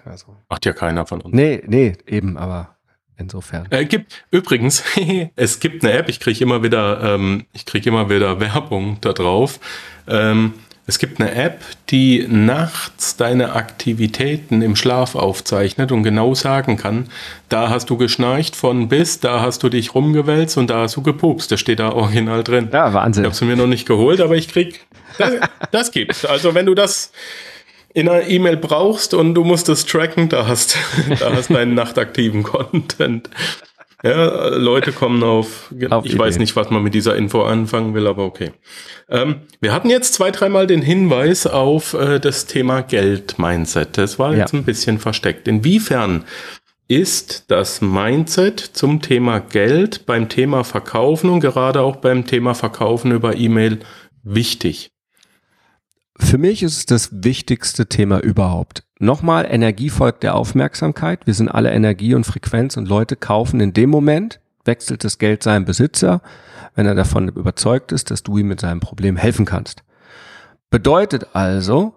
also. 0.05 0.37
macht 0.49 0.65
ja 0.65 0.73
keiner 0.73 1.07
von 1.07 1.21
uns. 1.21 1.35
Nee, 1.35 1.63
nee, 1.67 1.97
eben, 2.07 2.37
aber 2.37 2.77
insofern. 3.17 3.67
Äh, 3.71 3.85
gibt 3.85 4.25
übrigens, 4.31 4.83
es 5.37 5.61
gibt 5.61 5.85
eine 5.85 5.95
App. 5.95 6.09
Ich 6.09 6.21
kriege 6.21 6.43
immer 6.43 6.63
wieder, 6.63 7.15
ähm, 7.15 7.47
ich 7.53 7.67
kriege 7.67 7.91
immer 7.91 8.11
wieder 8.11 8.41
Werbung 8.41 8.99
da 9.01 9.13
drauf. 9.13 9.61
Ähm, 10.07 10.55
es 10.87 10.99
gibt 10.99 11.19
eine 11.19 11.35
App, 11.35 11.61
die 11.89 12.27
nachts 12.29 13.17
deine 13.17 13.53
Aktivitäten 13.53 14.61
im 14.61 14.77
Schlaf 14.77 15.15
aufzeichnet 15.15 15.93
und 15.93 16.03
genau 16.03 16.35
sagen 16.35 16.77
kann, 16.77 17.09
da 17.49 17.71
hast 17.71 17.89
du 17.89 17.97
geschnarcht 17.97 18.55
von 18.55 18.89
bis, 18.89 19.21
da 19.21 19.41
hast 19.41 19.63
du 19.63 19.71
dich 19.71 19.95
rumgewälzt 19.95 20.59
und 20.59 20.69
da 20.69 20.83
hast 20.83 20.97
du 20.97 21.03
gepupst. 21.03 21.51
Das 21.51 21.61
steht 21.61 21.81
da 21.81 21.93
original 21.93 22.45
drin. 22.45 22.69
Ja, 22.71 22.93
Wahnsinn. 22.93 23.25
Ich 23.25 23.29
habe 23.29 23.37
sie 23.37 23.47
mir 23.47 23.57
noch 23.57 23.67
nicht 23.67 23.87
geholt, 23.87 24.21
aber 24.21 24.37
ich 24.37 24.49
krieg, 24.49 24.81
das, 25.17 25.33
das 25.71 25.91
gibt's. 25.91 26.27
Also 26.27 26.55
wenn 26.55 26.67
du 26.67 26.75
das 26.75 27.13
in 27.95 28.09
einer 28.09 28.29
E-Mail 28.29 28.59
brauchst 28.59 29.15
und 29.15 29.35
du 29.35 29.45
musst 29.45 29.71
es 29.71 29.87
tracken, 29.87 30.29
da 30.29 30.47
hast, 30.47 30.77
da 31.19 31.33
hast 31.33 31.49
deinen 31.49 31.75
nachtaktiven 31.75 32.43
Content. 32.43 33.31
Ja, 34.05 34.49
Leute 34.49 34.93
kommen 34.93 35.23
auf, 35.23 35.73
auf 35.91 36.05
ich 36.05 36.13
Ideen. 36.13 36.19
weiß 36.27 36.39
nicht, 36.39 36.55
was 36.57 36.69
man 36.69 36.83
mit 36.83 36.93
dieser 36.93 37.17
Info 37.17 37.43
anfangen 37.43 37.95
will, 37.95 38.07
aber 38.07 38.25
okay. 38.25 38.53
Ähm, 39.09 39.37
wir 39.61 39.73
hatten 39.73 39.89
jetzt 39.89 40.13
zwei, 40.13 40.31
dreimal 40.31 40.67
den 40.67 40.83
Hinweis 40.83 41.47
auf 41.47 41.95
äh, 41.95 42.21
das 42.21 42.45
Thema 42.45 42.83
Geld-Mindset. 42.83 43.97
Das 43.97 44.19
war 44.19 44.35
jetzt 44.35 44.53
ja. 44.53 44.59
ein 44.59 44.65
bisschen 44.65 44.99
versteckt. 44.99 45.49
Inwiefern 45.49 46.25
ist 46.87 47.51
das 47.51 47.81
Mindset 47.81 48.61
zum 48.61 49.01
Thema 49.01 49.39
Geld 49.41 50.05
beim 50.05 50.29
Thema 50.29 50.65
Verkaufen 50.65 51.31
und 51.31 51.41
gerade 51.41 51.81
auch 51.81 51.97
beim 51.97 52.27
Thema 52.27 52.55
Verkaufen 52.55 53.11
über 53.11 53.37
E-Mail 53.37 53.81
wichtig? 54.23 54.91
Für 56.19 56.37
mich 56.37 56.63
ist 56.63 56.77
es 56.77 56.87
das 56.87 57.09
wichtigste 57.11 57.89
Thema 57.89 58.21
überhaupt. 58.21 58.84
Nochmal, 59.01 59.47
Energie 59.51 59.91
folgt 59.91 60.23
der 60.23 60.37
Aufmerksamkeit. 60.37 61.27
Wir 61.27 61.35
sind 61.35 61.49
alle 61.49 61.73
Energie 61.73 62.15
und 62.15 62.25
Frequenz 62.25 62.77
und 62.77 62.89
Leute 62.89 63.17
kaufen 63.17 63.61
in 63.61 63.73
dem 63.73 63.91
Moment, 63.91 64.41
wechselt 64.65 65.03
das 65.03 65.19
Geld 65.19 65.43
seinem 65.43 65.65
Besitzer, 65.65 66.23
wenn 66.75 66.87
er 66.87 66.95
davon 66.95 67.29
überzeugt 67.29 67.91
ist, 67.93 68.11
dass 68.11 68.23
du 68.23 68.39
ihm 68.39 68.49
mit 68.49 68.61
seinem 68.61 68.81
Problem 68.81 69.17
helfen 69.17 69.47
kannst. 69.47 69.83
Bedeutet 70.71 71.35
also, 71.35 71.95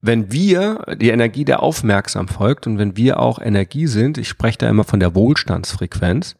wenn 0.00 0.30
wir 0.32 0.96
die 1.00 1.10
Energie 1.10 1.44
der 1.44 1.62
Aufmerksam 1.62 2.28
folgt 2.28 2.66
und 2.66 2.78
wenn 2.78 2.96
wir 2.96 3.20
auch 3.20 3.40
Energie 3.40 3.86
sind, 3.86 4.18
ich 4.18 4.28
spreche 4.28 4.58
da 4.58 4.68
immer 4.68 4.84
von 4.84 5.00
der 5.00 5.14
Wohlstandsfrequenz, 5.14 6.36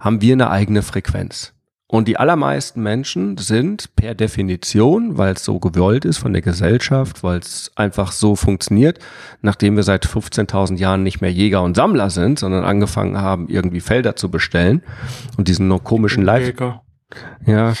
haben 0.00 0.20
wir 0.20 0.34
eine 0.34 0.50
eigene 0.50 0.82
Frequenz. 0.82 1.54
Und 1.90 2.06
die 2.06 2.18
allermeisten 2.18 2.82
Menschen 2.82 3.38
sind 3.38 3.96
per 3.96 4.14
Definition, 4.14 5.16
weil 5.16 5.32
es 5.32 5.44
so 5.44 5.58
gewollt 5.58 6.04
ist 6.04 6.18
von 6.18 6.34
der 6.34 6.42
Gesellschaft, 6.42 7.22
weil 7.22 7.38
es 7.38 7.72
einfach 7.76 8.12
so 8.12 8.36
funktioniert, 8.36 8.98
nachdem 9.40 9.76
wir 9.76 9.82
seit 9.82 10.06
15.000 10.06 10.76
Jahren 10.76 11.02
nicht 11.02 11.22
mehr 11.22 11.32
Jäger 11.32 11.62
und 11.62 11.76
Sammler 11.76 12.10
sind, 12.10 12.38
sondern 12.38 12.64
angefangen 12.64 13.16
haben, 13.16 13.48
irgendwie 13.48 13.80
Felder 13.80 14.16
zu 14.16 14.30
bestellen 14.30 14.82
und 15.38 15.48
diesen 15.48 15.66
noch 15.66 15.82
komischen 15.82 16.22
Live. 16.22 16.52
Ja, 17.46 17.72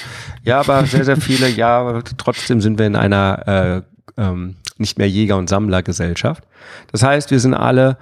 ja, 0.42 0.60
aber 0.60 0.86
sehr, 0.86 1.04
sehr 1.04 1.18
viele, 1.18 1.50
ja, 1.50 2.00
trotzdem 2.16 2.62
sind 2.62 2.78
wir 2.78 2.86
in 2.86 2.96
einer 2.96 3.84
äh, 4.16 4.22
ähm, 4.22 4.56
nicht 4.78 4.96
mehr 4.96 5.08
Jäger- 5.08 5.36
und 5.36 5.50
Sammlergesellschaft. 5.50 6.44
Das 6.92 7.02
heißt, 7.02 7.30
wir 7.30 7.40
sind 7.40 7.52
alle 7.52 7.98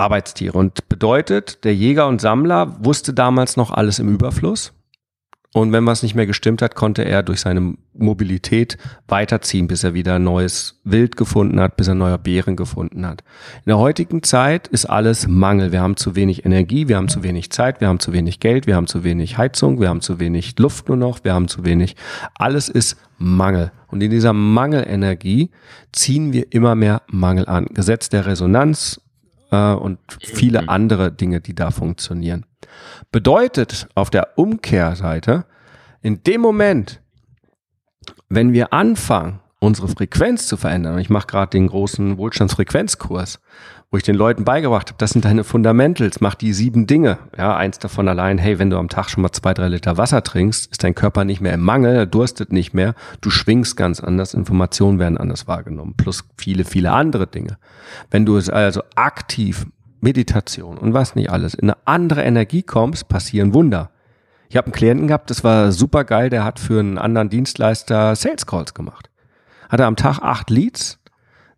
Arbeitstiere. 0.00 0.56
Und 0.56 0.88
bedeutet, 0.88 1.64
der 1.64 1.74
Jäger 1.74 2.08
und 2.08 2.20
Sammler 2.20 2.76
wusste 2.84 3.12
damals 3.12 3.56
noch 3.56 3.70
alles 3.70 3.98
im 3.98 4.08
Überfluss. 4.08 4.72
Und 5.52 5.72
wenn 5.72 5.84
was 5.84 6.04
nicht 6.04 6.14
mehr 6.14 6.26
gestimmt 6.26 6.62
hat, 6.62 6.76
konnte 6.76 7.04
er 7.04 7.24
durch 7.24 7.40
seine 7.40 7.74
Mobilität 7.92 8.78
weiterziehen, 9.08 9.66
bis 9.66 9.82
er 9.82 9.94
wieder 9.94 10.20
neues 10.20 10.80
Wild 10.84 11.16
gefunden 11.16 11.58
hat, 11.58 11.76
bis 11.76 11.88
er 11.88 11.96
neue 11.96 12.18
Beeren 12.18 12.54
gefunden 12.54 13.04
hat. 13.04 13.22
In 13.56 13.70
der 13.70 13.78
heutigen 13.78 14.22
Zeit 14.22 14.68
ist 14.68 14.86
alles 14.86 15.26
Mangel. 15.26 15.72
Wir 15.72 15.80
haben 15.80 15.96
zu 15.96 16.14
wenig 16.14 16.44
Energie, 16.44 16.86
wir 16.86 16.96
haben 16.96 17.08
zu 17.08 17.24
wenig 17.24 17.50
Zeit, 17.50 17.80
wir 17.80 17.88
haben 17.88 17.98
zu 17.98 18.12
wenig 18.12 18.38
Geld, 18.38 18.68
wir 18.68 18.76
haben 18.76 18.86
zu 18.86 19.02
wenig 19.02 19.38
Heizung, 19.38 19.80
wir 19.80 19.88
haben 19.88 20.02
zu 20.02 20.20
wenig 20.20 20.56
Luft 20.56 20.86
nur 20.86 20.96
noch, 20.96 21.24
wir 21.24 21.34
haben 21.34 21.48
zu 21.48 21.64
wenig. 21.64 21.96
Alles 22.36 22.68
ist 22.68 22.96
Mangel. 23.18 23.72
Und 23.88 24.04
in 24.04 24.12
dieser 24.12 24.32
Mangelenergie 24.32 25.50
ziehen 25.90 26.32
wir 26.32 26.52
immer 26.52 26.76
mehr 26.76 27.02
Mangel 27.08 27.46
an. 27.46 27.66
Gesetz 27.66 28.08
der 28.08 28.24
Resonanz 28.24 29.00
äh, 29.50 29.72
und 29.72 29.98
viele 30.20 30.68
andere 30.68 31.12
Dinge, 31.12 31.40
die 31.40 31.54
da 31.54 31.70
funktionieren. 31.70 32.46
Bedeutet 33.12 33.88
auf 33.94 34.10
der 34.10 34.38
Umkehrseite, 34.38 35.44
in 36.02 36.22
dem 36.22 36.40
Moment, 36.40 37.00
wenn 38.28 38.52
wir 38.52 38.72
anfangen, 38.72 39.40
unsere 39.60 39.88
Frequenz 39.88 40.46
zu 40.46 40.56
verändern, 40.56 40.94
und 40.94 41.00
ich 41.00 41.10
mache 41.10 41.26
gerade 41.26 41.50
den 41.50 41.68
großen 41.68 42.16
Wohlstandsfrequenzkurs, 42.16 43.40
wo 43.90 43.96
ich 43.96 44.04
den 44.04 44.14
Leuten 44.14 44.44
beigebracht 44.44 44.88
habe, 44.88 44.98
das 44.98 45.10
sind 45.10 45.24
deine 45.24 45.42
Fundamentals, 45.42 46.20
mach 46.20 46.36
die 46.36 46.52
sieben 46.52 46.86
Dinge. 46.86 47.18
Ja, 47.36 47.56
eins 47.56 47.80
davon 47.80 48.06
allein, 48.06 48.38
hey, 48.38 48.60
wenn 48.60 48.70
du 48.70 48.78
am 48.78 48.88
Tag 48.88 49.10
schon 49.10 49.22
mal 49.22 49.32
zwei, 49.32 49.52
drei 49.52 49.66
Liter 49.66 49.96
Wasser 49.96 50.22
trinkst, 50.22 50.70
ist 50.70 50.84
dein 50.84 50.94
Körper 50.94 51.24
nicht 51.24 51.40
mehr 51.40 51.54
im 51.54 51.60
Mangel, 51.60 51.96
er 51.96 52.06
durstet 52.06 52.52
nicht 52.52 52.72
mehr, 52.72 52.94
du 53.20 53.30
schwingst 53.30 53.76
ganz 53.76 53.98
anders, 53.98 54.32
Informationen 54.32 55.00
werden 55.00 55.18
anders 55.18 55.48
wahrgenommen, 55.48 55.94
plus 55.96 56.24
viele, 56.36 56.64
viele 56.64 56.92
andere 56.92 57.26
Dinge. 57.26 57.58
Wenn 58.12 58.24
du 58.24 58.36
es 58.36 58.48
also 58.48 58.82
aktiv 58.94 59.66
Meditation 60.00 60.78
und 60.78 60.94
was 60.94 61.16
nicht 61.16 61.30
alles, 61.30 61.54
in 61.54 61.68
eine 61.68 61.76
andere 61.84 62.22
Energie 62.22 62.62
kommst, 62.62 63.08
passieren 63.08 63.54
Wunder. 63.54 63.90
Ich 64.48 64.56
habe 64.56 64.66
einen 64.66 64.72
Klienten 64.72 65.08
gehabt, 65.08 65.30
das 65.30 65.42
war 65.42 65.72
super 65.72 66.04
geil, 66.04 66.30
der 66.30 66.44
hat 66.44 66.60
für 66.60 66.78
einen 66.78 66.96
anderen 66.96 67.28
Dienstleister 67.28 68.14
Sales 68.14 68.46
Calls 68.46 68.72
gemacht. 68.72 69.10
Hatte 69.68 69.84
am 69.84 69.96
Tag 69.96 70.20
acht 70.20 70.48
Leads. 70.48 70.99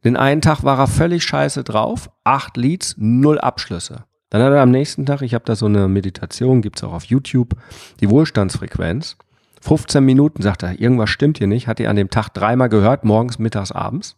Den 0.04 0.16
einen 0.16 0.40
Tag 0.40 0.64
war 0.64 0.78
er 0.78 0.86
völlig 0.86 1.24
scheiße 1.24 1.64
drauf, 1.64 2.10
acht 2.24 2.56
Leads, 2.56 2.96
null 2.98 3.38
Abschlüsse. 3.38 4.04
Dann 4.30 4.42
hat 4.42 4.52
er 4.52 4.62
am 4.62 4.70
nächsten 4.70 5.06
Tag, 5.06 5.22
ich 5.22 5.34
habe 5.34 5.44
da 5.44 5.54
so 5.54 5.66
eine 5.66 5.88
Meditation, 5.88 6.62
gibt's 6.62 6.82
auch 6.82 6.92
auf 6.92 7.04
YouTube, 7.04 7.54
die 8.00 8.10
Wohlstandsfrequenz. 8.10 9.16
15 9.60 10.04
Minuten 10.04 10.42
sagt 10.42 10.64
er, 10.64 10.80
irgendwas 10.80 11.10
stimmt 11.10 11.38
hier 11.38 11.46
nicht, 11.46 11.68
hat 11.68 11.78
er 11.78 11.90
an 11.90 11.96
dem 11.96 12.10
Tag 12.10 12.30
dreimal 12.30 12.68
gehört, 12.68 13.04
morgens, 13.04 13.38
mittags, 13.38 13.70
abends 13.70 14.16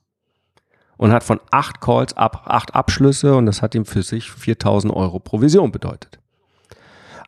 und 0.97 1.13
hat 1.13 1.25
von 1.25 1.41
acht 1.51 1.81
Calls 1.81 2.17
ab 2.17 2.45
acht 2.47 2.75
Abschlüsse 2.75 3.37
und 3.37 3.47
das 3.47 3.63
hat 3.63 3.75
ihm 3.75 3.85
für 3.85 4.03
sich 4.03 4.31
4000 4.31 4.95
Euro 4.95 5.19
Provision 5.19 5.73
bedeutet. 5.73 6.19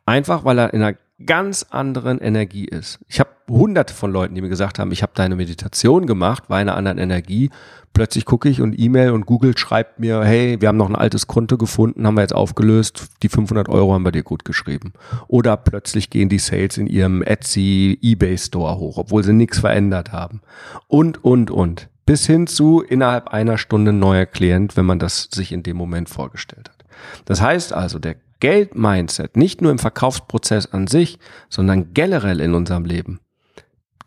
Einfach 0.05 0.45
weil 0.45 0.59
er 0.59 0.73
in 0.73 0.83
einer 0.83 0.97
ganz 1.25 1.65
anderen 1.71 2.19
Energie 2.19 2.67
ist. 2.67 2.99
Ich 3.09 3.21
habe 3.21 3.31
hunderte 3.49 3.95
von 3.95 4.13
Leuten, 4.13 4.35
die 4.35 4.43
mir 4.43 4.49
gesagt 4.49 4.79
haben, 4.79 4.93
ich 4.93 5.03
habe 5.03 5.13
deine 5.15 5.37
Meditation 5.37 6.07
gemacht, 6.07 6.51
war 6.51 6.61
in 6.61 6.69
einer 6.69 6.77
anderen 6.77 6.99
Energie. 6.99 7.51
Plötzlich 7.95 8.27
gucke 8.27 8.51
ich 8.51 8.61
und 8.61 8.79
E-Mail 8.79 9.13
und 9.13 9.25
Google 9.25 9.57
schreibt 9.57 9.99
mir, 9.99 10.23
hey, 10.23 10.61
wir 10.61 10.69
haben 10.69 10.77
noch 10.77 10.89
ein 10.89 10.97
altes 10.97 11.27
Konto 11.27 11.57
gefunden, 11.57 12.07
haben 12.07 12.17
wir 12.17 12.21
jetzt 12.21 12.35
aufgelöst, 12.35 13.09
die 13.23 13.31
500 13.31 13.71
Euro 13.71 13.95
haben 13.95 14.05
wir 14.05 14.13
dir 14.13 14.25
gut 14.25 14.45
geschrieben. 14.45 14.93
Oder 15.29 15.57
plötzlich 15.57 16.11
gehen 16.11 16.29
die 16.29 16.39
Sales 16.39 16.77
in 16.77 16.87
ihrem 16.87 17.23
Etsy, 17.23 17.99
eBay 18.03 18.37
Store 18.37 18.77
hoch, 18.77 18.99
obwohl 18.99 19.25
sie 19.25 19.33
nichts 19.33 19.61
verändert 19.61 20.13
haben. 20.13 20.43
Und, 20.89 21.25
und, 21.25 21.51
und 21.51 21.89
bis 22.05 22.27
hin 22.27 22.47
zu 22.47 22.83
innerhalb 22.83 23.29
einer 23.29 23.57
Stunde 23.57 23.93
neuer 23.95 24.27
Klient, 24.27 24.77
wenn 24.77 24.87
man 24.87 24.99
das 24.99 25.29
sich 25.33 25.51
in 25.53 25.63
dem 25.63 25.79
Moment 25.79 26.11
vorgestellt 26.11 26.69
hat. 26.69 26.85
Das 27.25 27.41
heißt 27.41 27.73
also, 27.73 27.99
der 27.99 28.17
Geld-Mindset, 28.41 29.37
nicht 29.37 29.63
nur 29.63 29.71
im 29.71 29.79
Verkaufsprozess 29.79 30.67
an 30.67 30.87
sich, 30.87 31.19
sondern 31.49 31.95
generell 31.95 32.41
in 32.41 32.55
unserem 32.55 32.85
Leben, 32.85 33.21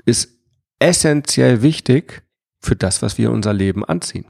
ist 0.06 0.30
essentiell 0.80 1.62
wichtig 1.62 2.24
für 2.60 2.76
das, 2.76 3.02
was 3.02 3.18
wir 3.18 3.30
in 3.30 3.36
unser 3.36 3.54
Leben 3.54 3.84
anziehen. 3.84 4.26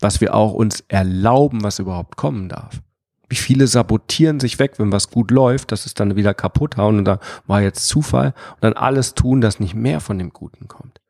Was 0.00 0.20
wir 0.20 0.34
auch 0.34 0.52
uns 0.52 0.84
erlauben, 0.88 1.62
was 1.62 1.78
überhaupt 1.78 2.16
kommen 2.16 2.48
darf. 2.48 2.80
Wie 3.28 3.36
viele 3.36 3.66
sabotieren 3.66 4.38
sich 4.38 4.58
weg, 4.58 4.78
wenn 4.78 4.92
was 4.92 5.10
gut 5.10 5.30
läuft, 5.30 5.72
das 5.72 5.86
ist 5.86 5.98
dann 5.98 6.16
wieder 6.16 6.34
kaputt 6.34 6.76
hauen 6.76 6.98
und 6.98 7.04
da 7.04 7.20
war 7.46 7.62
jetzt 7.62 7.88
Zufall 7.88 8.34
und 8.54 8.64
dann 8.64 8.74
alles 8.74 9.14
tun, 9.14 9.40
dass 9.40 9.60
nicht 9.60 9.74
mehr 9.74 10.00
von 10.00 10.18
dem 10.18 10.32
Guten 10.32 10.68
kommt 10.68 11.00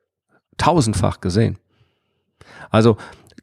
tausendfach 0.56 1.20
gesehen. 1.20 1.58
Also 2.70 2.96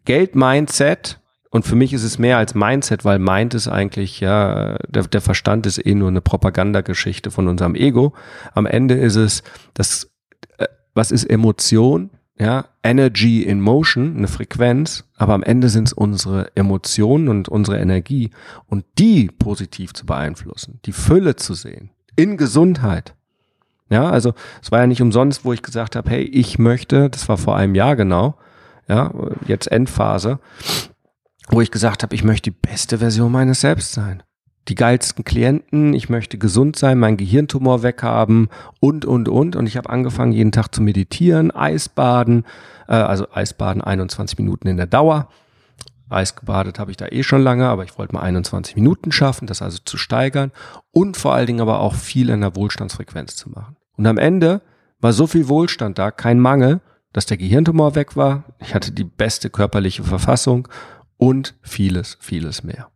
Geld-Mindset 0.06 1.20
und 1.52 1.66
für 1.66 1.76
mich 1.76 1.92
ist 1.92 2.04
es 2.04 2.18
mehr 2.18 2.38
als 2.38 2.56
Mindset, 2.56 3.04
weil 3.04 3.20
Mind 3.20 3.54
ist 3.54 3.68
eigentlich, 3.68 4.22
ja, 4.22 4.78
der, 4.88 5.04
der 5.04 5.20
Verstand 5.20 5.66
ist 5.66 5.86
eh 5.86 5.94
nur 5.94 6.08
eine 6.08 6.22
Propagandageschichte 6.22 7.30
von 7.30 7.50
unserem 7.50 7.76
Ego. 7.76 8.14
Am 8.54 8.66
Ende 8.66 8.96
ist 8.96 9.18
es, 9.18 9.44
das, 9.74 10.10
äh, 10.58 10.68
was 10.96 11.12
ist 11.12 11.26
Emotion? 11.26 12.10
Ja, 12.40 12.66
Energy 12.82 13.44
in 13.44 13.60
Motion, 13.60 14.16
eine 14.18 14.30
Frequenz, 14.30 15.04
aber 15.18 15.34
am 15.34 15.44
Ende 15.44 15.70
sind 15.70 15.90
es 15.90 15.94
unsere 15.94 16.56
Emotionen 16.56 17.28
und 17.28 17.50
unsere 17.50 17.78
Energie 17.80 18.32
und 18.68 18.86
die 18.98 19.28
positiv 19.28 19.94
zu 19.94 20.06
beeinflussen, 20.08 20.80
die 20.86 20.94
Fülle 20.94 21.36
zu 21.36 21.54
sehen, 21.54 21.92
in 22.16 22.38
Gesundheit. 22.38 23.14
Ja, 23.90 24.10
also 24.10 24.34
es 24.64 24.72
war 24.72 24.80
ja 24.80 24.88
nicht 24.88 25.02
umsonst, 25.02 25.46
wo 25.46 25.54
ich 25.54 25.62
gesagt 25.62 25.96
habe, 25.96 26.10
hey, 26.10 26.24
ich 26.24 26.58
möchte, 26.58 27.10
das 27.12 27.30
war 27.30 27.38
vor 27.38 27.58
einem 27.58 27.76
Jahr 27.76 27.96
genau, 27.96 28.38
ja, 28.88 29.14
jetzt 29.46 29.72
Endphase, 29.72 30.40
wo 31.52 31.62
ich 31.62 31.70
gesagt 31.70 32.02
habe, 32.02 32.16
ich 32.16 32.24
möchte 32.24 32.50
die 32.50 32.58
beste 32.58 33.00
Version 33.00 33.32
meines 33.32 33.62
Selbst 33.62 33.92
sein. 33.92 34.24
Die 34.68 34.76
geilsten 34.76 35.26
Klienten, 35.26 35.94
ich 35.94 36.08
möchte 36.08 36.38
gesund 36.38 36.76
sein, 36.76 36.98
mein 36.98 37.18
Gehirntumor 37.18 37.84
weghaben 37.84 38.50
und, 38.80 39.06
und, 39.06 39.28
und. 39.28 39.56
Und 39.56 39.68
ich 39.68 39.76
habe 39.76 39.90
angefangen, 39.90 40.32
jeden 40.32 40.52
Tag 40.52 40.74
zu 40.74 40.82
meditieren, 40.82 41.52
Eisbaden, 41.52 42.46
äh, 42.88 42.94
also 42.94 43.28
Eisbaden 43.34 43.82
21 43.82 44.38
Minuten 44.38 44.68
in 44.68 44.78
der 44.78 44.88
Dauer. 44.88 45.30
Eis 46.10 46.36
gebadet 46.36 46.78
habe 46.78 46.92
ich 46.92 46.98
da 46.98 47.08
eh 47.08 47.24
schon 47.24 47.42
lange, 47.42 47.68
aber 47.68 47.84
ich 47.84 47.98
wollte 47.98 48.14
mal 48.14 48.22
21 48.22 48.76
Minuten 48.76 49.12
schaffen, 49.12 49.48
das 49.48 49.62
also 49.62 49.80
zu 49.84 49.98
steigern 49.98 50.52
und 50.92 51.16
vor 51.16 51.34
allen 51.34 51.48
Dingen 51.48 51.62
aber 51.62 51.80
auch 51.80 51.96
viel 51.96 52.30
in 52.30 52.42
der 52.42 52.56
Wohlstandsfrequenz 52.56 53.36
zu 53.36 53.50
machen. 53.50 53.78
Und 53.96 54.06
am 54.06 54.18
Ende 54.18 54.62
war 55.00 55.14
so 55.14 55.26
viel 55.26 55.48
Wohlstand 55.48 55.98
da, 55.98 56.12
kein 56.12 56.40
Mangel, 56.40 56.82
dass 57.14 57.26
der 57.26 57.38
Gehirntumor 57.38 57.96
weg 57.96 58.16
war. 58.16 58.44
Ich 58.60 58.76
hatte 58.76 58.92
die 58.92 59.06
beste 59.06 59.50
körperliche 59.50 60.04
Verfassung 60.04 60.68
und 61.22 61.54
vieles, 61.62 62.18
vieles 62.20 62.64
mehr. 62.64 62.90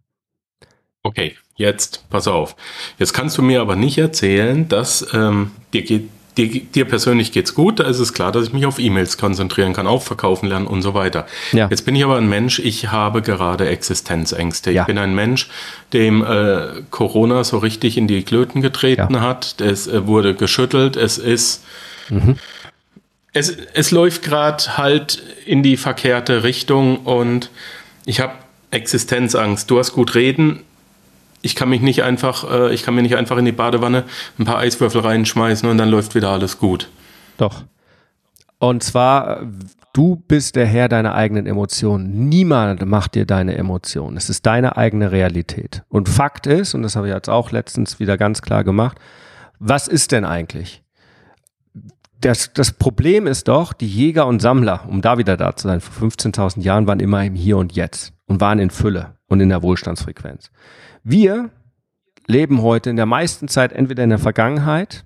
Okay, 1.04 1.36
jetzt 1.56 2.10
pass 2.10 2.28
auf. 2.28 2.56
Jetzt 2.98 3.14
kannst 3.14 3.38
du 3.38 3.44
mir 3.44 3.62
aber 3.62 3.76
nicht 3.76 4.00
erzählen, 4.00 4.68
dass 4.68 5.06
ähm, 5.14 5.52
dir 5.72 5.84
geht 5.84 6.10
dir, 6.38 6.48
dir 6.48 6.86
persönlich 6.86 7.32
geht's 7.32 7.54
gut, 7.54 7.80
da 7.80 7.84
ist 7.86 8.00
es 8.00 8.14
klar, 8.14 8.32
dass 8.32 8.48
ich 8.48 8.54
mich 8.54 8.66
auf 8.66 8.80
E-Mails 8.80 9.18
konzentrieren 9.18 9.74
kann, 9.74 9.86
auf 9.86 10.06
Verkaufen 10.06 10.50
lernen 10.50 10.66
und 10.66 10.82
so 10.82 10.96
weiter. 10.96 11.28
Ja. 11.52 11.68
Jetzt 11.70 11.86
bin 11.86 11.96
ich 11.96 12.04
aber 12.04 12.18
ein 12.18 12.28
Mensch, 12.28 12.58
ich 12.58 12.92
habe 12.92 13.22
gerade 13.22 13.68
Existenzängste. 13.70 14.72
Ja. 14.72 14.82
Ich 14.82 14.88
bin 14.88 14.98
ein 14.98 15.14
Mensch, 15.14 15.50
dem 15.94 16.24
äh, 16.24 16.82
Corona 16.90 17.44
so 17.44 17.60
richtig 17.60 17.96
in 17.96 18.08
die 18.08 18.24
Klöten 18.24 18.62
getreten 18.62 19.14
ja. 19.14 19.22
hat. 19.22 19.62
Es 19.62 19.88
äh, 19.88 20.08
wurde 20.08 20.34
geschüttelt, 20.34 20.96
es 20.96 21.20
ist 21.20 21.64
mhm. 22.10 22.38
es, 23.34 23.56
es 23.74 23.92
läuft 23.92 24.24
gerade 24.24 24.78
halt 24.78 25.22
in 25.46 25.64
die 25.64 25.78
verkehrte 25.78 26.44
Richtung 26.44 26.98
und 26.98 27.52
ich 28.06 28.20
habe 28.20 28.34
Existenzangst. 28.72 29.70
Du 29.70 29.80
hast 29.80 29.94
gut 29.94 30.16
reden, 30.16 30.62
ich 31.42 31.56
kann 31.56 31.70
mich 31.70 31.82
nicht 31.82 32.04
einfach, 32.04 32.50
äh, 32.50 32.74
ich 32.74 32.84
kann 32.84 32.96
mir 32.96 33.04
nicht 33.04 33.16
einfach 33.16 33.38
in 33.38 33.46
die 33.46 33.52
Badewanne 33.52 34.04
ein 34.40 34.46
paar 34.46 34.58
Eiswürfel 34.58 35.02
reinschmeißen 35.02 35.70
und 35.70 35.78
dann 35.78 35.90
läuft 35.90 36.16
wieder 36.16 36.30
alles 36.30 36.58
gut. 36.58 36.90
Doch. 37.38 37.64
Und 38.58 38.84
zwar, 38.84 39.42
du 39.94 40.24
bist 40.28 40.56
der 40.56 40.66
Herr 40.66 40.90
deiner 40.90 41.14
eigenen 41.14 41.46
Emotionen. 41.46 42.30
Niemand 42.30 42.86
macht 42.86 43.16
dir 43.16 43.26
deine 43.26 43.56
Emotionen. 43.56 44.18
Es 44.18 44.30
ist 44.30 44.46
deine 44.46 44.78
eigene 44.78 45.12
Realität. 45.12 45.84
Und 45.90 46.10
Fakt 46.10 46.48
ist, 46.48 46.74
und 46.74 46.82
das 46.82 46.96
habe 46.96 47.08
ich 47.08 47.14
jetzt 47.14 47.30
auch 47.30 47.52
letztens 47.52 48.00
wieder 48.00 48.18
ganz 48.18 48.42
klar 48.42 48.64
gemacht, 48.64 48.98
was 49.60 49.88
ist 49.88 50.12
denn 50.12 50.26
eigentlich? 50.26 50.82
Das, 52.22 52.54
das 52.54 52.72
Problem 52.72 53.28
ist 53.28 53.48
doch, 53.48 53.74
die 53.74 53.88
Jäger 53.88 54.26
und 54.28 54.42
Sammler, 54.42 54.86
um 54.88 55.02
da 55.02 55.18
wieder 55.18 55.38
da 55.38 55.56
zu 55.56 55.68
sein, 55.68 55.82
vor 55.82 56.08
15.000 56.08 56.62
Jahren 56.62 56.88
waren 56.88 57.00
immer 57.00 57.24
im 57.24 57.36
Hier 57.36 57.58
und 57.58 57.74
Jetzt 57.74 58.14
und 58.26 58.42
waren 58.42 58.60
in 58.60 58.70
Fülle 58.70 59.18
und 59.28 59.42
in 59.42 59.50
der 59.50 59.62
Wohlstandsfrequenz. 59.62 60.52
Wir 61.04 61.52
leben 62.28 62.62
heute 62.62 62.90
in 62.90 62.96
der 62.96 63.06
meisten 63.06 63.48
Zeit 63.48 63.74
entweder 63.74 64.04
in 64.04 64.10
der 64.10 64.20
Vergangenheit 64.20 65.06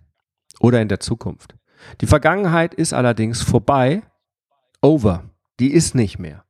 oder 0.60 0.82
in 0.82 0.88
der 0.88 1.00
Zukunft. 1.00 1.56
Die 2.02 2.08
Vergangenheit 2.08 2.74
ist 2.74 2.94
allerdings 2.94 3.42
vorbei, 3.42 4.04
over. 4.82 5.24
Die 5.60 5.74
ist 5.74 5.96
nicht 5.96 6.20
mehr. 6.20 6.44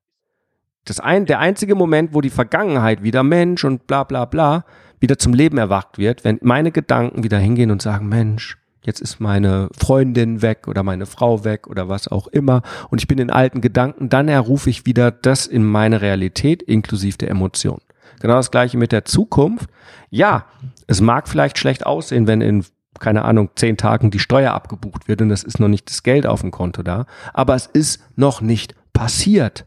Das 0.85 0.99
ein, 0.99 1.25
der 1.25 1.39
einzige 1.39 1.75
Moment, 1.75 2.13
wo 2.13 2.21
die 2.21 2.29
Vergangenheit 2.29 3.03
wieder 3.03 3.23
Mensch 3.23 3.63
und 3.63 3.87
bla 3.87 4.03
bla 4.03 4.25
bla 4.25 4.65
wieder 4.99 5.17
zum 5.17 5.33
Leben 5.33 5.57
erwacht 5.57 5.97
wird, 5.97 6.23
wenn 6.23 6.39
meine 6.41 6.71
Gedanken 6.71 7.23
wieder 7.23 7.37
hingehen 7.37 7.71
und 7.71 7.81
sagen, 7.81 8.09
Mensch, 8.09 8.57
jetzt 8.81 9.01
ist 9.01 9.19
meine 9.19 9.69
Freundin 9.77 10.41
weg 10.41 10.67
oder 10.67 10.83
meine 10.83 11.05
Frau 11.05 11.43
weg 11.43 11.67
oder 11.67 11.89
was 11.89 12.07
auch 12.07 12.27
immer 12.27 12.61
und 12.89 13.01
ich 13.01 13.07
bin 13.07 13.17
in 13.17 13.29
alten 13.29 13.61
Gedanken, 13.61 14.09
dann 14.09 14.27
errufe 14.27 14.69
ich 14.69 14.85
wieder 14.85 15.11
das 15.11 15.45
in 15.45 15.63
meine 15.63 16.01
Realität 16.01 16.61
inklusive 16.61 17.17
der 17.17 17.29
Emotionen. 17.29 17.81
Genau 18.19 18.35
das 18.35 18.51
gleiche 18.51 18.77
mit 18.77 18.91
der 18.91 19.05
Zukunft. 19.05 19.69
Ja, 20.09 20.45
es 20.87 20.99
mag 20.99 21.29
vielleicht 21.29 21.57
schlecht 21.57 21.85
aussehen, 21.85 22.27
wenn 22.27 22.41
in 22.41 22.65
keine 22.99 23.23
Ahnung, 23.23 23.49
zehn 23.55 23.77
Tagen 23.77 24.11
die 24.11 24.19
Steuer 24.19 24.53
abgebucht 24.53 25.07
wird 25.07 25.21
und 25.21 25.31
es 25.31 25.43
ist 25.43 25.59
noch 25.59 25.67
nicht 25.67 25.89
das 25.89 26.03
Geld 26.03 26.27
auf 26.27 26.41
dem 26.41 26.51
Konto 26.51 26.83
da. 26.83 27.05
Aber 27.33 27.55
es 27.55 27.65
ist 27.65 28.03
noch 28.15 28.41
nicht 28.41 28.75
passiert. 28.93 29.65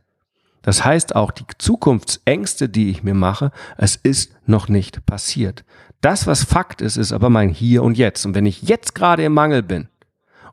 Das 0.62 0.84
heißt 0.84 1.16
auch 1.16 1.32
die 1.32 1.44
Zukunftsängste, 1.58 2.68
die 2.68 2.90
ich 2.90 3.02
mir 3.02 3.14
mache, 3.14 3.50
es 3.76 3.96
ist 3.96 4.32
noch 4.46 4.68
nicht 4.68 5.04
passiert. 5.06 5.64
Das, 6.00 6.26
was 6.26 6.44
Fakt 6.44 6.80
ist, 6.80 6.96
ist 6.96 7.12
aber 7.12 7.30
mein 7.30 7.48
Hier 7.50 7.82
und 7.82 7.98
Jetzt. 7.98 8.24
Und 8.26 8.34
wenn 8.34 8.46
ich 8.46 8.62
jetzt 8.62 8.94
gerade 8.94 9.24
im 9.24 9.34
Mangel 9.34 9.62
bin 9.62 9.88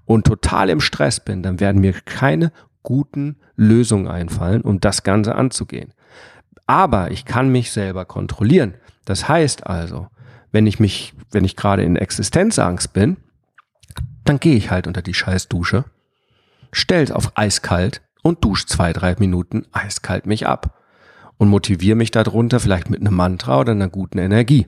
und 0.05 0.25
total 0.25 0.69
im 0.69 0.81
Stress 0.81 1.19
bin, 1.19 1.43
dann 1.43 1.59
werden 1.59 1.81
mir 1.81 1.93
keine 1.93 2.51
guten 2.83 3.37
Lösungen 3.55 4.07
einfallen, 4.07 4.61
um 4.61 4.79
das 4.79 5.03
Ganze 5.03 5.35
anzugehen. 5.35 5.93
Aber 6.65 7.11
ich 7.11 7.25
kann 7.25 7.49
mich 7.49 7.71
selber 7.71 8.05
kontrollieren. 8.05 8.75
Das 9.05 9.27
heißt 9.27 9.65
also, 9.65 10.07
wenn 10.51 10.67
ich 10.67 10.79
mich, 10.79 11.13
wenn 11.31 11.45
ich 11.45 11.55
gerade 11.55 11.83
in 11.83 11.95
Existenzangst 11.95 12.93
bin, 12.93 13.17
dann 14.23 14.39
gehe 14.39 14.55
ich 14.55 14.69
halt 14.69 14.85
unter 14.85 15.01
die 15.01 15.13
Scheißdusche, 15.13 15.85
stell's 16.71 17.11
auf 17.11 17.31
eiskalt 17.35 18.01
und 18.21 18.43
dusche 18.43 18.65
zwei, 18.65 18.93
drei 18.93 19.15
Minuten 19.19 19.65
eiskalt 19.71 20.25
mich 20.25 20.47
ab 20.47 20.79
und 21.37 21.49
motiviere 21.49 21.95
mich 21.95 22.11
darunter 22.11 22.59
vielleicht 22.59 22.89
mit 22.89 22.99
einem 23.01 23.15
Mantra 23.15 23.59
oder 23.59 23.71
einer 23.71 23.89
guten 23.89 24.17
Energie. 24.17 24.67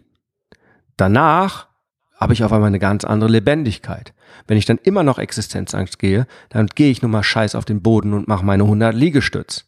Danach 0.97 1.67
habe 2.15 2.33
ich 2.33 2.43
auf 2.43 2.53
einmal 2.53 2.67
eine 2.67 2.79
ganz 2.79 3.03
andere 3.03 3.31
Lebendigkeit. 3.31 4.13
Wenn 4.47 4.57
ich 4.57 4.65
dann 4.65 4.77
immer 4.77 5.03
noch 5.03 5.17
Existenzangst 5.17 5.99
gehe, 5.99 6.27
dann 6.49 6.67
gehe 6.67 6.91
ich 6.91 7.01
nur 7.01 7.09
mal 7.09 7.23
scheiß 7.23 7.55
auf 7.55 7.65
den 7.65 7.81
Boden 7.81 8.13
und 8.13 8.27
mache 8.27 8.45
meine 8.45 8.63
100 8.63 8.93
Liegestütz. 8.95 9.65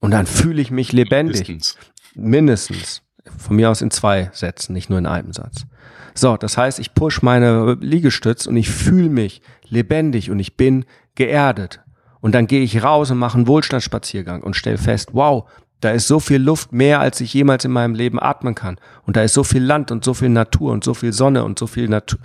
Und 0.00 0.10
dann 0.10 0.26
fühle 0.26 0.60
ich 0.60 0.70
mich 0.70 0.92
lebendig. 0.92 1.48
Mindestens. 1.48 1.76
Mindestens. 2.14 3.02
Von 3.38 3.56
mir 3.56 3.70
aus 3.70 3.82
in 3.82 3.90
zwei 3.90 4.30
Sätzen, 4.32 4.72
nicht 4.72 4.90
nur 4.90 4.98
in 4.98 5.06
einem 5.06 5.32
Satz. 5.32 5.66
So, 6.14 6.36
das 6.36 6.56
heißt, 6.56 6.78
ich 6.78 6.94
push 6.94 7.22
meine 7.22 7.76
Liegestütz 7.80 8.46
und 8.46 8.56
ich 8.56 8.70
fühle 8.70 9.08
mich 9.08 9.42
lebendig 9.68 10.30
und 10.30 10.38
ich 10.38 10.56
bin 10.56 10.84
geerdet. 11.14 11.80
Und 12.20 12.34
dann 12.34 12.46
gehe 12.46 12.62
ich 12.62 12.82
raus 12.82 13.10
und 13.10 13.18
mache 13.18 13.36
einen 13.36 13.46
Wohlstandsspaziergang 13.46 14.42
und 14.42 14.56
stelle 14.56 14.78
fest, 14.78 15.10
wow, 15.12 15.48
da 15.80 15.90
ist 15.90 16.08
so 16.08 16.20
viel 16.20 16.38
Luft 16.38 16.72
mehr, 16.72 17.00
als 17.00 17.20
ich 17.20 17.34
jemals 17.34 17.64
in 17.64 17.70
meinem 17.70 17.94
Leben 17.94 18.20
atmen 18.20 18.54
kann. 18.54 18.78
Und 19.04 19.16
da 19.16 19.22
ist 19.22 19.34
so 19.34 19.44
viel 19.44 19.62
Land 19.62 19.90
und 19.90 20.04
so 20.04 20.14
viel 20.14 20.30
Natur 20.30 20.72
und 20.72 20.84
so 20.84 20.94
viel 20.94 21.12
Sonne 21.12 21.44
und 21.44 21.58
so 21.58 21.66
viel 21.66 21.88
Natur, 21.88 22.18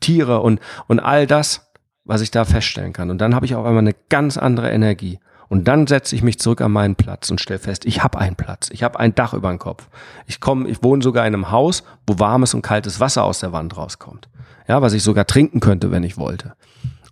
Tiere 0.00 0.40
und, 0.40 0.60
und 0.88 1.00
all 1.00 1.26
das, 1.26 1.70
was 2.04 2.20
ich 2.20 2.30
da 2.30 2.44
feststellen 2.44 2.92
kann. 2.92 3.10
Und 3.10 3.18
dann 3.18 3.34
habe 3.34 3.46
ich 3.46 3.54
auf 3.54 3.64
einmal 3.64 3.82
eine 3.82 3.94
ganz 4.08 4.36
andere 4.36 4.70
Energie. 4.70 5.18
Und 5.48 5.68
dann 5.68 5.86
setze 5.86 6.16
ich 6.16 6.22
mich 6.22 6.40
zurück 6.40 6.60
an 6.60 6.72
meinen 6.72 6.96
Platz 6.96 7.30
und 7.30 7.40
stelle 7.40 7.60
fest, 7.60 7.84
ich 7.84 8.02
habe 8.02 8.18
einen 8.18 8.34
Platz, 8.34 8.68
ich 8.70 8.82
habe 8.82 8.98
ein 8.98 9.14
Dach 9.14 9.32
über 9.32 9.50
dem 9.50 9.60
Kopf. 9.60 9.88
Ich 10.26 10.40
komme, 10.40 10.68
ich 10.68 10.82
wohne 10.82 11.02
sogar 11.02 11.24
in 11.26 11.34
einem 11.34 11.52
Haus, 11.52 11.84
wo 12.06 12.18
warmes 12.18 12.52
und 12.54 12.62
kaltes 12.62 12.98
Wasser 12.98 13.22
aus 13.22 13.38
der 13.38 13.52
Wand 13.52 13.76
rauskommt. 13.76 14.28
Ja, 14.66 14.82
was 14.82 14.92
ich 14.92 15.04
sogar 15.04 15.26
trinken 15.26 15.60
könnte, 15.60 15.92
wenn 15.92 16.02
ich 16.02 16.18
wollte. 16.18 16.54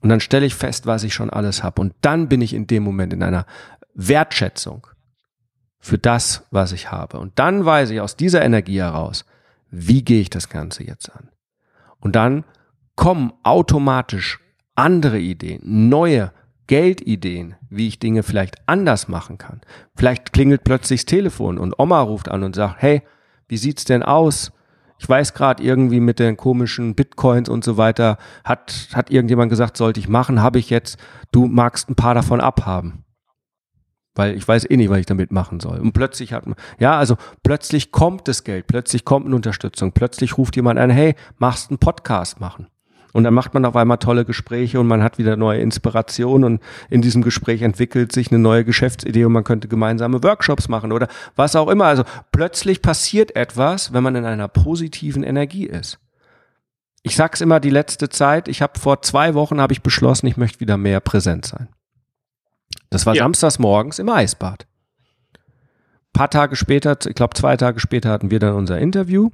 Und 0.05 0.11
dann 0.11 0.21
stelle 0.21 0.45
ich 0.45 0.55
fest, 0.55 0.85
was 0.85 1.03
ich 1.03 1.15
schon 1.15 1.31
alles 1.31 1.63
habe. 1.63 1.81
Und 1.81 1.95
dann 2.03 2.29
bin 2.29 2.43
ich 2.43 2.53
in 2.53 2.67
dem 2.67 2.83
Moment 2.83 3.15
in 3.15 3.23
einer 3.23 3.47
Wertschätzung 3.95 4.87
für 5.79 5.97
das, 5.97 6.47
was 6.51 6.73
ich 6.73 6.93
habe. 6.93 7.19
Und 7.19 7.39
dann 7.39 7.65
weiß 7.65 7.89
ich 7.89 8.03
aus 8.03 8.15
dieser 8.15 8.43
Energie 8.43 8.81
heraus, 8.81 9.25
wie 9.71 10.05
gehe 10.05 10.21
ich 10.21 10.29
das 10.29 10.51
Ganze 10.51 10.85
jetzt 10.85 11.09
an. 11.17 11.31
Und 12.01 12.17
dann 12.17 12.45
kommen 12.97 13.33
automatisch 13.45 14.41
andere 14.75 15.19
Ideen, 15.19 15.89
neue 15.89 16.33
Geldideen, 16.67 17.55
wie 17.71 17.89
ich 17.89 17.99
Dinge 17.99 18.23
vielleicht 18.23 18.57
anders 18.69 19.09
machen 19.09 19.39
kann. 19.39 19.63
Vielleicht 19.97 20.35
klingelt 20.35 20.65
plötzlich 20.65 21.01
das 21.01 21.07
Telefon 21.07 21.57
und 21.57 21.79
Oma 21.79 22.03
ruft 22.03 22.29
an 22.29 22.43
und 22.43 22.55
sagt, 22.55 22.83
hey, 22.83 23.01
wie 23.49 23.57
sieht's 23.57 23.87
denn 23.87 24.03
aus? 24.03 24.53
Ich 25.05 25.09
weiß 25.11 25.35
gerade 25.35 25.63
irgendwie 25.63 26.01
mit 26.01 26.19
den 26.19 26.39
komischen 26.39 26.95
Bitcoins 26.95 27.51
und 27.51 27.63
so 27.63 27.77
weiter, 27.77 28.17
hat, 28.43 28.89
hat 28.95 29.11
irgendjemand 29.11 29.51
gesagt, 29.51 29.77
sollte 29.77 30.01
ich 30.01 30.09
machen, 30.09 30.41
habe 30.41 30.59
ich 30.59 30.71
jetzt, 30.71 30.97
du 31.31 31.45
magst 31.47 31.91
ein 31.91 31.95
paar 31.95 32.15
davon 32.15 32.41
abhaben 32.41 33.05
weil 34.17 34.37
ich 34.37 34.47
weiß 34.47 34.71
eh 34.71 34.77
nicht, 34.77 34.91
was 34.91 34.99
ich 34.99 35.07
damit 35.07 35.33
machen 35.33 35.59
soll. 35.59 35.81
Und 35.81 35.93
plötzlich 35.93 36.33
hat 36.33 36.47
man, 36.47 36.55
ja, 36.79 36.97
also 36.97 37.17
plötzlich 37.43 37.91
kommt 37.91 38.29
das 38.29 38.45
Geld, 38.45 38.69
plötzlich 38.69 39.05
kommt 39.05 39.27
eine 39.27 39.35
Unterstützung, 39.35 39.91
plötzlich 39.91 40.39
ruft 40.39 40.55
jemand 40.55 40.79
an, 40.79 40.89
hey, 40.89 41.17
machst 41.39 41.71
einen 41.71 41.79
Podcast 41.79 42.39
machen. 42.39 42.69
Und 43.15 43.23
dann 43.23 43.33
macht 43.33 43.55
man 43.55 43.65
auf 43.65 43.77
einmal 43.77 43.99
tolle 43.99 44.25
Gespräche 44.25 44.81
und 44.81 44.89
man 44.89 45.01
hat 45.05 45.19
wieder 45.19 45.37
neue 45.37 45.61
Inspiration 45.61 46.43
und 46.43 46.61
in 46.91 47.01
diesem 47.01 47.23
Gespräch 47.23 47.63
entwickelt 47.63 48.11
sich 48.11 48.33
eine 48.33 48.41
neue 48.41 48.65
Geschäftsidee 48.65 49.25
und 49.25 49.33
man 49.33 49.45
könnte 49.45 49.69
gemeinsame 49.69 50.21
Workshops 50.25 50.69
machen 50.69 50.91
oder 50.91 51.07
was 51.37 51.55
auch 51.55 51.69
immer. 51.69 51.85
Also 51.85 52.03
plötzlich 52.33 52.83
passiert 52.83 53.37
etwas, 53.37 53.93
wenn 53.93 54.03
man 54.03 54.17
in 54.17 54.25
einer 54.25 54.49
positiven 54.49 55.23
Energie 55.23 55.65
ist. 55.65 56.01
Ich 57.05 57.15
sag's 57.15 57.41
immer 57.41 57.61
die 57.61 57.71
letzte 57.71 58.09
Zeit, 58.09 58.49
ich 58.49 58.61
habe 58.61 58.81
vor 58.81 59.01
zwei 59.03 59.35
Wochen 59.35 59.61
habe 59.61 59.73
ich 59.73 59.83
beschlossen, 59.83 60.27
ich 60.27 60.37
möchte 60.37 60.59
wieder 60.59 60.77
mehr 60.77 60.99
präsent 60.99 61.47
sein. 61.47 61.69
Das 62.91 63.07
war 63.07 63.15
ja. 63.15 63.23
samstags 63.23 63.61
morgens 63.61 64.01
im 64.01 64.09
Eisbad. 64.09 64.67
Ein 65.35 66.13
paar 66.15 66.31
Tage 66.31 66.57
später, 66.57 66.99
ich 67.07 67.15
glaube 67.15 67.35
zwei 67.35 67.57
Tage 67.57 67.79
später 67.79 68.11
hatten 68.11 68.33
wir 68.33 68.41
dann 68.41 68.55
unser 68.55 68.81
Interview 68.81 69.31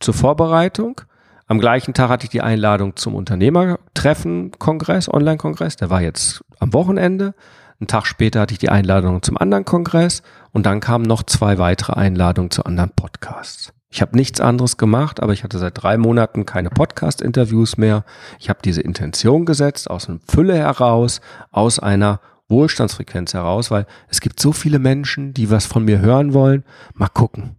zur 0.00 0.14
Vorbereitung. 0.14 1.02
Am 1.48 1.60
gleichen 1.60 1.94
Tag 1.94 2.08
hatte 2.08 2.24
ich 2.24 2.30
die 2.30 2.40
Einladung 2.40 2.96
zum 2.96 3.14
Unternehmertreffen-Kongress, 3.14 5.08
Online-Kongress. 5.08 5.76
Der 5.76 5.90
war 5.90 6.02
jetzt 6.02 6.44
am 6.58 6.72
Wochenende. 6.72 7.36
Einen 7.78 7.86
Tag 7.86 8.06
später 8.06 8.40
hatte 8.40 8.52
ich 8.52 8.58
die 8.58 8.68
Einladung 8.68 9.22
zum 9.22 9.36
anderen 9.36 9.64
Kongress 9.64 10.22
und 10.50 10.66
dann 10.66 10.80
kamen 10.80 11.04
noch 11.04 11.22
zwei 11.22 11.58
weitere 11.58 11.92
Einladungen 11.92 12.50
zu 12.50 12.64
anderen 12.64 12.90
Podcasts. 12.90 13.72
Ich 13.90 14.02
habe 14.02 14.16
nichts 14.16 14.40
anderes 14.40 14.76
gemacht, 14.76 15.22
aber 15.22 15.34
ich 15.34 15.44
hatte 15.44 15.60
seit 15.60 15.80
drei 15.80 15.96
Monaten 15.98 16.46
keine 16.46 16.68
Podcast-Interviews 16.70 17.76
mehr. 17.76 18.04
Ich 18.40 18.48
habe 18.48 18.58
diese 18.64 18.80
Intention 18.80 19.44
gesetzt 19.46 19.88
aus 19.88 20.08
einer 20.08 20.18
Fülle 20.28 20.56
heraus, 20.56 21.20
aus 21.52 21.78
einer 21.78 22.20
Wohlstandsfrequenz 22.48 23.34
heraus, 23.34 23.70
weil 23.70 23.86
es 24.08 24.20
gibt 24.20 24.40
so 24.40 24.50
viele 24.50 24.80
Menschen, 24.80 25.32
die 25.32 25.48
was 25.48 25.64
von 25.66 25.84
mir 25.84 26.00
hören 26.00 26.34
wollen. 26.34 26.64
Mal 26.94 27.08
gucken. 27.08 27.54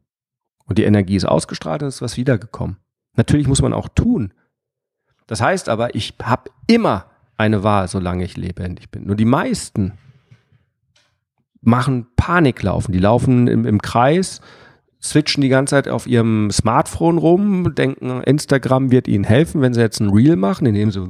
Und 0.65 0.77
die 0.77 0.83
Energie 0.83 1.15
ist 1.15 1.25
ausgestrahlt 1.25 1.83
und 1.83 1.87
ist 1.87 2.01
was 2.01 2.17
wiedergekommen. 2.17 2.75
Natürlich 3.17 3.47
muss 3.47 3.61
man 3.61 3.73
auch 3.73 3.89
tun. 3.89 4.33
Das 5.25 5.41
heißt 5.41 5.67
aber, 5.67 5.93
ich 5.95 6.13
habe 6.23 6.49
immer 6.67 7.07
eine 7.35 7.63
Wahl, 7.63 7.87
solange 7.87 8.23
ich 8.23 8.37
lebendig 8.37 8.89
bin. 8.89 9.05
Nur 9.05 9.15
die 9.15 9.25
meisten 9.25 9.93
machen 11.61 12.07
Paniklaufen. 12.15 12.93
Die 12.93 12.99
laufen 12.99 13.47
im, 13.47 13.65
im 13.65 13.81
Kreis, 13.81 14.41
switchen 15.01 15.41
die 15.41 15.49
ganze 15.49 15.71
Zeit 15.71 15.89
auf 15.89 16.07
ihrem 16.07 16.49
Smartphone 16.51 17.17
rum, 17.17 17.75
denken, 17.75 18.21
Instagram 18.23 18.91
wird 18.91 19.07
ihnen 19.07 19.23
helfen, 19.23 19.61
wenn 19.61 19.73
sie 19.73 19.81
jetzt 19.81 19.99
ein 19.99 20.09
Reel 20.09 20.35
machen, 20.35 20.65
indem 20.65 20.91
sie 20.91 21.01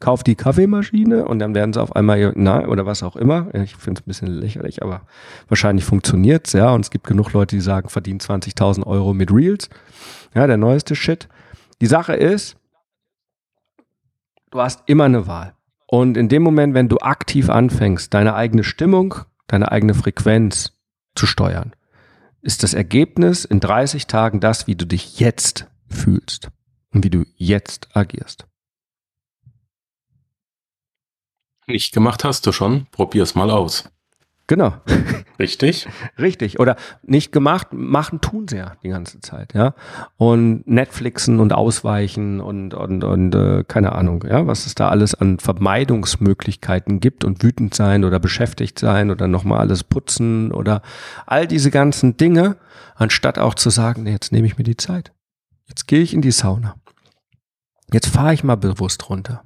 kauft 0.00 0.28
die 0.28 0.36
Kaffeemaschine 0.36 1.26
und 1.26 1.40
dann 1.40 1.54
werden 1.54 1.72
sie 1.72 1.82
auf 1.82 1.96
einmal, 1.96 2.32
na, 2.36 2.66
oder 2.68 2.86
was 2.86 3.02
auch 3.02 3.16
immer. 3.16 3.52
Ich 3.54 3.74
finde 3.74 4.00
es 4.00 4.04
ein 4.04 4.08
bisschen 4.08 4.28
lächerlich, 4.28 4.82
aber 4.82 5.02
wahrscheinlich 5.48 5.84
funktioniert's 5.84 6.52
ja. 6.52 6.72
Und 6.72 6.82
es 6.82 6.90
gibt 6.90 7.06
genug 7.06 7.32
Leute, 7.32 7.56
die 7.56 7.60
sagen, 7.60 7.88
verdienen 7.88 8.20
20.000 8.20 8.86
Euro 8.86 9.12
mit 9.12 9.32
Reels. 9.32 9.68
Ja, 10.34 10.46
der 10.46 10.56
neueste 10.56 10.94
Shit. 10.94 11.28
Die 11.80 11.86
Sache 11.86 12.14
ist, 12.14 12.56
du 14.50 14.60
hast 14.60 14.82
immer 14.86 15.04
eine 15.04 15.26
Wahl. 15.26 15.54
Und 15.86 16.16
in 16.16 16.28
dem 16.28 16.42
Moment, 16.42 16.74
wenn 16.74 16.88
du 16.88 16.98
aktiv 16.98 17.48
anfängst, 17.48 18.12
deine 18.12 18.34
eigene 18.34 18.62
Stimmung, 18.62 19.14
deine 19.46 19.72
eigene 19.72 19.94
Frequenz 19.94 20.76
zu 21.14 21.26
steuern, 21.26 21.74
ist 22.42 22.62
das 22.62 22.74
Ergebnis 22.74 23.44
in 23.44 23.60
30 23.60 24.06
Tagen 24.06 24.40
das, 24.40 24.66
wie 24.66 24.76
du 24.76 24.86
dich 24.86 25.18
jetzt 25.18 25.66
fühlst 25.88 26.50
und 26.92 27.04
wie 27.04 27.10
du 27.10 27.24
jetzt 27.36 27.96
agierst. 27.96 28.46
Nicht 31.66 31.92
gemacht 31.92 32.24
hast 32.24 32.46
du 32.46 32.52
schon, 32.52 32.86
probier's 32.90 33.34
mal 33.34 33.50
aus. 33.50 33.90
Genau. 34.48 34.74
Richtig? 35.38 35.86
Richtig. 36.18 36.58
Oder 36.58 36.76
nicht 37.02 37.32
gemacht, 37.32 37.68
machen 37.72 38.22
tun 38.22 38.48
sie 38.48 38.56
ja 38.56 38.72
die 38.82 38.88
ganze 38.88 39.20
Zeit, 39.20 39.52
ja. 39.52 39.74
Und 40.16 40.66
Netflixen 40.66 41.38
und 41.38 41.52
ausweichen 41.52 42.40
und, 42.40 42.72
und, 42.72 43.04
und 43.04 43.34
äh, 43.34 43.62
keine 43.68 43.92
Ahnung, 43.92 44.24
ja, 44.26 44.46
was 44.46 44.64
es 44.64 44.74
da 44.74 44.88
alles 44.88 45.14
an 45.14 45.38
Vermeidungsmöglichkeiten 45.38 46.98
gibt 46.98 47.24
und 47.24 47.42
wütend 47.44 47.74
sein 47.74 48.04
oder 48.04 48.18
beschäftigt 48.18 48.78
sein 48.78 49.10
oder 49.10 49.28
nochmal 49.28 49.60
alles 49.60 49.84
putzen 49.84 50.50
oder 50.50 50.80
all 51.26 51.46
diese 51.46 51.70
ganzen 51.70 52.16
Dinge, 52.16 52.56
anstatt 52.96 53.38
auch 53.38 53.54
zu 53.54 53.68
sagen, 53.68 54.04
nee, 54.04 54.12
jetzt 54.12 54.32
nehme 54.32 54.46
ich 54.46 54.56
mir 54.56 54.64
die 54.64 54.78
Zeit. 54.78 55.12
Jetzt 55.66 55.86
gehe 55.86 56.00
ich 56.00 56.14
in 56.14 56.22
die 56.22 56.32
Sauna. 56.32 56.76
Jetzt 57.92 58.08
fahre 58.08 58.32
ich 58.32 58.44
mal 58.44 58.56
bewusst 58.56 59.10
runter. 59.10 59.44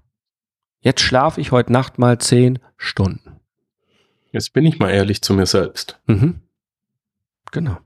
Jetzt 0.80 1.00
schlafe 1.00 1.40
ich 1.40 1.50
heute 1.50 1.72
Nacht 1.72 1.98
mal 1.98 2.18
zehn 2.18 2.60
Stunden. 2.76 3.31
Jetzt 4.32 4.54
bin 4.54 4.64
ich 4.64 4.78
mal 4.78 4.90
ehrlich 4.90 5.22
zu 5.22 5.34
mir 5.34 5.46
selbst. 5.46 6.00
Mhm. 6.06 6.40
Genau. 7.52 7.76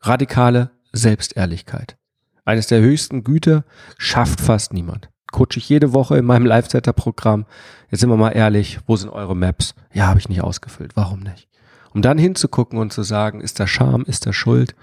Radikale 0.00 0.72
Selbstehrlichkeit. 0.92 1.96
Eines 2.44 2.66
der 2.66 2.80
höchsten 2.80 3.24
Güter 3.24 3.64
schafft 3.96 4.40
fast 4.40 4.72
niemand. 4.72 5.08
Coach 5.30 5.56
ich 5.56 5.68
jede 5.68 5.94
Woche 5.94 6.18
in 6.18 6.24
meinem 6.24 6.46
Live-Setter-Programm. 6.46 7.46
Jetzt 7.90 8.00
sind 8.00 8.10
wir 8.10 8.16
mal 8.16 8.30
ehrlich, 8.30 8.80
wo 8.86 8.96
sind 8.96 9.08
eure 9.10 9.34
Maps? 9.34 9.74
Ja, 9.92 10.08
habe 10.08 10.18
ich 10.18 10.28
nicht 10.28 10.42
ausgefüllt. 10.42 10.92
Warum 10.96 11.20
nicht? 11.20 11.48
Um 11.92 12.02
dann 12.02 12.18
hinzugucken 12.18 12.78
und 12.78 12.92
zu 12.92 13.04
sagen, 13.04 13.40
ist 13.40 13.60
da 13.60 13.66
Scham, 13.66 14.02
ist 14.02 14.26
da 14.26 14.32
Schuld? 14.32 14.74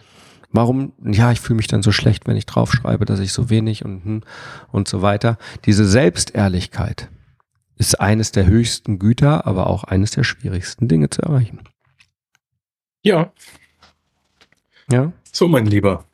Warum, 0.52 0.94
ja, 1.04 1.32
ich 1.32 1.40
fühle 1.40 1.58
mich 1.58 1.68
dann 1.68 1.84
so 1.84 1.92
schlecht, 1.92 2.26
wenn 2.26 2.36
ich 2.36 2.46
draufschreibe, 2.46 3.06
dass 3.06 3.20
ich 3.20 3.32
so 3.32 3.50
wenig 3.50 3.86
und, 3.86 4.04
hm, 4.04 4.22
und 4.72 4.88
so 4.88 5.02
weiter. 5.02 5.38
Diese 5.66 5.86
Selbstehrlichkeit 5.86 7.10
ist 7.82 8.00
eines 8.00 8.32
der 8.32 8.46
höchsten 8.46 9.00
Güter, 9.00 9.48
aber 9.48 9.66
auch 9.66 9.84
eines 9.84 10.12
der 10.12 10.24
schwierigsten 10.24 10.88
Dinge 10.88 11.10
zu 11.10 11.24
erreichen. 11.24 11.62
Ja. 13.02 13.34
Ja. 14.92 15.12
So, 15.32 15.48
mein 15.48 15.66
Lieber. 15.66 16.06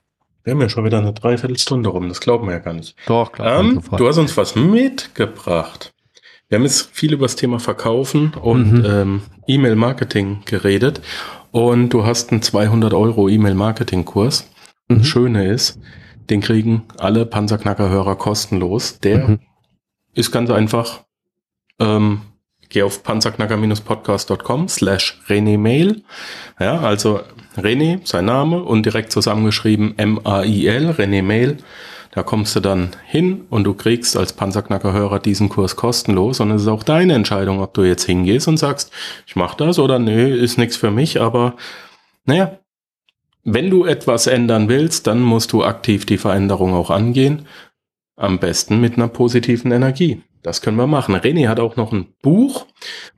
Wir 0.45 0.53
haben 0.53 0.61
ja 0.61 0.69
schon 0.69 0.85
wieder 0.85 0.99
eine 0.99 1.11
Dreiviertelstunde 1.11 1.89
rum, 1.89 2.07
das 2.07 2.21
glauben 2.21 2.47
wir 2.47 2.53
ja 2.53 2.59
gar 2.59 2.71
nicht. 2.71 2.95
Doch, 3.05 3.33
klar. 3.33 3.59
Ähm, 3.59 3.81
du 3.97 4.07
hast 4.07 4.17
uns 4.17 4.37
was 4.37 4.55
mitgebracht. 4.55 5.93
Wir 6.47 6.57
haben 6.57 6.63
jetzt 6.63 6.89
viel 6.95 7.11
über 7.11 7.25
das 7.25 7.35
Thema 7.35 7.59
Verkaufen 7.59 8.33
und 8.33 8.71
mhm. 8.71 8.85
ähm, 8.85 9.21
E-Mail-Marketing 9.47 10.43
geredet 10.45 11.01
und 11.51 11.89
du 11.89 12.05
hast 12.05 12.31
einen 12.31 12.41
200 12.41 12.93
Euro 12.93 13.27
E-Mail-Marketing-Kurs. 13.27 14.49
Mhm. 14.87 14.99
Das 14.99 15.07
Schöne 15.07 15.51
ist, 15.51 15.81
den 16.29 16.39
kriegen 16.39 16.83
alle 16.97 17.25
Panzerknacker-Hörer 17.25 18.15
kostenlos. 18.15 18.99
Der 19.01 19.27
mhm. 19.27 19.39
ist 20.13 20.31
ganz 20.31 20.49
einfach, 20.49 21.03
ähm, 21.79 22.21
geh 22.69 22.83
auf 22.83 23.03
panzerknacker-podcast.com 23.03 24.67
slash 24.67 25.19
René 25.27 25.57
Mail. 25.57 26.03
Ja, 26.59 26.79
also 26.79 27.21
René, 27.55 27.99
sein 28.03 28.25
Name 28.25 28.63
und 28.63 28.85
direkt 28.85 29.11
zusammengeschrieben 29.11 29.97
M-A-I-L, 29.97 30.91
René 30.91 31.21
Mail. 31.23 31.57
Da 32.11 32.23
kommst 32.23 32.55
du 32.55 32.61
dann 32.61 32.91
hin 33.05 33.45
und 33.49 33.65
du 33.65 33.73
kriegst 33.73 34.17
als 34.17 34.33
Panzerknacker-Hörer 34.33 35.19
diesen 35.19 35.49
Kurs 35.49 35.75
kostenlos 35.75 36.39
und 36.39 36.49
es 36.51 36.63
ist 36.63 36.67
auch 36.67 36.83
deine 36.83 37.13
Entscheidung, 37.13 37.61
ob 37.61 37.73
du 37.73 37.83
jetzt 37.83 38.05
hingehst 38.05 38.47
und 38.47 38.57
sagst, 38.57 38.91
ich 39.27 39.35
mach 39.35 39.53
das 39.53 39.77
oder 39.77 39.99
nö, 39.99 40.35
ist 40.35 40.57
nichts 40.57 40.77
für 40.77 40.89
mich, 40.89 41.21
aber 41.21 41.55
naja, 42.25 42.57
wenn 43.43 43.69
du 43.69 43.85
etwas 43.85 44.27
ändern 44.27 44.67
willst, 44.67 45.07
dann 45.07 45.21
musst 45.21 45.53
du 45.53 45.63
aktiv 45.63 46.05
die 46.05 46.17
Veränderung 46.17 46.73
auch 46.73 46.89
angehen. 46.89 47.45
Am 48.15 48.39
besten 48.39 48.81
mit 48.81 48.95
einer 48.95 49.07
positiven 49.07 49.71
Energie. 49.71 50.21
Das 50.47 50.61
können 50.61 50.77
wir 50.77 50.87
machen. 50.87 51.13
René 51.13 51.49
hat 51.49 51.59
auch 51.59 51.75
noch 51.75 51.91
ein 51.91 52.07
Buch. 52.21 52.67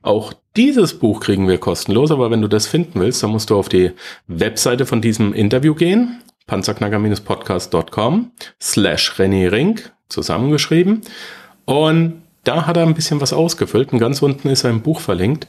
Auch 0.02 0.32
dieses 0.56 0.98
Buch 0.98 1.20
kriegen 1.20 1.46
wir 1.46 1.58
kostenlos, 1.58 2.10
aber 2.10 2.28
wenn 2.32 2.42
du 2.42 2.48
das 2.48 2.66
finden 2.66 2.98
willst, 2.98 3.22
dann 3.22 3.30
musst 3.30 3.50
du 3.50 3.56
auf 3.56 3.68
die 3.68 3.92
Webseite 4.26 4.84
von 4.84 5.00
diesem 5.00 5.32
Interview 5.32 5.76
gehen 5.76 6.22
panzerknacker-podcast.com 6.48 8.32
slash 8.60 9.12
René 9.16 9.52
Rink 9.52 9.92
zusammengeschrieben. 10.08 11.02
Und 11.66 12.22
da 12.42 12.66
hat 12.66 12.76
er 12.76 12.82
ein 12.82 12.94
bisschen 12.94 13.20
was 13.20 13.32
ausgefüllt 13.32 13.92
und 13.92 14.00
ganz 14.00 14.22
unten 14.22 14.48
ist 14.48 14.64
ein 14.64 14.82
Buch 14.82 14.98
verlinkt. 14.98 15.46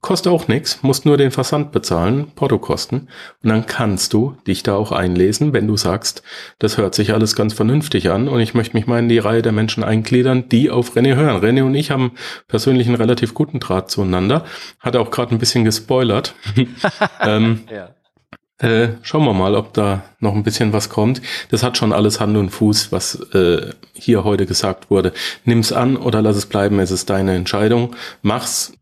Kostet 0.00 0.32
auch 0.32 0.48
nichts, 0.48 0.82
musst 0.82 1.06
nur 1.06 1.16
den 1.16 1.30
Versand 1.30 1.72
bezahlen, 1.72 2.30
Portokosten. 2.34 3.08
Und 3.42 3.48
dann 3.48 3.66
kannst 3.66 4.12
du 4.12 4.36
dich 4.46 4.62
da 4.62 4.76
auch 4.76 4.92
einlesen, 4.92 5.52
wenn 5.52 5.66
du 5.66 5.76
sagst, 5.76 6.22
das 6.58 6.76
hört 6.76 6.94
sich 6.94 7.12
alles 7.12 7.34
ganz 7.34 7.54
vernünftig 7.54 8.10
an 8.10 8.28
und 8.28 8.40
ich 8.40 8.54
möchte 8.54 8.76
mich 8.76 8.86
mal 8.86 8.98
in 8.98 9.08
die 9.08 9.18
Reihe 9.18 9.42
der 9.42 9.52
Menschen 9.52 9.82
eingliedern, 9.82 10.48
die 10.48 10.70
auf 10.70 10.96
René 10.96 11.16
hören. 11.16 11.42
René 11.42 11.62
und 11.62 11.74
ich 11.74 11.90
haben 11.90 12.12
persönlich 12.48 12.86
einen 12.86 12.96
relativ 12.96 13.34
guten 13.34 13.60
Draht 13.60 13.90
zueinander. 13.90 14.44
Hat 14.80 14.96
auch 14.96 15.10
gerade 15.10 15.34
ein 15.34 15.38
bisschen 15.38 15.64
gespoilert. 15.64 16.34
ähm, 17.20 17.64
ja. 17.70 17.90
Äh, 18.58 18.94
schauen 19.02 19.24
wir 19.24 19.34
mal, 19.34 19.54
ob 19.54 19.74
da 19.74 20.02
noch 20.18 20.34
ein 20.34 20.42
bisschen 20.42 20.72
was 20.72 20.88
kommt. 20.88 21.20
Das 21.50 21.62
hat 21.62 21.76
schon 21.76 21.92
alles 21.92 22.20
Hand 22.20 22.38
und 22.38 22.48
Fuß, 22.48 22.90
was 22.90 23.16
äh, 23.34 23.72
hier 23.92 24.24
heute 24.24 24.46
gesagt 24.46 24.90
wurde. 24.90 25.12
Nimm's 25.44 25.72
an 25.72 25.96
oder 25.96 26.22
lass 26.22 26.36
es 26.36 26.46
bleiben, 26.46 26.78
es 26.78 26.90
ist 26.90 27.10
deine 27.10 27.34
Entscheidung. 27.34 27.94
Mach's. 28.22 28.72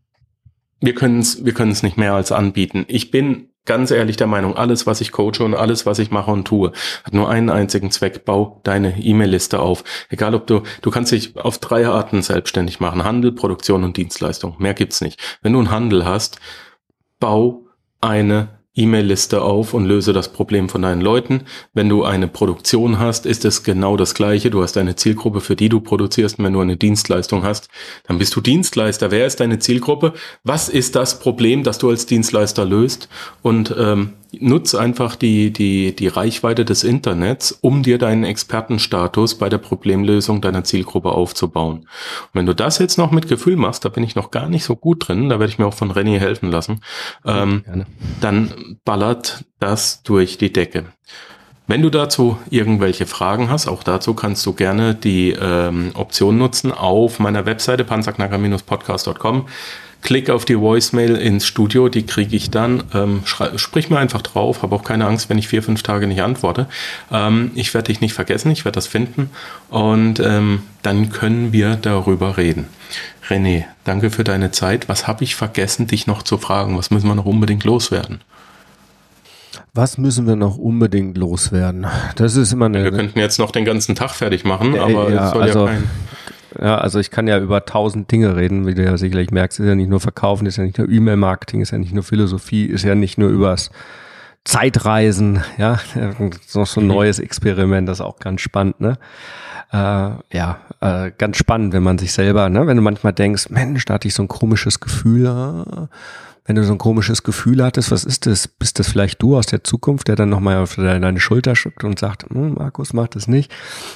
Wir 0.81 0.93
können 0.93 1.19
es 1.19 1.45
wir 1.45 1.53
können's 1.53 1.83
nicht 1.83 1.97
mehr 1.97 2.13
als 2.13 2.31
anbieten. 2.31 2.85
Ich 2.87 3.11
bin 3.11 3.49
ganz 3.65 3.91
ehrlich 3.91 4.15
der 4.15 4.27
Meinung, 4.27 4.55
alles, 4.55 4.85
was 4.85 5.01
ich 5.01 5.11
coache 5.11 5.43
und 5.43 5.55
alles, 5.55 5.85
was 5.85 5.99
ich 5.99 6.11
mache 6.11 6.31
und 6.31 6.45
tue, 6.45 6.71
hat 7.03 7.13
nur 7.13 7.29
einen 7.29 7.49
einzigen 7.49 7.91
Zweck. 7.91 8.25
Bau 8.25 8.61
deine 8.63 8.99
E-Mail-Liste 8.99 9.59
auf. 9.59 9.83
Egal 10.09 10.35
ob 10.35 10.47
du, 10.47 10.61
du 10.81 10.91
kannst 10.91 11.11
dich 11.11 11.35
auf 11.37 11.57
drei 11.57 11.87
Arten 11.87 12.21
selbstständig 12.21 12.79
machen. 12.79 13.03
Handel, 13.03 13.31
Produktion 13.31 13.83
und 13.83 13.97
Dienstleistung. 13.97 14.55
Mehr 14.59 14.73
gibt's 14.73 15.01
nicht. 15.01 15.19
Wenn 15.41 15.53
du 15.53 15.59
einen 15.59 15.71
Handel 15.71 16.05
hast, 16.05 16.39
bau 17.19 17.65
eine 18.01 18.54
E-Mail-Liste 18.75 19.41
auf 19.41 19.73
und 19.73 19.85
löse 19.85 20.13
das 20.13 20.31
Problem 20.31 20.69
von 20.69 20.81
deinen 20.81 21.01
Leuten. 21.01 21.41
Wenn 21.73 21.89
du 21.89 22.03
eine 22.03 22.27
Produktion 22.27 22.99
hast, 22.99 23.25
ist 23.25 23.45
es 23.45 23.63
genau 23.63 23.97
das 23.97 24.13
Gleiche. 24.13 24.49
Du 24.49 24.61
hast 24.61 24.77
eine 24.77 24.95
Zielgruppe, 24.95 25.41
für 25.41 25.55
die 25.55 25.69
du 25.69 25.79
produzierst. 25.79 26.39
Und 26.39 26.45
wenn 26.45 26.53
du 26.53 26.59
eine 26.59 26.77
Dienstleistung 26.77 27.43
hast, 27.43 27.69
dann 28.07 28.17
bist 28.17 28.35
du 28.35 28.41
Dienstleister. 28.41 29.11
Wer 29.11 29.25
ist 29.25 29.39
deine 29.39 29.59
Zielgruppe? 29.59 30.13
Was 30.43 30.69
ist 30.69 30.95
das 30.95 31.19
Problem, 31.19 31.63
das 31.63 31.77
du 31.77 31.89
als 31.89 32.05
Dienstleister 32.05 32.65
löst? 32.65 33.07
Und 33.41 33.73
ähm, 33.77 34.13
nutz 34.41 34.75
einfach 34.75 35.15
die, 35.15 35.51
die, 35.51 35.95
die 35.95 36.07
Reichweite 36.07 36.65
des 36.65 36.83
Internets, 36.83 37.57
um 37.61 37.83
dir 37.83 37.97
deinen 37.97 38.23
Expertenstatus 38.23 39.35
bei 39.35 39.49
der 39.49 39.57
Problemlösung 39.57 40.41
deiner 40.41 40.63
Zielgruppe 40.63 41.11
aufzubauen. 41.11 41.79
Und 41.79 41.87
wenn 42.33 42.45
du 42.45 42.55
das 42.55 42.79
jetzt 42.79 42.97
noch 42.97 43.11
mit 43.11 43.27
Gefühl 43.27 43.55
machst, 43.55 43.85
da 43.85 43.89
bin 43.89 44.03
ich 44.03 44.15
noch 44.15 44.31
gar 44.31 44.49
nicht 44.49 44.63
so 44.63 44.75
gut 44.75 45.07
drin, 45.07 45.29
da 45.29 45.39
werde 45.39 45.51
ich 45.51 45.59
mir 45.59 45.65
auch 45.65 45.73
von 45.73 45.91
Renny 45.91 46.17
helfen 46.19 46.51
lassen, 46.51 46.81
ähm, 47.25 47.63
dann 48.21 48.53
ballert 48.83 49.45
das 49.59 50.03
durch 50.03 50.37
die 50.37 50.53
Decke. 50.53 50.85
Wenn 51.67 51.81
du 51.81 51.89
dazu 51.89 52.37
irgendwelche 52.51 53.07
Fragen 53.07 53.49
hast, 53.49 53.67
auch 53.67 53.81
dazu 53.81 54.13
kannst 54.13 54.45
du 54.45 54.53
gerne 54.53 54.93
die 54.93 55.31
ähm, 55.31 55.91
Option 55.95 56.37
nutzen 56.37 56.71
auf 56.71 57.19
meiner 57.19 57.45
Webseite 57.45 57.83
panzerknacker-podcast.com 57.83 59.47
klick 60.05 60.29
auf 60.29 60.45
die 60.45 60.59
Voicemail 60.59 61.15
ins 61.15 61.47
Studio, 61.47 61.89
die 61.89 62.05
kriege 62.05 62.35
ich 62.35 62.51
dann. 62.51 62.83
Ähm, 62.93 63.23
sprich 63.55 63.89
mir 63.89 63.97
einfach 63.97 64.21
drauf, 64.21 64.61
habe 64.61 64.75
auch 64.75 64.83
keine 64.83 65.07
Angst, 65.07 65.29
wenn 65.29 65.39
ich 65.39 65.47
vier, 65.47 65.63
fünf 65.63 65.81
Tage 65.81 66.05
nicht 66.05 66.21
antworte. 66.21 66.67
Ähm, 67.11 67.49
ich 67.55 67.73
werde 67.73 67.87
dich 67.87 68.01
nicht 68.01 68.13
vergessen, 68.13 68.51
ich 68.51 68.65
werde 68.65 68.75
das 68.75 68.85
finden 68.85 69.31
und 69.69 70.19
ähm, 70.19 70.61
dann 70.83 71.09
können 71.09 71.51
wir 71.51 71.75
darüber 71.75 72.37
reden. 72.37 72.67
René, 73.27 73.65
danke 73.83 74.11
für 74.11 74.23
deine 74.23 74.51
Zeit. 74.51 74.87
Was 74.87 75.07
habe 75.07 75.23
ich 75.23 75.35
vergessen, 75.35 75.87
dich 75.87 76.05
noch 76.05 76.21
zu 76.21 76.37
fragen? 76.37 76.77
Was 76.77 76.91
müssen 76.91 77.07
wir 77.07 77.15
noch 77.15 77.25
unbedingt 77.25 77.63
loswerden? 77.63 78.21
Was 79.75 79.97
müssen 79.97 80.25
wir 80.25 80.37
noch 80.37 80.57
unbedingt 80.57 81.17
loswerden? 81.17 81.85
Das 82.15 82.37
ist 82.37 82.53
immer 82.53 82.67
eine. 82.67 82.85
Wir 82.85 82.91
könnten 82.91 83.19
jetzt 83.19 83.39
noch 83.39 83.51
den 83.51 83.65
ganzen 83.65 83.93
Tag 83.93 84.11
fertig 84.11 84.45
machen, 84.45 84.79
aber 84.79 85.11
ja, 85.11 85.31
soll 85.31 85.41
also, 85.43 85.67
ja 85.67 85.73
kein 85.73 85.83
ja, 86.61 86.77
also 86.77 86.99
ich 86.99 87.11
kann 87.11 87.27
ja 87.27 87.37
über 87.37 87.65
tausend 87.65 88.09
Dinge 88.09 88.37
reden, 88.37 88.65
wie 88.65 88.73
du 88.73 88.83
ja 88.85 88.97
sicherlich 88.97 89.31
merkst. 89.31 89.59
Ist 89.59 89.67
ja 89.67 89.75
nicht 89.75 89.89
nur 89.89 89.99
Verkaufen, 89.99 90.45
ist 90.45 90.55
ja 90.55 90.63
nicht 90.63 90.77
nur 90.77 90.87
E-Mail-Marketing, 90.87 91.59
ist 91.59 91.71
ja 91.71 91.77
nicht 91.77 91.93
nur 91.93 92.03
Philosophie, 92.03 92.65
ist 92.65 92.83
ja 92.83 92.95
nicht 92.95 93.17
nur 93.17 93.29
übers 93.29 93.69
Zeitreisen, 94.45 95.43
ja, 95.57 95.79
das 95.95 96.19
ist 96.19 96.55
noch 96.55 96.67
so 96.67 96.79
ein 96.79 96.83
mhm. 96.83 96.93
neues 96.93 97.19
Experiment, 97.19 97.89
das 97.89 97.97
ist 97.97 98.05
auch 98.05 98.19
ganz 98.19 98.41
spannend, 98.41 98.79
ne? 98.79 98.97
Äh, 99.73 100.37
ja, 100.37 100.59
äh, 100.79 101.11
ganz 101.17 101.37
spannend, 101.37 101.73
wenn 101.73 101.83
man 101.83 101.97
sich 101.97 102.13
selber, 102.13 102.47
ne, 102.49 102.67
wenn 102.67 102.77
du 102.77 102.83
manchmal 102.83 103.11
denkst, 103.11 103.49
Mensch, 103.49 103.83
da 103.85 103.95
hatte 103.95 104.07
ich 104.07 104.13
so 104.13 104.23
ein 104.23 104.27
komisches 104.27 104.79
Gefühl, 104.79 105.25
äh, 105.25 105.87
wenn 106.45 106.55
du 106.55 106.63
so 106.63 106.73
ein 106.73 106.77
komisches 106.77 107.23
Gefühl 107.23 107.63
hattest, 107.63 107.89
was 107.89 108.03
ist 108.03 108.27
das? 108.27 108.47
Bist 108.47 108.77
das 108.77 108.87
vielleicht 108.87 109.21
du 109.21 109.35
aus 109.35 109.47
der 109.47 109.63
Zukunft, 109.63 110.07
der 110.07 110.15
dann 110.15 110.29
nochmal 110.29 110.57
auf 110.57 110.75
deine 110.75 111.19
Schulter 111.19 111.55
schickt 111.55 111.83
und 111.83 111.97
sagt, 111.97 112.29
hm, 112.29 112.53
Markus 112.53 112.93
macht 112.93 113.15
das 113.15 113.27
nicht? 113.27 113.51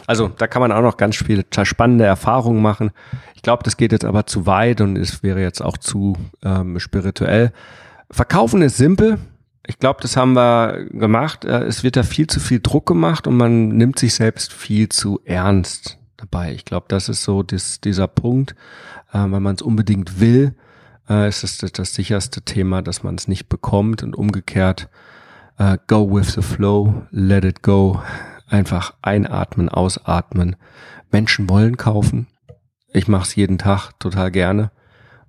Also 0.07 0.29
da 0.29 0.47
kann 0.47 0.61
man 0.61 0.71
auch 0.71 0.81
noch 0.81 0.97
ganz 0.97 1.15
viele 1.15 1.45
spannende 1.63 2.05
Erfahrungen 2.05 2.61
machen. 2.61 2.89
Ich 3.35 3.43
glaube, 3.43 3.61
das 3.63 3.77
geht 3.77 3.91
jetzt 3.91 4.03
aber 4.03 4.25
zu 4.25 4.47
weit 4.47 4.81
und 4.81 4.97
es 4.97 5.21
wäre 5.21 5.41
jetzt 5.41 5.61
auch 5.61 5.77
zu 5.77 6.17
ähm, 6.43 6.79
spirituell. 6.79 7.53
Verkaufen 8.09 8.63
ist 8.63 8.77
simpel. 8.77 9.19
Ich 9.67 9.77
glaube, 9.77 9.99
das 10.01 10.17
haben 10.17 10.33
wir 10.33 10.85
gemacht. 10.89 11.45
Äh, 11.45 11.65
es 11.65 11.83
wird 11.83 11.97
da 11.97 12.03
viel 12.03 12.25
zu 12.25 12.39
viel 12.39 12.61
Druck 12.61 12.87
gemacht 12.87 13.27
und 13.27 13.37
man 13.37 13.67
nimmt 13.67 13.99
sich 13.99 14.15
selbst 14.15 14.53
viel 14.53 14.89
zu 14.89 15.19
ernst 15.23 15.99
dabei. 16.17 16.53
Ich 16.53 16.65
glaube, 16.65 16.87
das 16.89 17.09
ist 17.09 17.21
so 17.21 17.43
das, 17.43 17.79
dieser 17.79 18.07
Punkt, 18.07 18.55
äh, 19.13 19.19
wenn 19.19 19.43
man 19.43 19.53
es 19.53 19.61
unbedingt 19.61 20.19
will 20.19 20.55
äh, 21.09 21.27
ist 21.27 21.43
es 21.43 21.57
das, 21.57 21.71
das 21.71 21.93
sicherste 21.93 22.41
Thema, 22.41 22.81
dass 22.81 23.03
man 23.03 23.15
es 23.15 23.27
nicht 23.27 23.49
bekommt 23.49 24.03
und 24.03 24.15
umgekehrt 24.15 24.89
äh, 25.57 25.77
go 25.87 26.09
with 26.09 26.33
the 26.33 26.41
flow, 26.41 27.03
let 27.11 27.43
it 27.43 27.61
go, 27.61 28.01
einfach 28.47 28.93
einatmen, 29.01 29.69
ausatmen. 29.69 30.55
Menschen 31.11 31.49
wollen 31.49 31.77
kaufen. 31.77 32.27
Ich 32.93 33.07
mache 33.07 33.23
es 33.23 33.35
jeden 33.35 33.57
Tag 33.57 33.91
total 33.99 34.31
gerne 34.31 34.71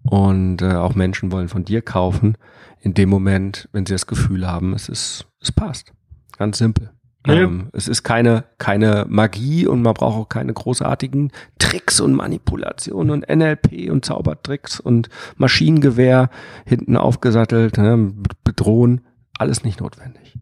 und 0.03 0.63
äh, 0.63 0.75
auch 0.75 0.95
Menschen 0.95 1.31
wollen 1.33 1.49
von 1.49 1.65
dir 1.65 1.83
kaufen 1.83 2.37
in 2.81 2.95
dem 2.95 3.11
Moment, 3.11 3.69
wenn 3.73 3.85
sie 3.85 3.93
das 3.93 4.07
Gefühl 4.07 4.47
haben, 4.47 4.73
es 4.73 4.89
ist, 4.89 5.27
es 5.41 5.53
passt. 5.53 5.93
Ganz 6.39 6.59
simpel. 6.59 6.91
Ja. 7.27 7.35
Ähm, 7.35 7.69
es 7.73 7.87
ist 7.87 8.03
keine, 8.03 8.45
keine 8.59 9.05
Magie 9.09 9.67
und 9.67 9.83
man 9.83 9.95
braucht 9.95 10.17
auch 10.17 10.29
keine 10.29 10.55
großartigen 10.55 11.33
Tricks 11.59 12.01
und 12.01 12.15
Manipulationen 12.15 13.11
und 13.11 13.29
NLP 13.29 13.91
und 13.91 14.05
Zaubertricks 14.05 14.81
und 14.81 15.11
Maschinengewehr 15.37 16.31
hinten 16.67 16.97
aufgesattelt, 16.97 17.77
ne, 17.77 18.15
bedrohen. 18.43 19.03
Alles 19.39 19.65
nicht 19.65 19.81
notwendig. 19.81 20.35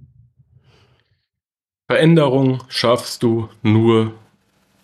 Veränderung 1.88 2.62
schaffst 2.68 3.22
du 3.22 3.48
nur 3.62 4.12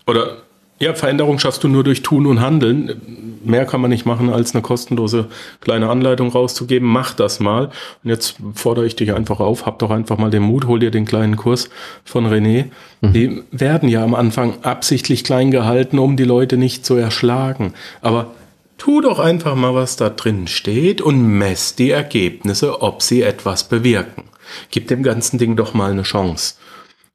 oder 0.07 0.44
Ja, 0.81 0.93
Veränderung 0.95 1.39
schaffst 1.39 1.62
du 1.62 1.68
nur 1.68 1.85
durch 1.85 2.03
Tun 2.03 2.27
und 2.27 2.41
Handeln. 2.41 3.41
Mehr 3.45 3.64
kann 3.64 3.81
man 3.81 3.91
nicht 3.91 4.07
machen, 4.07 4.31
als 4.31 4.55
eine 4.55 4.62
kostenlose 4.62 5.27
kleine 5.61 5.89
Anleitung 5.89 6.31
rauszugeben. 6.31 6.89
Mach 6.89 7.14
das 7.14 7.39
mal. 7.39 7.70
Und 8.03 8.11
jetzt 8.11 8.37
fordere 8.55 8.85
ich 8.87 8.97
dich 8.97 9.12
einfach 9.12 9.39
auf, 9.39 9.66
hab 9.66 9.79
doch 9.79 9.91
einfach 9.91 10.18
mal 10.18 10.31
den 10.31 10.43
Mut, 10.43 10.66
hol 10.66 10.81
dir 10.81 10.91
den 10.91 11.05
kleinen 11.05 11.37
Kurs 11.37 11.70
von 12.05 12.27
René. 12.27 12.66
Mhm. 13.03 13.12
Die 13.12 13.43
werden 13.53 13.89
ja 13.89 14.03
am 14.03 14.14
Anfang 14.14 14.55
absichtlich 14.62 15.22
klein 15.22 15.51
gehalten, 15.51 15.99
um 15.99 16.16
die 16.16 16.25
Leute 16.25 16.57
nicht 16.57 16.85
zu 16.85 16.97
erschlagen. 16.97 17.75
Aber 18.01 18.33
tu 18.77 19.01
doch 19.01 19.20
einfach 19.20 19.55
mal, 19.55 19.75
was 19.75 19.97
da 19.97 20.11
drin 20.11 20.49
steht 20.49 21.01
und 21.01 21.22
mess 21.22 21.77
die 21.77 21.91
Ergebnisse, 21.91 22.83
ob 22.83 23.01
sie 23.01 23.22
etwas 23.22 23.68
bewirken. 23.68 24.25
Gib 24.70 24.89
dem 24.89 25.05
ganzen 25.05 25.39
Ding 25.39 25.55
doch 25.55 25.72
mal 25.72 25.93
eine 25.93 26.03
Chance. 26.03 26.55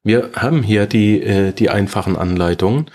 Wir 0.04 0.30
haben 0.34 0.64
hier 0.64 0.86
die, 0.86 1.22
äh, 1.22 1.52
die 1.52 1.70
einfachen 1.70 2.16
Anleitungen. 2.16 2.90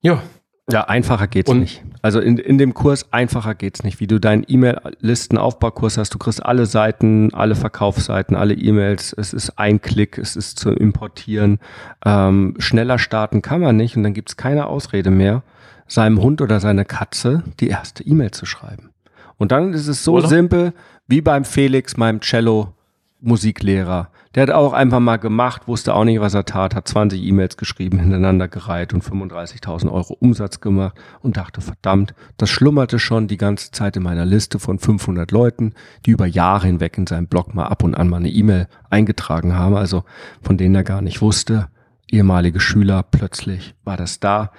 Ja. 0.00 0.22
Ja, 0.68 0.82
einfacher 0.88 1.28
geht's 1.28 1.48
und 1.48 1.60
nicht. 1.60 1.84
Also 2.02 2.18
in, 2.18 2.38
in 2.38 2.58
dem 2.58 2.74
Kurs 2.74 3.12
einfacher 3.12 3.54
geht's 3.54 3.84
nicht. 3.84 4.00
Wie 4.00 4.08
du 4.08 4.18
deinen 4.18 4.44
E-Mail-Listenaufbaukurs 4.48 5.96
hast, 5.96 6.12
du 6.12 6.18
kriegst 6.18 6.44
alle 6.44 6.66
Seiten, 6.66 7.32
alle 7.32 7.54
Verkaufsseiten, 7.54 8.34
alle 8.34 8.54
E-Mails. 8.54 9.12
Es 9.16 9.32
ist 9.32 9.58
ein 9.58 9.80
Klick, 9.80 10.18
es 10.18 10.34
ist 10.34 10.58
zu 10.58 10.70
importieren. 10.70 11.60
Ähm, 12.04 12.54
schneller 12.58 12.98
starten 12.98 13.42
kann 13.42 13.60
man 13.60 13.76
nicht 13.76 13.96
und 13.96 14.02
dann 14.02 14.12
gibt's 14.12 14.36
keine 14.36 14.66
Ausrede 14.66 15.10
mehr, 15.10 15.44
seinem 15.86 16.20
Hund 16.20 16.40
oder 16.40 16.58
seiner 16.58 16.84
Katze 16.84 17.44
die 17.60 17.68
erste 17.68 18.02
E-Mail 18.02 18.32
zu 18.32 18.44
schreiben. 18.44 18.90
Und 19.38 19.52
dann 19.52 19.72
ist 19.72 19.86
es 19.86 20.02
so 20.02 20.14
oder? 20.14 20.26
simpel 20.28 20.72
wie 21.06 21.20
beim 21.20 21.44
Felix, 21.44 21.96
meinem 21.96 22.20
Cello 22.20 22.74
Musiklehrer. 23.20 24.10
Der 24.36 24.42
hat 24.42 24.50
auch 24.50 24.74
einfach 24.74 25.00
mal 25.00 25.16
gemacht, 25.16 25.66
wusste 25.66 25.94
auch 25.94 26.04
nicht, 26.04 26.20
was 26.20 26.34
er 26.34 26.44
tat, 26.44 26.74
hat 26.74 26.86
20 26.86 27.22
E-Mails 27.22 27.56
geschrieben, 27.56 27.98
hintereinander 27.98 28.48
gereiht 28.48 28.92
und 28.92 29.02
35.000 29.02 29.90
Euro 29.90 30.14
Umsatz 30.20 30.60
gemacht 30.60 30.94
und 31.22 31.38
dachte, 31.38 31.62
verdammt, 31.62 32.14
das 32.36 32.50
schlummerte 32.50 32.98
schon 32.98 33.28
die 33.28 33.38
ganze 33.38 33.70
Zeit 33.70 33.96
in 33.96 34.02
meiner 34.02 34.26
Liste 34.26 34.58
von 34.58 34.78
500 34.78 35.30
Leuten, 35.30 35.72
die 36.04 36.10
über 36.10 36.26
Jahre 36.26 36.66
hinweg 36.66 36.98
in 36.98 37.06
seinem 37.06 37.28
Blog 37.28 37.54
mal 37.54 37.64
ab 37.64 37.82
und 37.82 37.94
an 37.94 38.10
mal 38.10 38.18
eine 38.18 38.28
E-Mail 38.28 38.68
eingetragen 38.90 39.54
haben, 39.54 39.74
also 39.74 40.04
von 40.42 40.58
denen 40.58 40.74
er 40.74 40.84
gar 40.84 41.00
nicht 41.00 41.22
wusste. 41.22 41.68
Ehemalige 42.10 42.60
Schüler, 42.60 43.04
plötzlich 43.04 43.74
war 43.84 43.96
das 43.96 44.20
da. 44.20 44.52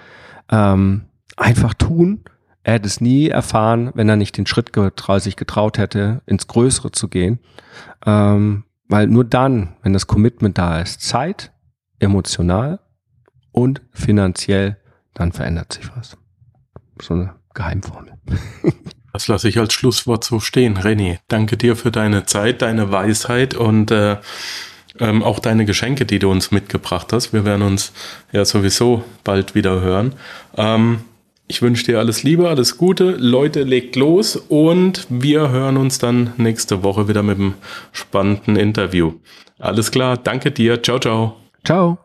Ähm, 0.49 1.03
einfach 1.35 1.75
tun. 1.75 2.23
Er 2.63 2.73
hätte 2.73 2.87
es 2.87 2.99
nie 2.99 3.29
erfahren, 3.29 3.91
wenn 3.93 4.09
er 4.09 4.15
nicht 4.15 4.37
den 4.37 4.47
Schritt 4.47 4.71
sich 5.19 5.35
getraut 5.35 5.77
hätte, 5.77 6.23
ins 6.25 6.47
Größere 6.47 6.91
zu 6.91 7.09
gehen. 7.09 7.37
Ähm, 8.07 8.63
weil 8.87 9.07
nur 9.07 9.23
dann, 9.23 9.75
wenn 9.83 9.93
das 9.93 10.07
Commitment 10.07 10.57
da 10.57 10.79
ist, 10.79 11.01
Zeit, 11.01 11.51
emotional 11.99 12.79
und 13.51 13.81
finanziell, 13.91 14.77
dann 15.13 15.31
verändert 15.31 15.73
sich 15.73 15.89
was. 15.95 16.17
So 17.01 17.13
eine 17.13 17.35
Geheimformel. 17.53 18.13
Das 19.13 19.27
lasse 19.27 19.49
ich 19.49 19.57
als 19.57 19.73
Schlusswort 19.73 20.23
so 20.23 20.39
stehen. 20.39 20.77
René, 20.77 21.17
danke 21.27 21.57
dir 21.57 21.75
für 21.75 21.89
deine 21.89 22.25
Zeit, 22.25 22.61
deine 22.61 22.91
Weisheit 22.91 23.55
und 23.55 23.89
äh, 23.89 24.17
ähm, 24.99 25.23
auch 25.23 25.39
deine 25.39 25.65
Geschenke, 25.65 26.05
die 26.05 26.19
du 26.19 26.29
uns 26.29 26.51
mitgebracht 26.51 27.11
hast. 27.13 27.33
Wir 27.33 27.43
werden 27.43 27.63
uns 27.63 27.93
ja 28.31 28.45
sowieso 28.45 29.03
bald 29.23 29.55
wieder 29.55 29.81
hören. 29.81 30.13
Ähm, 30.55 30.99
ich 31.47 31.61
wünsche 31.61 31.85
dir 31.85 31.99
alles 31.99 32.23
Liebe, 32.23 32.49
alles 32.49 32.77
Gute. 32.77 33.15
Leute, 33.17 33.63
legt 33.63 33.95
los 33.95 34.35
und 34.35 35.07
wir 35.09 35.49
hören 35.49 35.77
uns 35.77 35.97
dann 35.97 36.33
nächste 36.37 36.83
Woche 36.83 37.07
wieder 37.07 37.23
mit 37.23 37.37
einem 37.37 37.53
spannenden 37.93 38.57
Interview. 38.57 39.13
Alles 39.57 39.91
klar, 39.91 40.17
danke 40.17 40.51
dir. 40.51 40.83
Ciao, 40.83 40.99
ciao. 40.99 41.37
Ciao. 41.63 41.97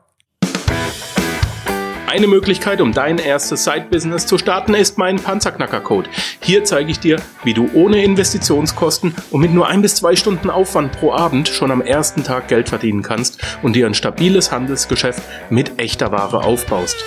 Eine 2.06 2.26
Möglichkeit, 2.26 2.82
um 2.82 2.92
dein 2.92 3.16
erstes 3.16 3.64
Side-Business 3.64 4.26
zu 4.26 4.36
starten, 4.36 4.74
ist 4.74 4.98
mein 4.98 5.16
Panzerknacker-Code. 5.16 6.10
Hier 6.40 6.62
zeige 6.62 6.90
ich 6.90 6.98
dir, 6.98 7.16
wie 7.42 7.54
du 7.54 7.70
ohne 7.72 8.04
Investitionskosten 8.04 9.14
und 9.30 9.40
mit 9.40 9.54
nur 9.54 9.66
ein 9.66 9.80
bis 9.80 9.94
zwei 9.94 10.14
Stunden 10.14 10.50
Aufwand 10.50 10.92
pro 10.92 11.12
Abend 11.12 11.48
schon 11.48 11.70
am 11.70 11.80
ersten 11.80 12.22
Tag 12.22 12.48
Geld 12.48 12.68
verdienen 12.68 13.02
kannst 13.02 13.40
und 13.62 13.76
dir 13.76 13.86
ein 13.86 13.94
stabiles 13.94 14.52
Handelsgeschäft 14.52 15.22
mit 15.48 15.78
echter 15.78 16.12
Ware 16.12 16.44
aufbaust. 16.44 17.02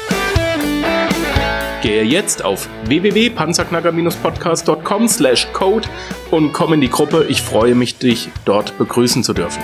Gehe 1.86 2.04
jetzt 2.04 2.44
auf 2.44 2.68
www.panzerknacker-podcast.com 2.86 5.08
slash 5.08 5.48
code 5.54 5.88
und 6.32 6.52
komm 6.52 6.74
in 6.74 6.82
die 6.82 6.90
Gruppe. 6.90 7.28
Ich 7.30 7.44
freue 7.44 7.76
mich, 7.76 8.00
dich 8.00 8.30
dort 8.44 8.76
begrüßen 8.80 9.24
zu 9.24 9.36
dürfen. 9.36 9.62